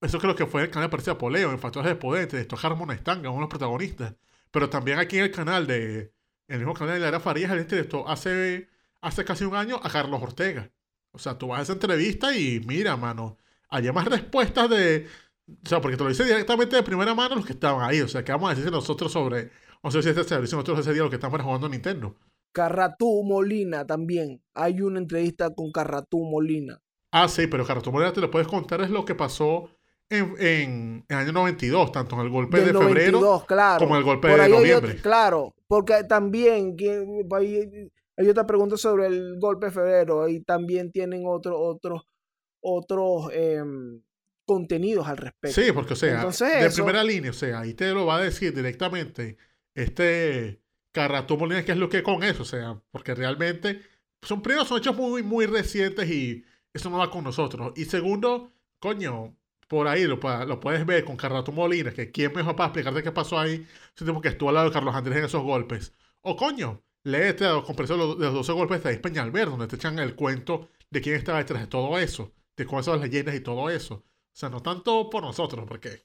eso 0.00 0.18
creo 0.20 0.36
que 0.36 0.46
fue 0.46 0.62
el 0.62 0.70
canal 0.70 0.88
de 0.88 1.14
Poleo, 1.16 1.50
en 1.50 1.58
Factores 1.58 1.88
de 1.88 1.96
Poder, 1.96 2.22
entrevistó 2.22 2.54
a 2.56 2.60
Harmon 2.60 2.96
Stanga, 2.96 3.30
uno 3.30 3.38
de 3.38 3.40
los 3.40 3.50
protagonistas. 3.50 4.14
Pero 4.52 4.70
también 4.70 5.00
aquí 5.00 5.18
en 5.18 5.24
el 5.24 5.32
canal 5.32 5.66
de, 5.66 6.12
el 6.46 6.58
mismo 6.58 6.74
canal 6.74 6.94
de 6.94 7.00
Lara 7.00 7.18
Farías, 7.18 7.50
él 7.50 7.58
entrevistó 7.58 8.08
hace, 8.08 8.68
hace 9.00 9.24
casi 9.24 9.44
un 9.44 9.56
año 9.56 9.80
a 9.82 9.90
Carlos 9.90 10.22
Ortega. 10.22 10.70
O 11.10 11.18
sea, 11.18 11.36
tú 11.36 11.48
vas 11.48 11.58
a 11.58 11.62
esa 11.62 11.72
entrevista 11.72 12.36
y 12.36 12.60
mira, 12.60 12.96
mano, 12.96 13.36
hay 13.68 13.90
más 13.90 14.06
respuestas 14.06 14.70
de... 14.70 15.08
O 15.64 15.68
sea, 15.68 15.80
porque 15.80 15.96
te 15.96 16.04
lo 16.04 16.08
dice 16.08 16.24
directamente 16.24 16.76
de 16.76 16.82
primera 16.82 17.14
mano 17.14 17.34
los 17.36 17.46
que 17.46 17.52
estaban 17.52 17.88
ahí. 17.88 18.00
O 18.00 18.08
sea, 18.08 18.24
¿qué 18.24 18.32
vamos 18.32 18.50
a 18.50 18.54
decir 18.54 18.70
nosotros 18.70 19.10
sobre 19.10 19.50
no 19.82 19.90
sé 19.90 20.02
si 20.02 20.08
este 20.08 20.24
servicio 20.24 20.56
nosotros 20.56 20.80
ese 20.80 20.92
día 20.92 21.02
lo 21.02 21.10
que 21.10 21.16
estamos 21.16 21.40
jugando 21.40 21.68
Nintendo. 21.68 22.14
Carratú 22.52 23.22
Molina 23.22 23.86
también. 23.86 24.42
Hay 24.54 24.80
una 24.80 24.98
entrevista 24.98 25.54
con 25.54 25.70
Carratú 25.70 26.24
Molina. 26.24 26.80
Ah, 27.12 27.28
sí, 27.28 27.46
pero 27.46 27.66
Carratú 27.66 27.92
Molina 27.92 28.12
te 28.12 28.20
lo 28.20 28.30
puedes 28.30 28.48
contar 28.48 28.80
es 28.80 28.90
lo 28.90 29.04
que 29.04 29.14
pasó 29.14 29.68
en, 30.08 30.34
en, 30.38 31.04
el 31.08 31.16
año 31.16 31.32
92, 31.32 31.92
tanto 31.92 32.14
en 32.16 32.22
el 32.22 32.30
golpe 32.30 32.60
de 32.60 32.72
febrero 32.72 33.44
claro. 33.46 33.80
como 33.80 33.96
en 33.96 33.98
el 33.98 34.04
golpe 34.04 34.28
de 34.28 34.48
noviembre. 34.48 34.96
claro, 35.02 35.54
porque 35.66 36.04
también 36.04 36.76
hay, 36.78 38.28
otra 38.28 38.46
pregunta 38.46 38.76
sobre 38.76 39.06
el 39.06 39.38
golpe 39.38 39.66
de 39.66 39.72
febrero 39.72 40.28
y 40.28 40.40
también 40.40 40.92
tienen 40.92 41.24
otros 41.26 41.56
otros 41.58 42.02
otros 42.60 43.30
em, 43.32 44.00
contenidos 44.44 45.06
al 45.08 45.16
respecto. 45.16 45.60
Sí, 45.60 45.72
porque 45.72 45.94
o 45.94 45.96
sea, 45.96 46.24
de 46.24 46.70
primera 46.70 47.02
línea, 47.04 47.30
o 47.30 47.34
sea, 47.34 47.60
ahí 47.60 47.74
te 47.74 47.92
lo 47.92 48.06
va 48.06 48.16
a 48.16 48.22
decir 48.22 48.54
directamente 48.54 49.36
este 49.76 50.60
Carratú 50.92 51.36
Molina, 51.38 51.64
que 51.64 51.72
es 51.72 51.78
lo 51.78 51.88
que 51.88 52.02
con 52.02 52.24
eso, 52.24 52.42
o 52.42 52.46
sea, 52.46 52.80
porque 52.90 53.14
realmente 53.14 53.82
son 54.22 54.42
primero 54.42 54.64
son 54.64 54.78
hechos 54.78 54.96
muy, 54.96 55.22
muy 55.22 55.46
recientes 55.46 56.10
y 56.10 56.44
eso 56.72 56.90
no 56.90 56.98
va 56.98 57.10
con 57.10 57.24
nosotros. 57.24 57.72
Y 57.76 57.84
segundo, 57.84 58.52
coño, 58.80 59.36
por 59.68 59.88
ahí 59.88 60.04
lo, 60.04 60.16
lo 60.46 60.60
puedes 60.60 60.84
ver 60.86 61.04
con 61.04 61.16
Carratú 61.16 61.52
Molina, 61.52 61.92
que 61.92 62.10
quién 62.10 62.32
mejor 62.32 62.56
para 62.56 62.68
explicarte 62.68 63.02
qué 63.02 63.12
pasó 63.12 63.38
ahí, 63.38 63.66
si 63.94 64.04
que 64.22 64.28
estuvo 64.28 64.48
al 64.48 64.56
lado 64.56 64.68
de 64.68 64.72
Carlos 64.72 64.94
Andrés 64.94 65.18
en 65.18 65.24
esos 65.26 65.42
golpes. 65.42 65.92
O 66.22 66.36
coño, 66.36 66.82
léete 67.04 67.44
a 67.46 67.52
los 67.52 67.66
de 67.66 67.96
los 67.96 68.34
12 68.34 68.52
golpes 68.52 68.82
de 68.82 68.96
Peñalver, 68.98 69.50
donde 69.50 69.68
te 69.68 69.76
echan 69.76 69.98
el 69.98 70.14
cuento 70.14 70.70
de 70.90 71.00
quién 71.00 71.16
estaba 71.16 71.38
detrás 71.38 71.60
de 71.62 71.68
todo 71.68 71.98
eso, 71.98 72.32
de 72.56 72.64
son 72.66 72.84
las 72.86 73.00
leyendas 73.00 73.34
y 73.34 73.40
todo 73.40 73.70
eso. 73.70 73.94
O 73.96 74.02
sea, 74.32 74.48
no 74.48 74.62
tanto 74.62 75.08
por 75.10 75.22
nosotros, 75.22 75.64
porque 75.68 76.04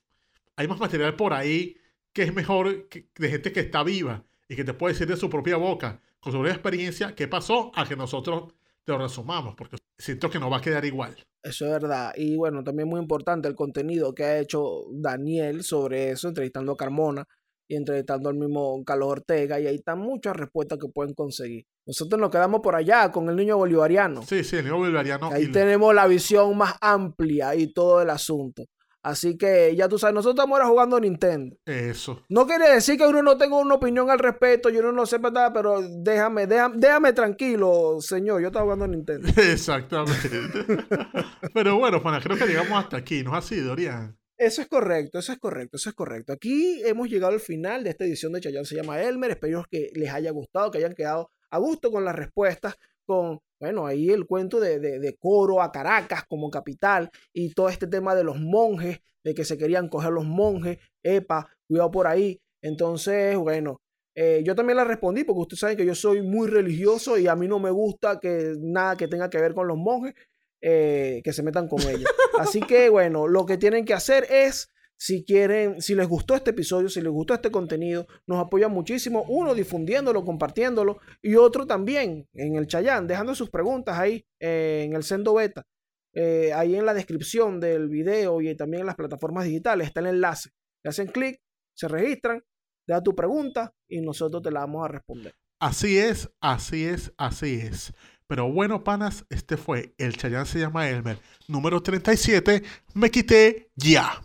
hay 0.55 0.67
más 0.67 0.79
material 0.79 1.15
por 1.15 1.33
ahí 1.33 1.77
que 2.13 2.23
es 2.23 2.33
mejor 2.33 2.87
que, 2.89 3.07
de 3.15 3.29
gente 3.29 3.51
que 3.51 3.61
está 3.61 3.83
viva 3.83 4.23
y 4.47 4.55
que 4.55 4.63
te 4.63 4.73
puede 4.73 4.93
decir 4.93 5.07
de 5.07 5.17
su 5.17 5.29
propia 5.29 5.57
boca, 5.57 6.01
con 6.19 6.31
su 6.31 6.37
propia 6.37 6.53
experiencia, 6.53 7.15
qué 7.15 7.27
pasó, 7.27 7.71
a 7.75 7.87
que 7.87 7.95
nosotros 7.95 8.53
te 8.83 8.91
lo 8.91 8.99
resumamos, 8.99 9.55
porque 9.55 9.77
siento 9.97 10.29
que 10.29 10.39
no 10.39 10.49
va 10.49 10.57
a 10.57 10.61
quedar 10.61 10.83
igual. 10.85 11.15
Eso 11.43 11.65
es 11.65 11.71
verdad. 11.71 12.13
Y 12.15 12.35
bueno, 12.35 12.63
también 12.63 12.87
muy 12.87 12.99
importante 12.99 13.47
el 13.47 13.55
contenido 13.55 14.13
que 14.13 14.23
ha 14.23 14.39
hecho 14.39 14.85
Daniel 14.91 15.63
sobre 15.63 16.11
eso, 16.11 16.27
entrevistando 16.27 16.73
a 16.73 16.77
Carmona 16.77 17.27
y 17.67 17.75
entrevistando 17.75 18.29
al 18.29 18.35
mismo 18.35 18.83
Carlos 18.83 19.09
Ortega, 19.09 19.59
y 19.59 19.65
ahí 19.65 19.75
están 19.75 19.99
muchas 19.99 20.35
respuestas 20.35 20.77
que 20.77 20.89
pueden 20.89 21.13
conseguir. 21.13 21.65
Nosotros 21.85 22.19
nos 22.19 22.29
quedamos 22.29 22.59
por 22.61 22.75
allá 22.75 23.11
con 23.11 23.29
el 23.29 23.35
niño 23.35 23.57
bolivariano. 23.57 24.23
Sí, 24.23 24.43
sí, 24.43 24.57
el 24.57 24.65
niño 24.65 24.77
bolivariano. 24.77 25.29
Ahí 25.31 25.51
tenemos 25.51 25.95
la 25.95 26.05
visión 26.05 26.57
más 26.57 26.75
amplia 26.81 27.55
y 27.55 27.71
todo 27.71 28.01
el 28.01 28.09
asunto. 28.09 28.65
Así 29.03 29.35
que 29.35 29.75
ya 29.75 29.89
tú 29.89 29.97
sabes, 29.97 30.13
nosotros 30.13 30.35
estamos 30.35 30.59
ahora 30.59 30.69
jugando 30.69 30.99
Nintendo. 30.99 31.55
Eso. 31.65 32.23
No 32.29 32.45
quiere 32.45 32.69
decir 32.69 32.97
que 32.97 33.07
uno 33.07 33.23
no 33.23 33.37
tenga 33.37 33.57
una 33.57 33.75
opinión 33.75 34.11
al 34.11 34.19
respecto, 34.19 34.69
yo 34.69 34.81
no, 34.83 34.91
no 34.91 35.05
sepa 35.07 35.31
nada, 35.31 35.51
pero 35.51 35.81
déjame, 35.81 36.45
déjame, 36.45 36.75
déjame 36.77 37.13
tranquilo, 37.13 37.97
señor. 37.99 38.41
Yo 38.41 38.47
estaba 38.47 38.65
jugando 38.65 38.87
Nintendo. 38.87 39.27
Exactamente. 39.37 40.29
pero 41.53 41.77
bueno, 41.77 41.99
Juana, 41.99 42.21
creo 42.21 42.37
que 42.37 42.45
llegamos 42.45 42.83
hasta 42.83 42.97
aquí, 42.97 43.23
¿no 43.23 43.31
es 43.31 43.43
así, 43.43 43.59
Dorian? 43.59 44.15
Eso 44.37 44.61
es 44.61 44.67
correcto, 44.67 45.19
eso 45.19 45.33
es 45.33 45.39
correcto, 45.39 45.77
eso 45.77 45.89
es 45.89 45.95
correcto. 45.95 46.33
Aquí 46.33 46.81
hemos 46.83 47.09
llegado 47.09 47.33
al 47.33 47.39
final 47.39 47.83
de 47.83 47.91
esta 47.91 48.05
edición 48.05 48.33
de 48.33 48.41
Chayanne 48.41 48.65
se 48.65 48.75
llama 48.75 49.01
Elmer. 49.01 49.31
Espero 49.31 49.63
que 49.69 49.91
les 49.93 50.11
haya 50.11 50.31
gustado, 50.31 50.71
que 50.71 50.79
hayan 50.79 50.95
quedado 50.95 51.29
a 51.51 51.59
gusto 51.59 51.91
con 51.91 52.05
las 52.05 52.15
respuestas, 52.15 52.75
con 53.11 53.39
bueno, 53.61 53.85
ahí 53.85 54.09
el 54.09 54.25
cuento 54.25 54.59
de, 54.59 54.79
de, 54.79 55.17
Coro 55.19 55.61
a 55.61 55.71
Caracas 55.71 56.23
como 56.27 56.49
capital 56.49 57.11
y 57.31 57.53
todo 57.53 57.69
este 57.69 57.85
tema 57.85 58.15
de 58.15 58.23
los 58.23 58.39
monjes, 58.39 59.01
de 59.23 59.35
que 59.35 59.45
se 59.45 59.55
querían 59.55 59.87
coger 59.87 60.11
los 60.11 60.25
monjes, 60.25 60.79
epa, 61.03 61.47
cuidado 61.67 61.91
por 61.91 62.07
ahí. 62.07 62.41
Entonces, 62.63 63.37
bueno, 63.37 63.79
eh, 64.15 64.41
yo 64.43 64.55
también 64.55 64.77
le 64.77 64.83
respondí 64.83 65.23
porque 65.23 65.41
ustedes 65.41 65.59
saben 65.59 65.77
que 65.77 65.85
yo 65.85 65.93
soy 65.93 66.23
muy 66.23 66.47
religioso 66.47 67.19
y 67.19 67.27
a 67.27 67.35
mí 67.35 67.47
no 67.47 67.59
me 67.59 67.69
gusta 67.69 68.19
que 68.19 68.55
nada 68.59 68.97
que 68.97 69.07
tenga 69.07 69.29
que 69.29 69.39
ver 69.39 69.53
con 69.53 69.67
los 69.67 69.77
monjes, 69.77 70.15
eh, 70.59 71.21
que 71.23 71.31
se 71.31 71.43
metan 71.43 71.67
con 71.67 71.81
ellos. 71.81 72.05
Así 72.39 72.61
que, 72.61 72.89
bueno, 72.89 73.27
lo 73.27 73.45
que 73.45 73.59
tienen 73.59 73.85
que 73.85 73.93
hacer 73.93 74.25
es 74.31 74.71
si 75.01 75.25
quieren, 75.25 75.81
si 75.81 75.95
les 75.95 76.07
gustó 76.07 76.35
este 76.35 76.51
episodio, 76.51 76.87
si 76.87 77.01
les 77.01 77.11
gustó 77.11 77.33
este 77.33 77.49
contenido, 77.49 78.05
nos 78.27 78.37
apoyan 78.37 78.71
muchísimo. 78.71 79.25
Uno, 79.27 79.55
difundiéndolo, 79.55 80.23
compartiéndolo. 80.23 80.99
Y 81.23 81.33
otro 81.37 81.65
también 81.65 82.29
en 82.35 82.55
el 82.55 82.67
Chayán, 82.67 83.07
dejando 83.07 83.33
sus 83.33 83.49
preguntas 83.49 83.97
ahí 83.97 84.23
eh, 84.39 84.83
en 84.85 84.93
el 84.93 85.01
Sendo 85.01 85.33
Beta. 85.33 85.65
Eh, 86.13 86.53
ahí 86.53 86.75
en 86.75 86.85
la 86.85 86.93
descripción 86.93 87.59
del 87.59 87.89
video 87.89 88.41
y 88.41 88.55
también 88.55 88.81
en 88.81 88.85
las 88.85 88.95
plataformas 88.95 89.45
digitales 89.45 89.87
está 89.87 90.01
el 90.01 90.05
enlace. 90.05 90.51
Le 90.83 90.89
hacen 90.89 91.07
clic, 91.07 91.41
se 91.75 91.87
registran, 91.87 92.43
da 92.87 93.01
tu 93.01 93.15
pregunta 93.15 93.73
y 93.89 94.01
nosotros 94.01 94.43
te 94.43 94.51
la 94.51 94.59
vamos 94.59 94.85
a 94.85 94.87
responder. 94.87 95.33
Así 95.59 95.97
es, 95.97 96.29
así 96.41 96.85
es, 96.85 97.11
así 97.17 97.55
es. 97.55 97.91
Pero 98.27 98.53
bueno, 98.53 98.83
panas, 98.83 99.25
este 99.31 99.57
fue 99.57 99.95
el 99.97 100.15
Chayán 100.15 100.45
se 100.45 100.59
llama 100.59 100.87
Elmer, 100.87 101.17
número 101.47 101.81
37. 101.81 102.61
Me 102.93 103.09
quité 103.09 103.71
ya. 103.75 104.21